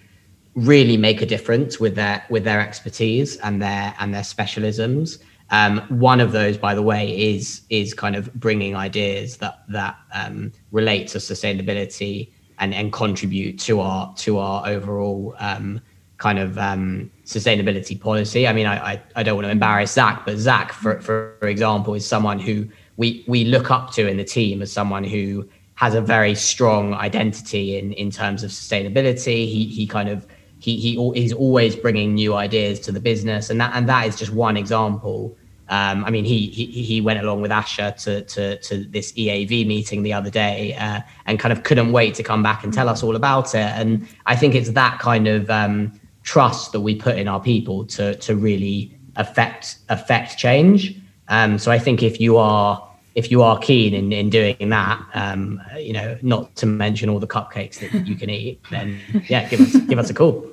really 0.55 0.97
make 0.97 1.21
a 1.21 1.25
difference 1.25 1.79
with 1.79 1.95
their 1.95 2.25
with 2.29 2.43
their 2.43 2.59
expertise 2.59 3.37
and 3.37 3.61
their 3.61 3.93
and 3.99 4.13
their 4.13 4.23
specialisms. 4.23 5.19
Um, 5.49 5.79
one 5.89 6.21
of 6.21 6.31
those, 6.31 6.57
by 6.57 6.73
the 6.75 6.81
way, 6.81 7.35
is 7.35 7.61
is 7.69 7.93
kind 7.93 8.15
of 8.15 8.33
bringing 8.33 8.75
ideas 8.75 9.37
that 9.37 9.63
that 9.69 9.97
um, 10.13 10.51
relate 10.71 11.07
to 11.09 11.19
sustainability 11.19 12.31
and 12.59 12.73
and 12.73 12.91
contribute 12.91 13.59
to 13.59 13.79
our 13.81 14.13
to 14.15 14.39
our 14.39 14.67
overall 14.67 15.35
um, 15.39 15.81
kind 16.17 16.39
of 16.39 16.57
um, 16.57 17.11
sustainability 17.25 17.99
policy. 17.99 18.47
I 18.47 18.53
mean, 18.53 18.67
I, 18.67 18.93
I, 18.93 19.01
I 19.15 19.23
don't 19.23 19.35
want 19.35 19.45
to 19.45 19.51
embarrass 19.51 19.91
Zach, 19.91 20.25
but 20.25 20.37
Zach, 20.37 20.71
for 20.71 21.01
for 21.01 21.37
example, 21.41 21.93
is 21.93 22.05
someone 22.05 22.39
who 22.39 22.67
we 22.97 23.23
we 23.27 23.45
look 23.45 23.71
up 23.71 23.91
to 23.93 24.07
in 24.07 24.17
the 24.17 24.23
team 24.23 24.61
as 24.61 24.71
someone 24.71 25.03
who 25.03 25.47
has 25.81 25.93
a 25.95 26.01
very 26.01 26.35
strong 26.35 26.93
identity 26.93 27.77
in 27.77 27.93
in 27.93 28.09
terms 28.09 28.43
of 28.43 28.51
sustainability. 28.51 29.39
He 29.53 29.65
he 29.65 29.85
kind 29.85 30.09
of 30.09 30.25
he 30.59 30.77
he 30.77 30.91
he's 31.19 31.33
always 31.33 31.75
bringing 31.75 32.15
new 32.15 32.33
ideas 32.35 32.79
to 32.81 32.91
the 32.91 32.99
business, 32.99 33.49
and 33.49 33.59
that 33.61 33.71
and 33.75 33.89
that 33.89 34.07
is 34.07 34.15
just 34.15 34.31
one 34.31 34.57
example 34.57 35.35
um, 35.71 36.03
I 36.03 36.09
mean, 36.11 36.25
he, 36.25 36.47
he 36.47 36.65
he 36.65 36.99
went 36.99 37.21
along 37.21 37.41
with 37.41 37.49
Asher 37.49 37.91
to 37.99 38.23
to 38.25 38.57
to 38.57 38.83
this 38.83 39.13
EAV 39.13 39.65
meeting 39.65 40.03
the 40.03 40.11
other 40.11 40.29
day, 40.29 40.75
uh, 40.75 40.99
and 41.25 41.39
kind 41.39 41.53
of 41.53 41.63
couldn't 41.63 41.93
wait 41.93 42.13
to 42.15 42.23
come 42.23 42.43
back 42.43 42.65
and 42.65 42.73
tell 42.73 42.89
us 42.89 43.01
all 43.01 43.15
about 43.15 43.55
it. 43.55 43.71
And 43.79 44.05
I 44.25 44.35
think 44.35 44.53
it's 44.53 44.71
that 44.71 44.99
kind 44.99 45.29
of 45.29 45.49
um, 45.49 45.97
trust 46.23 46.73
that 46.73 46.81
we 46.81 46.93
put 46.95 47.17
in 47.17 47.29
our 47.29 47.39
people 47.39 47.85
to 47.85 48.15
to 48.15 48.35
really 48.35 48.93
affect 49.15 49.77
affect 49.87 50.37
change. 50.37 50.93
Um, 51.29 51.57
so 51.57 51.71
I 51.71 51.79
think 51.79 52.03
if 52.03 52.19
you 52.19 52.35
are 52.35 52.85
if 53.15 53.29
you 53.31 53.41
are 53.43 53.59
keen 53.59 53.93
in, 53.93 54.11
in 54.13 54.29
doing 54.29 54.69
that, 54.69 55.05
um, 55.13 55.61
you 55.77 55.93
know, 55.93 56.17
not 56.21 56.55
to 56.57 56.65
mention 56.65 57.09
all 57.09 57.19
the 57.19 57.27
cupcakes 57.27 57.79
that 57.79 58.07
you 58.07 58.15
can 58.15 58.29
eat, 58.29 58.61
then 58.71 58.99
yeah, 59.27 59.47
give 59.49 59.61
us 59.61 59.75
give 59.87 59.99
us 59.99 60.09
a 60.09 60.13
call. 60.13 60.45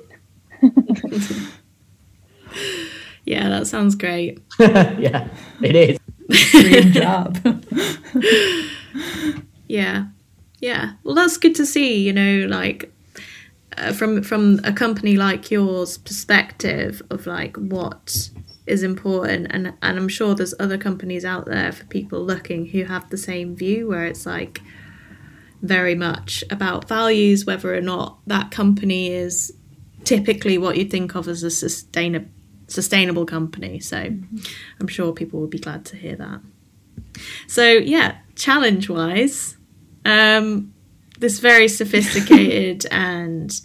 Yeah, 3.29 3.47
that 3.49 3.67
sounds 3.67 3.93
great. 3.93 4.41
yeah, 4.59 5.27
it 5.61 5.75
is. 5.75 5.99
Dream 6.51 6.91
job. 6.91 7.37
Yeah, 9.67 10.05
yeah. 10.61 10.93
Well, 11.03 11.13
that's 11.13 11.37
good 11.37 11.53
to 11.53 11.65
see. 11.65 12.03
You 12.03 12.11
know, 12.11 12.47
like 12.47 12.91
uh, 13.77 13.93
from 13.93 14.23
from 14.23 14.59
a 14.63 14.73
company 14.73 15.15
like 15.15 15.51
yours 15.51 15.99
perspective 15.99 17.03
of 17.11 17.27
like 17.27 17.55
what 17.55 18.31
is 18.69 18.83
important, 18.83 19.47
and 19.49 19.73
and 19.81 19.97
I'm 19.97 20.09
sure 20.09 20.35
there's 20.35 20.53
other 20.59 20.77
companies 20.77 21.25
out 21.25 21.45
there 21.45 21.71
for 21.71 21.85
people 21.85 22.23
looking 22.23 22.67
who 22.67 22.85
have 22.85 23.09
the 23.09 23.17
same 23.17 23.55
view, 23.55 23.87
where 23.87 24.05
it's 24.05 24.25
like 24.25 24.61
very 25.61 25.95
much 25.95 26.43
about 26.49 26.87
values, 26.87 27.45
whether 27.45 27.73
or 27.73 27.81
not 27.81 28.19
that 28.27 28.51
company 28.51 29.11
is 29.11 29.53
typically 30.03 30.57
what 30.57 30.77
you 30.77 30.85
think 30.85 31.15
of 31.15 31.27
as 31.27 31.43
a 31.43 31.51
sustainable 31.51 32.29
sustainable 32.67 33.25
company. 33.25 33.79
So 33.79 33.97
I'm 33.97 34.87
sure 34.87 35.11
people 35.11 35.39
will 35.39 35.47
be 35.47 35.59
glad 35.59 35.85
to 35.85 35.95
hear 35.95 36.15
that. 36.15 36.41
So 37.47 37.63
yeah, 37.63 38.17
challenge 38.35 38.89
wise, 38.89 39.57
um, 40.05 40.73
this 41.19 41.39
very 41.39 41.67
sophisticated 41.67 42.85
and 42.91 43.59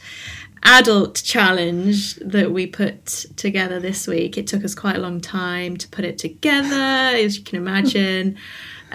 adult 0.64 1.22
challenge 1.22 2.16
that 2.16 2.50
we 2.50 2.66
put 2.66 3.26
together 3.36 3.78
this 3.78 4.06
week. 4.06 4.38
It 4.38 4.46
took 4.46 4.64
us 4.64 4.74
quite 4.74 4.96
a 4.96 5.00
long 5.00 5.20
time 5.20 5.76
to 5.76 5.88
put 5.88 6.04
it 6.04 6.18
together, 6.18 6.74
as 6.74 7.38
you 7.38 7.44
can 7.44 7.58
imagine. 7.58 8.36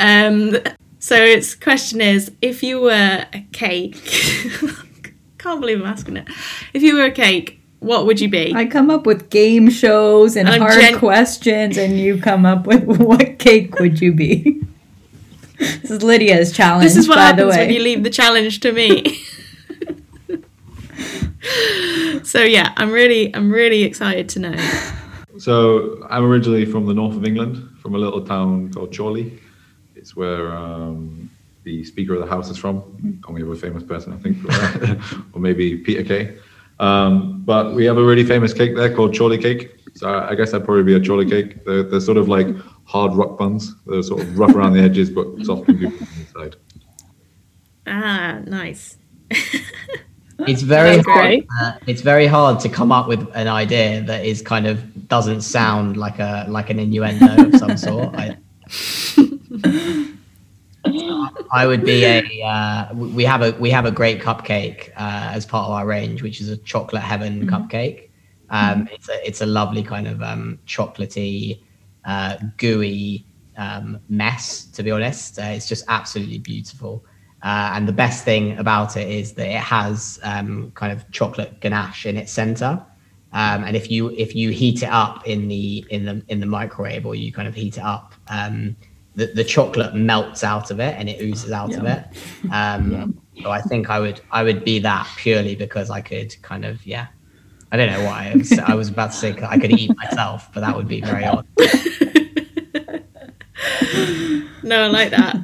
Um, 0.01 0.55
so 0.99 1.15
its 1.15 1.55
question 1.55 1.99
is, 1.99 2.31
if 2.41 2.63
you 2.63 2.79
were 2.79 3.25
a 3.33 3.45
cake, 3.51 3.95
can't 5.37 5.59
believe 5.59 5.81
I'm 5.81 5.87
asking 5.87 6.15
it. 6.15 6.27
If 6.73 6.83
you 6.83 6.95
were 6.95 7.03
a 7.03 7.11
cake, 7.11 7.59
what 7.79 8.05
would 8.05 8.21
you 8.21 8.29
be? 8.29 8.53
I 8.55 8.65
come 8.65 8.89
up 8.89 9.05
with 9.05 9.29
game 9.29 9.69
shows 9.69 10.35
and 10.35 10.47
I'm 10.47 10.61
hard 10.61 10.79
gen- 10.79 10.99
questions, 10.99 11.77
and 11.77 11.99
you 11.99 12.21
come 12.21 12.45
up 12.45 12.65
with 12.65 12.83
what 13.01 13.39
cake 13.39 13.77
would 13.79 14.01
you 14.01 14.13
be? 14.13 14.61
this 15.57 15.91
is 15.91 16.03
Lydia's 16.03 16.53
challenge. 16.53 16.83
This 16.83 16.95
is 16.95 17.09
what 17.09 17.17
happens 17.17 17.55
when 17.55 17.69
you 17.69 17.81
leave 17.81 18.03
the 18.03 18.09
challenge 18.09 18.61
to 18.61 18.71
me. 18.71 19.21
so 22.23 22.43
yeah, 22.43 22.73
I'm 22.77 22.91
really 22.91 23.33
I'm 23.35 23.51
really 23.51 23.83
excited 23.83 24.29
to 24.29 24.39
know. 24.39 24.55
So 25.37 26.05
I'm 26.09 26.25
originally 26.25 26.65
from 26.65 26.85
the 26.85 26.93
north 26.93 27.15
of 27.15 27.25
England, 27.25 27.77
from 27.81 27.95
a 27.95 27.97
little 27.97 28.25
town 28.25 28.71
called 28.73 28.95
Chorley. 28.95 29.39
It's 29.95 30.15
where 30.15 30.51
um, 30.51 31.29
the 31.63 31.83
Speaker 31.83 32.15
of 32.15 32.21
the 32.21 32.27
House 32.27 32.49
is 32.49 32.57
from. 32.57 33.19
Call 33.21 33.35
me 33.35 33.41
a 33.41 33.55
famous 33.55 33.83
person, 33.83 34.13
I 34.13 34.17
think, 34.17 34.37
or 35.33 35.39
maybe 35.39 35.77
Peter 35.77 36.03
Kay. 36.03 36.37
Um, 36.79 37.43
but 37.43 37.73
we 37.73 37.85
have 37.85 37.97
a 37.97 38.03
really 38.03 38.23
famous 38.23 38.53
cake 38.53 38.75
there 38.75 38.93
called 38.93 39.17
Chorley 39.17 39.37
cake. 39.37 39.75
So 39.95 40.09
I 40.09 40.35
guess 40.35 40.53
I'd 40.53 40.63
probably 40.63 40.83
be 40.83 40.95
a 40.95 41.05
Chorley 41.05 41.29
cake. 41.29 41.65
They're, 41.65 41.83
they're 41.83 41.99
sort 41.99 42.17
of 42.17 42.29
like 42.29 42.47
hard 42.85 43.13
rock 43.13 43.37
buns. 43.37 43.75
They're 43.85 44.03
sort 44.03 44.21
of 44.21 44.37
rough 44.37 44.55
around 44.55 44.73
the 44.73 44.81
edges, 44.81 45.09
but 45.09 45.27
soft 45.45 45.67
and 45.67 45.85
on 45.85 45.91
the 45.91 46.07
inside. 46.19 46.55
Ah, 47.87 48.39
nice. 48.45 48.97
It's 50.47 50.61
very 50.61 50.99
hard. 50.99 51.45
Uh, 51.61 51.73
it's 51.87 52.01
very 52.01 52.27
hard 52.27 52.59
to 52.61 52.69
come 52.69 52.91
up 52.91 53.07
with 53.07 53.29
an 53.35 53.47
idea 53.47 54.01
that 54.03 54.25
is 54.25 54.41
kind 54.41 54.67
of 54.67 55.07
doesn't 55.07 55.41
sound 55.41 55.97
like 55.97 56.19
a 56.19 56.45
like 56.47 56.69
an 56.69 56.79
innuendo 56.79 57.47
of 57.47 57.55
some 57.55 57.77
sort. 57.77 58.15
I, 58.15 58.37
I 61.51 61.65
would 61.67 61.83
be 61.83 62.05
a. 62.05 62.41
Uh, 62.45 62.93
we 62.93 63.23
have 63.25 63.41
a 63.41 63.51
we 63.59 63.69
have 63.69 63.85
a 63.85 63.91
great 63.91 64.21
cupcake 64.21 64.89
uh, 64.95 65.31
as 65.33 65.45
part 65.45 65.65
of 65.65 65.71
our 65.71 65.85
range, 65.85 66.21
which 66.21 66.41
is 66.41 66.49
a 66.49 66.57
chocolate 66.57 67.03
heaven 67.03 67.47
cupcake. 67.47 68.09
Um, 68.49 68.87
It's 68.91 69.09
a 69.09 69.27
it's 69.27 69.41
a 69.41 69.45
lovely 69.45 69.83
kind 69.83 70.07
of 70.07 70.21
um, 70.21 70.59
chocolatey, 70.65 71.59
uh, 72.05 72.37
gooey 72.57 73.25
um, 73.57 73.99
mess. 74.09 74.65
To 74.65 74.83
be 74.83 74.91
honest, 74.91 75.37
uh, 75.39 75.43
it's 75.43 75.67
just 75.67 75.85
absolutely 75.87 76.39
beautiful. 76.39 77.03
Uh, 77.41 77.71
and 77.73 77.87
the 77.87 77.93
best 77.93 78.25
thing 78.25 78.57
about 78.57 78.97
it 78.97 79.07
is 79.07 79.33
that 79.33 79.47
it 79.47 79.61
has 79.61 80.19
um, 80.23 80.71
kind 80.75 80.91
of 80.91 81.09
chocolate 81.11 81.59
ganache 81.61 82.05
in 82.05 82.17
its 82.17 82.31
center. 82.31 82.83
Um, 83.31 83.63
and 83.63 83.75
if 83.75 83.91
you 83.91 84.09
if 84.11 84.35
you 84.35 84.49
heat 84.49 84.81
it 84.81 84.89
up 84.89 85.25
in 85.27 85.47
the 85.47 85.85
in 85.89 86.05
the 86.05 86.23
in 86.27 86.39
the 86.39 86.45
microwave 86.45 87.05
or 87.05 87.15
you 87.15 87.31
kind 87.31 87.47
of 87.47 87.53
heat 87.53 87.77
it 87.77 87.83
up, 87.83 88.13
um, 88.27 88.75
the, 89.15 89.27
the 89.27 89.43
chocolate 89.43 89.93
melts 89.95 90.43
out 90.43 90.71
of 90.71 90.79
it 90.79 90.95
and 90.97 91.07
it 91.07 91.21
oozes 91.21 91.51
out 91.51 91.75
of 91.75 91.85
it. 91.85 92.05
Um, 92.51 93.21
So 93.41 93.51
I 93.51 93.61
think 93.61 93.89
I 93.89 93.99
would 93.99 94.19
I 94.31 94.43
would 94.43 94.65
be 94.65 94.79
that 94.79 95.07
purely 95.17 95.55
because 95.55 95.89
I 95.89 96.01
could 96.01 96.35
kind 96.41 96.65
of 96.65 96.85
yeah. 96.85 97.07
I 97.71 97.77
don't 97.77 97.91
know 97.91 98.03
why 98.03 98.31
I 98.33 98.35
was, 98.35 98.51
I 98.59 98.73
was 98.73 98.89
about 98.89 99.11
to 99.11 99.17
say 99.17 99.37
I 99.43 99.59
could 99.59 99.71
eat 99.71 99.95
myself, 99.95 100.49
but 100.53 100.61
that 100.61 100.75
would 100.75 100.87
be 100.87 101.01
very 101.01 101.23
odd. 101.23 101.45
No, 104.63 104.83
I 104.83 104.87
like 104.87 105.11
that. 105.11 105.37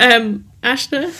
Um, 0.00 0.46
Ashna, 0.62 1.12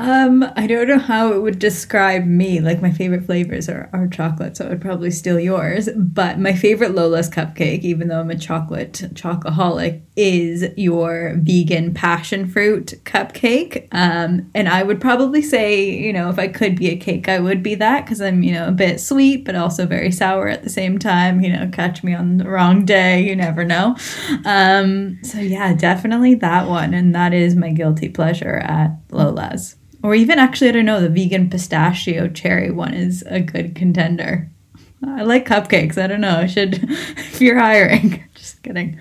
Um, 0.00 0.50
I 0.56 0.66
don't 0.66 0.88
know 0.88 0.98
how 0.98 1.32
it 1.34 1.42
would 1.42 1.58
describe 1.58 2.24
me. 2.24 2.60
Like 2.60 2.80
my 2.80 2.90
favorite 2.90 3.26
flavors 3.26 3.68
are, 3.68 3.90
are 3.92 4.08
chocolate, 4.08 4.56
so 4.56 4.64
I 4.64 4.70
would 4.70 4.80
probably 4.80 5.10
steal 5.10 5.38
yours. 5.38 5.90
But 5.94 6.38
my 6.38 6.54
favorite 6.54 6.94
Lola's 6.94 7.28
cupcake, 7.28 7.82
even 7.82 8.08
though 8.08 8.20
I'm 8.20 8.30
a 8.30 8.38
chocolate 8.38 8.94
chocoholic, 9.12 10.00
is 10.16 10.64
your 10.78 11.34
vegan 11.36 11.92
passion 11.92 12.48
fruit 12.48 12.94
cupcake. 13.04 13.88
Um, 13.92 14.50
and 14.54 14.70
I 14.70 14.82
would 14.82 15.02
probably 15.02 15.42
say, 15.42 15.90
you 15.90 16.14
know, 16.14 16.30
if 16.30 16.38
I 16.38 16.48
could 16.48 16.76
be 16.76 16.88
a 16.88 16.96
cake, 16.96 17.28
I 17.28 17.38
would 17.38 17.62
be 17.62 17.74
that 17.74 18.06
because 18.06 18.22
I'm, 18.22 18.42
you 18.42 18.52
know, 18.52 18.68
a 18.68 18.72
bit 18.72 19.00
sweet 19.00 19.44
but 19.44 19.54
also 19.54 19.86
very 19.86 20.10
sour 20.10 20.48
at 20.48 20.62
the 20.62 20.70
same 20.70 20.98
time. 20.98 21.42
You 21.42 21.52
know, 21.52 21.68
catch 21.70 22.02
me 22.02 22.14
on 22.14 22.38
the 22.38 22.48
wrong 22.48 22.86
day, 22.86 23.22
you 23.22 23.36
never 23.36 23.64
know. 23.64 23.96
Um, 24.46 25.18
so 25.22 25.38
yeah, 25.40 25.74
definitely 25.74 26.36
that 26.36 26.68
one, 26.68 26.94
and 26.94 27.14
that 27.14 27.34
is 27.34 27.54
my 27.54 27.70
guilty 27.70 28.08
pleasure 28.08 28.56
at 28.64 28.92
Lola's. 29.10 29.76
Or 30.02 30.14
even 30.14 30.38
actually, 30.38 30.68
I 30.68 30.72
don't 30.72 30.86
know, 30.86 31.00
the 31.00 31.08
vegan 31.08 31.50
pistachio 31.50 32.28
cherry 32.28 32.70
one 32.70 32.94
is 32.94 33.22
a 33.26 33.40
good 33.40 33.74
contender. 33.74 34.48
I 35.04 35.22
like 35.22 35.46
cupcakes. 35.46 35.96
I 36.02 36.06
don't 36.06 36.20
know. 36.20 36.38
I 36.38 36.46
should, 36.46 36.74
if 36.90 37.40
you're 37.40 37.58
hiring. 37.58 38.24
Just 38.34 38.62
kidding. 38.62 38.98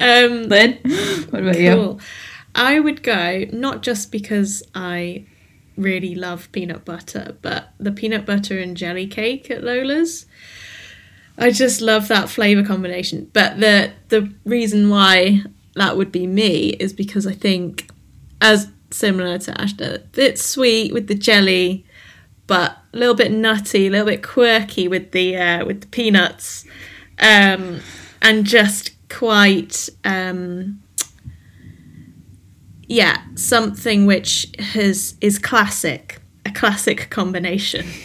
um, 0.00 0.42
Lid, 0.48 0.80
what 1.30 1.42
about 1.42 1.60
you? 1.60 1.98
I 2.54 2.80
would 2.80 3.02
go 3.02 3.44
not 3.52 3.82
just 3.82 4.10
because 4.10 4.62
I 4.74 5.24
really 5.76 6.14
love 6.14 6.50
peanut 6.52 6.84
butter, 6.84 7.36
but 7.42 7.70
the 7.78 7.92
peanut 7.92 8.26
butter 8.26 8.58
and 8.58 8.76
jelly 8.76 9.06
cake 9.06 9.50
at 9.50 9.62
Lola's. 9.62 10.26
I 11.38 11.50
just 11.50 11.80
love 11.80 12.08
that 12.08 12.28
flavor 12.28 12.62
combination. 12.62 13.30
But 13.32 13.60
the 13.60 13.92
the 14.08 14.32
reason 14.44 14.90
why 14.90 15.42
that 15.74 15.96
would 15.96 16.12
be 16.12 16.26
me 16.26 16.70
is 16.70 16.92
because 16.92 17.26
I 17.26 17.32
think, 17.32 17.88
as 18.40 18.70
similar 18.90 19.38
to 19.38 19.60
Ashton, 19.60 19.94
a 19.94 19.98
bit 19.98 20.38
sweet 20.38 20.92
with 20.92 21.06
the 21.06 21.14
jelly, 21.14 21.84
but 22.46 22.76
a 22.92 22.96
little 22.96 23.14
bit 23.14 23.30
nutty, 23.30 23.86
a 23.86 23.90
little 23.90 24.06
bit 24.06 24.22
quirky 24.22 24.88
with 24.88 25.12
the 25.12 25.36
uh, 25.36 25.64
with 25.64 25.82
the 25.82 25.86
peanuts, 25.86 26.64
um, 27.18 27.80
and 28.22 28.44
just 28.44 28.92
quite 29.08 29.88
um, 30.04 30.80
yeah 32.86 33.22
something 33.34 34.06
which 34.06 34.48
has 34.58 35.14
is 35.20 35.38
classic, 35.38 36.20
a 36.44 36.50
classic 36.50 37.08
combination. 37.10 37.86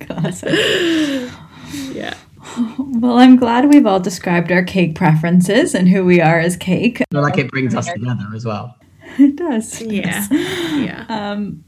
Classic. 0.00 1.30
Yeah. 1.92 2.14
Well, 2.78 3.18
I'm 3.18 3.36
glad 3.36 3.68
we've 3.68 3.86
all 3.86 4.00
described 4.00 4.52
our 4.52 4.62
cake 4.62 4.94
preferences 4.94 5.74
and 5.74 5.88
who 5.88 6.04
we 6.04 6.20
are 6.20 6.38
as 6.38 6.56
cake. 6.56 7.02
I 7.14 7.18
like 7.18 7.38
it 7.38 7.50
brings 7.50 7.74
us 7.74 7.86
together 7.86 8.26
as 8.34 8.44
well. 8.44 8.76
It 9.18 9.36
does. 9.36 9.80
Yeah. 9.82 10.26
Yeah. 10.30 11.06
Um, 11.10 11.64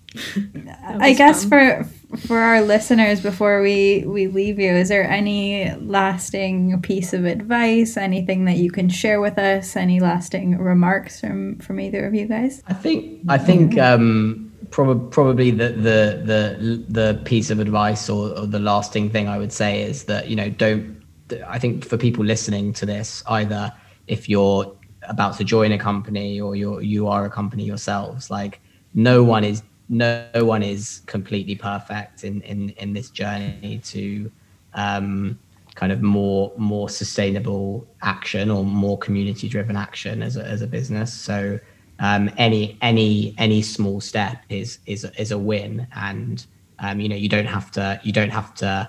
I 1.01 1.15
guess 1.15 1.45
fun. 1.45 1.85
for 2.11 2.17
for 2.19 2.39
our 2.39 2.61
listeners, 2.61 3.21
before 3.21 3.63
we 3.63 4.05
we 4.07 4.27
leave 4.27 4.59
you, 4.59 4.71
is 4.71 4.91
there 4.91 5.09
any 5.09 5.75
lasting 5.77 6.81
piece 6.83 7.13
of 7.13 7.25
advice, 7.25 7.97
anything 7.97 8.45
that 8.45 8.57
you 8.59 8.71
can 8.71 8.89
share 8.89 9.21
with 9.21 9.39
us, 9.39 9.75
any 9.75 10.01
lasting 10.01 10.59
remarks 10.59 11.21
from 11.21 11.59
from 11.59 11.81
either 11.81 12.07
of 12.07 12.15
you 12.15 12.27
guys? 12.27 12.63
I 12.67 12.75
think 12.75 13.23
I 13.29 13.39
think 13.39 13.79
um, 13.79 14.52
probably 14.71 15.09
probably 15.11 15.51
the 15.51 15.69
the 15.69 16.23
the 16.25 16.85
the 16.89 17.21
piece 17.25 17.51
of 17.51 17.59
advice 17.59 18.09
or, 18.09 18.39
or 18.39 18.47
the 18.47 18.59
lasting 18.59 19.11
thing 19.11 19.29
I 19.29 19.39
would 19.39 19.53
say 19.53 19.83
is 19.83 20.05
that 20.05 20.29
you 20.29 20.37
know 20.37 20.51
don't. 20.51 21.03
I 21.47 21.59
think 21.59 21.85
for 21.85 21.97
people 21.97 22.25
listening 22.25 22.73
to 22.75 22.87
this, 22.87 23.23
either 23.27 23.73
if 24.07 24.29
you're 24.29 24.77
about 25.09 25.37
to 25.39 25.45
join 25.45 25.73
a 25.73 25.79
company 25.79 26.41
or 26.41 26.55
you're 26.57 26.83
you 26.83 27.09
are 27.09 27.25
a 27.25 27.31
company 27.31 27.65
yourselves, 27.65 28.31
like 28.31 28.61
no 28.95 29.23
one 29.23 29.45
is 29.45 29.63
no 29.89 30.29
one 30.35 30.63
is 30.63 31.03
completely 31.07 31.55
perfect 31.55 32.25
in 32.25 32.43
in 32.43 32.71
in 32.71 32.93
this 32.93 33.11
journey 33.11 33.81
to 33.85 34.31
um, 34.75 35.39
kind 35.75 35.93
of 35.93 36.03
more 36.03 36.53
more 36.57 36.89
sustainable 36.89 37.87
action 38.03 38.51
or 38.51 38.65
more 38.65 38.99
community 38.99 39.49
driven 39.49 39.77
action 39.77 40.23
as 40.23 40.37
a, 40.37 40.45
as 40.45 40.63
a 40.63 40.67
business. 40.67 41.13
So 41.13 41.59
um, 41.99 42.31
any 42.37 42.79
any 42.81 43.35
any 43.39 43.63
small 43.63 44.01
step 44.01 44.43
is 44.49 44.79
is 44.87 45.05
is 45.19 45.31
a 45.31 45.39
win, 45.39 45.87
and 45.95 46.45
um, 46.79 47.01
you 47.01 47.09
know 47.09 47.17
you 47.17 47.29
don't 47.29 47.47
have 47.47 47.71
to 47.73 48.01
you 48.03 48.13
don't 48.13 48.31
have 48.31 48.55
to 48.57 48.89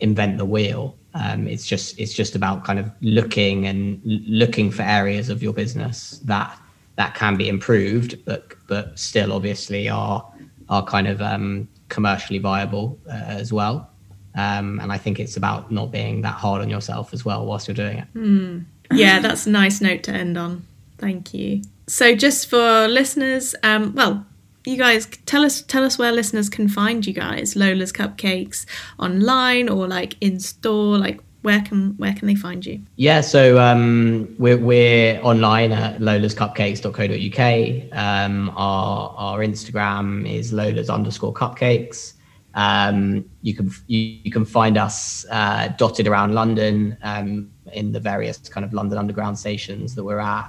invent 0.00 0.38
the 0.38 0.44
wheel. 0.44 0.96
Um, 1.14 1.46
it's 1.46 1.66
just 1.66 1.98
it's 1.98 2.14
just 2.14 2.34
about 2.34 2.64
kind 2.64 2.78
of 2.78 2.90
looking 3.00 3.66
and 3.66 4.00
looking 4.04 4.70
for 4.70 4.82
areas 4.82 5.28
of 5.28 5.42
your 5.42 5.52
business 5.52 6.20
that 6.24 6.58
that 6.96 7.14
can 7.14 7.36
be 7.36 7.48
improved, 7.48 8.24
but 8.24 8.54
but 8.66 8.98
still 8.98 9.32
obviously 9.32 9.88
are 9.88 10.26
are 10.68 10.84
kind 10.84 11.06
of 11.06 11.20
um, 11.20 11.68
commercially 11.88 12.38
viable 12.38 12.98
uh, 13.08 13.12
as 13.12 13.52
well. 13.52 13.90
Um, 14.34 14.80
and 14.80 14.90
I 14.90 14.96
think 14.96 15.20
it's 15.20 15.36
about 15.36 15.70
not 15.70 15.92
being 15.92 16.22
that 16.22 16.34
hard 16.34 16.62
on 16.62 16.70
yourself 16.70 17.12
as 17.12 17.24
well 17.24 17.44
whilst 17.44 17.68
you're 17.68 17.74
doing 17.74 17.98
it. 17.98 18.14
Mm. 18.14 18.64
Yeah, 18.90 19.20
that's 19.20 19.46
a 19.46 19.50
nice 19.50 19.80
note 19.80 20.02
to 20.04 20.12
end 20.12 20.38
on. 20.38 20.66
Thank 21.02 21.34
you. 21.34 21.62
So, 21.88 22.14
just 22.14 22.48
for 22.48 22.86
listeners, 22.86 23.56
um, 23.64 23.92
well, 23.96 24.24
you 24.64 24.76
guys 24.76 25.08
tell 25.26 25.44
us 25.44 25.60
tell 25.62 25.82
us 25.82 25.98
where 25.98 26.12
listeners 26.12 26.48
can 26.48 26.68
find 26.68 27.04
you 27.04 27.12
guys, 27.12 27.56
Lola's 27.56 27.92
Cupcakes 27.92 28.66
online 29.00 29.68
or 29.68 29.88
like 29.88 30.14
in 30.20 30.38
store, 30.38 30.96
like 30.98 31.20
where 31.40 31.60
can 31.60 31.96
where 31.96 32.12
can 32.14 32.28
they 32.28 32.36
find 32.36 32.64
you? 32.64 32.82
Yeah, 32.94 33.20
so 33.20 33.58
um, 33.58 34.32
we're 34.38 34.58
we're 34.58 35.20
online 35.22 35.72
at 35.72 35.98
lolascupcakes.co.uk. 35.98 37.92
Um, 37.98 38.50
our 38.50 39.12
our 39.16 39.40
Instagram 39.40 40.32
is 40.32 40.52
lolas 40.52 40.88
underscore 40.88 41.34
cupcakes. 41.34 42.12
Um, 42.54 43.28
you 43.40 43.56
can 43.56 43.72
you, 43.88 44.20
you, 44.22 44.30
can 44.30 44.44
find 44.44 44.78
us 44.78 45.26
uh, 45.30 45.66
dotted 45.78 46.06
around 46.06 46.32
London 46.32 46.96
um, 47.02 47.50
in 47.72 47.90
the 47.90 47.98
various 47.98 48.38
kind 48.38 48.64
of 48.64 48.72
London 48.72 48.98
Underground 48.98 49.36
stations 49.36 49.96
that 49.96 50.04
we're 50.04 50.20
at. 50.20 50.48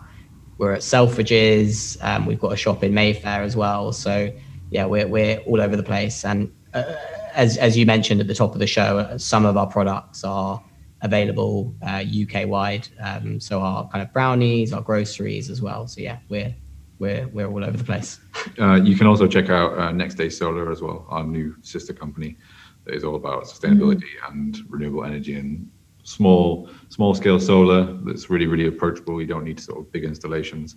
We're 0.58 0.74
at 0.74 0.82
Selfridges. 0.82 1.98
Um, 2.04 2.26
we've 2.26 2.40
got 2.40 2.54
a 2.54 2.58
shop 2.58 2.84
in 2.84 2.94
Mayfair 2.94 3.42
as 3.42 3.56
well. 3.56 3.92
So 3.92 4.32
yeah, 4.70 4.86
we're 4.86 5.08
we're 5.08 5.40
all 5.40 5.62
over 5.62 5.76
the 5.76 5.84
place. 5.84 6.26
And 6.26 6.52
uh, 6.74 6.96
as 7.34 7.58
as 7.58 7.78
you 7.78 7.86
mentioned 7.86 8.22
at 8.22 8.28
the 8.28 8.36
top 8.36 8.54
of 8.54 8.60
the 8.60 8.68
show, 8.68 9.00
uh, 9.00 9.18
some 9.18 9.46
of 9.46 9.58
our 9.58 9.68
products 9.68 10.24
are 10.24 10.64
available 11.02 11.76
uh, 11.86 12.04
UK 12.04 12.48
wide. 12.48 12.88
Um, 13.02 13.40
so 13.40 13.62
our 13.62 13.88
kind 13.90 14.02
of 14.02 14.12
brownies, 14.14 14.74
our 14.74 14.82
groceries 14.82 15.50
as 15.50 15.62
well. 15.62 15.88
So 15.88 16.02
yeah, 16.02 16.20
we're 16.30 16.56
we're 17.00 17.28
we're 17.28 17.48
all 17.48 17.64
over 17.64 17.78
the 17.78 17.84
place. 17.84 18.20
Uh, 18.60 18.76
you 18.76 18.96
can 18.96 19.08
also 19.08 19.26
check 19.26 19.50
out 19.50 19.76
uh, 19.80 19.92
Next 19.92 20.16
Day 20.16 20.30
Solar 20.30 20.70
as 20.70 20.82
well, 20.82 21.08
our 21.10 21.24
new 21.24 21.56
sister 21.62 21.94
company 21.94 22.36
that 22.84 22.94
is 22.94 23.04
all 23.04 23.16
about 23.16 23.46
sustainability 23.46 24.04
mm. 24.22 24.30
and 24.30 24.58
renewable 24.70 25.06
energy 25.06 25.36
and 25.36 25.72
small 26.04 26.70
small 26.90 27.16
scale 27.16 27.40
solar 27.40 27.94
that's 28.04 28.30
really 28.30 28.48
really 28.48 28.68
approachable. 28.68 29.20
You 29.22 29.28
don't 29.28 29.44
need 29.44 29.60
sort 29.60 29.80
of 29.80 29.92
big 29.92 30.04
installations. 30.04 30.76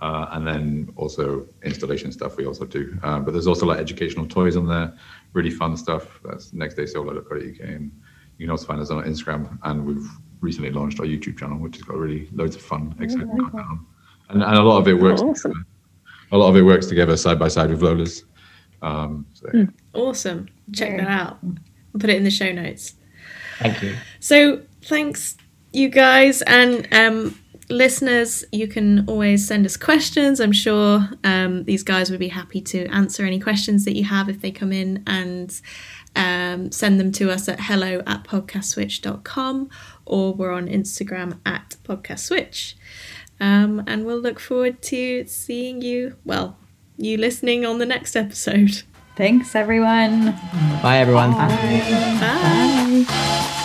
Uh, 0.00 0.28
and 0.30 0.46
then 0.46 0.90
also 0.96 1.46
installation 1.62 2.10
stuff 2.10 2.38
we 2.38 2.46
also 2.46 2.64
do. 2.64 2.98
Uh, 3.02 3.18
but 3.18 3.32
there's 3.32 3.46
also 3.46 3.66
like 3.66 3.78
educational 3.78 4.26
toys 4.26 4.56
on 4.56 4.66
there, 4.66 4.96
really 5.34 5.50
fun 5.50 5.76
stuff. 5.76 6.20
That's 6.24 6.52
nextdaysolar.co.uk. 6.52 7.60
And 7.60 7.92
you 8.38 8.46
can 8.46 8.50
also 8.50 8.66
find 8.66 8.80
us 8.80 8.90
on 8.90 9.04
Instagram. 9.04 9.58
And 9.64 9.84
we've 9.84 10.08
recently 10.40 10.70
launched 10.70 11.00
our 11.00 11.06
YouTube 11.06 11.38
channel, 11.38 11.58
which 11.58 11.76
has 11.76 11.82
got 11.82 11.98
really 11.98 12.30
loads 12.32 12.56
of 12.56 12.62
fun, 12.62 12.96
exciting 12.98 13.28
content 13.28 13.54
on 13.56 13.86
and, 14.30 14.42
and 14.42 14.56
a 14.56 14.62
lot 14.62 14.78
of 14.78 14.88
it 14.88 14.94
works. 14.94 15.20
Awesome. 15.20 15.66
A 16.32 16.38
lot 16.38 16.48
of 16.48 16.56
it 16.56 16.62
works 16.62 16.86
together 16.86 17.16
side 17.16 17.38
by 17.38 17.48
side 17.48 17.70
with 17.70 17.82
Lola's. 17.82 18.24
Um, 18.82 19.26
so. 19.34 19.46
mm. 19.48 19.72
Awesome. 19.92 20.48
Check 20.72 20.96
that 20.96 21.08
out. 21.08 21.38
I'll 21.42 22.00
put 22.00 22.10
it 22.10 22.16
in 22.16 22.24
the 22.24 22.30
show 22.30 22.52
notes. 22.52 22.94
Thank 23.60 23.82
you. 23.82 23.94
So 24.20 24.62
thanks, 24.82 25.36
you 25.72 25.88
guys, 25.88 26.42
and 26.42 26.88
um, 26.92 27.38
listeners. 27.68 28.44
You 28.52 28.66
can 28.66 29.04
always 29.06 29.46
send 29.46 29.64
us 29.66 29.76
questions. 29.76 30.40
I'm 30.40 30.52
sure 30.52 31.08
um, 31.24 31.64
these 31.64 31.82
guys 31.82 32.10
would 32.10 32.20
be 32.20 32.28
happy 32.28 32.60
to 32.62 32.86
answer 32.86 33.24
any 33.24 33.38
questions 33.38 33.84
that 33.84 33.96
you 33.96 34.04
have 34.04 34.28
if 34.28 34.40
they 34.40 34.50
come 34.50 34.72
in 34.72 35.02
and 35.06 35.60
um, 36.16 36.72
send 36.72 36.98
them 36.98 37.12
to 37.12 37.30
us 37.30 37.48
at 37.48 37.60
hello 37.60 38.02
at 38.06 38.24
podcastswitch.com 38.24 39.70
or 40.06 40.34
we're 40.34 40.52
on 40.52 40.66
Instagram 40.66 41.38
at 41.46 41.76
podcastswitch. 41.84 42.74
Um, 43.38 43.82
and 43.86 44.04
we'll 44.04 44.20
look 44.20 44.40
forward 44.40 44.82
to 44.82 45.24
seeing 45.26 45.80
you, 45.80 46.16
well, 46.24 46.58
you 46.96 47.16
listening 47.16 47.64
on 47.64 47.78
the 47.78 47.86
next 47.86 48.16
episode. 48.16 48.82
Thanks, 49.16 49.54
everyone. 49.54 50.32
Bye, 50.82 50.98
everyone. 50.98 51.32
Bye. 51.32 51.48
Bye. 52.20 53.06
Bye. 53.06 53.56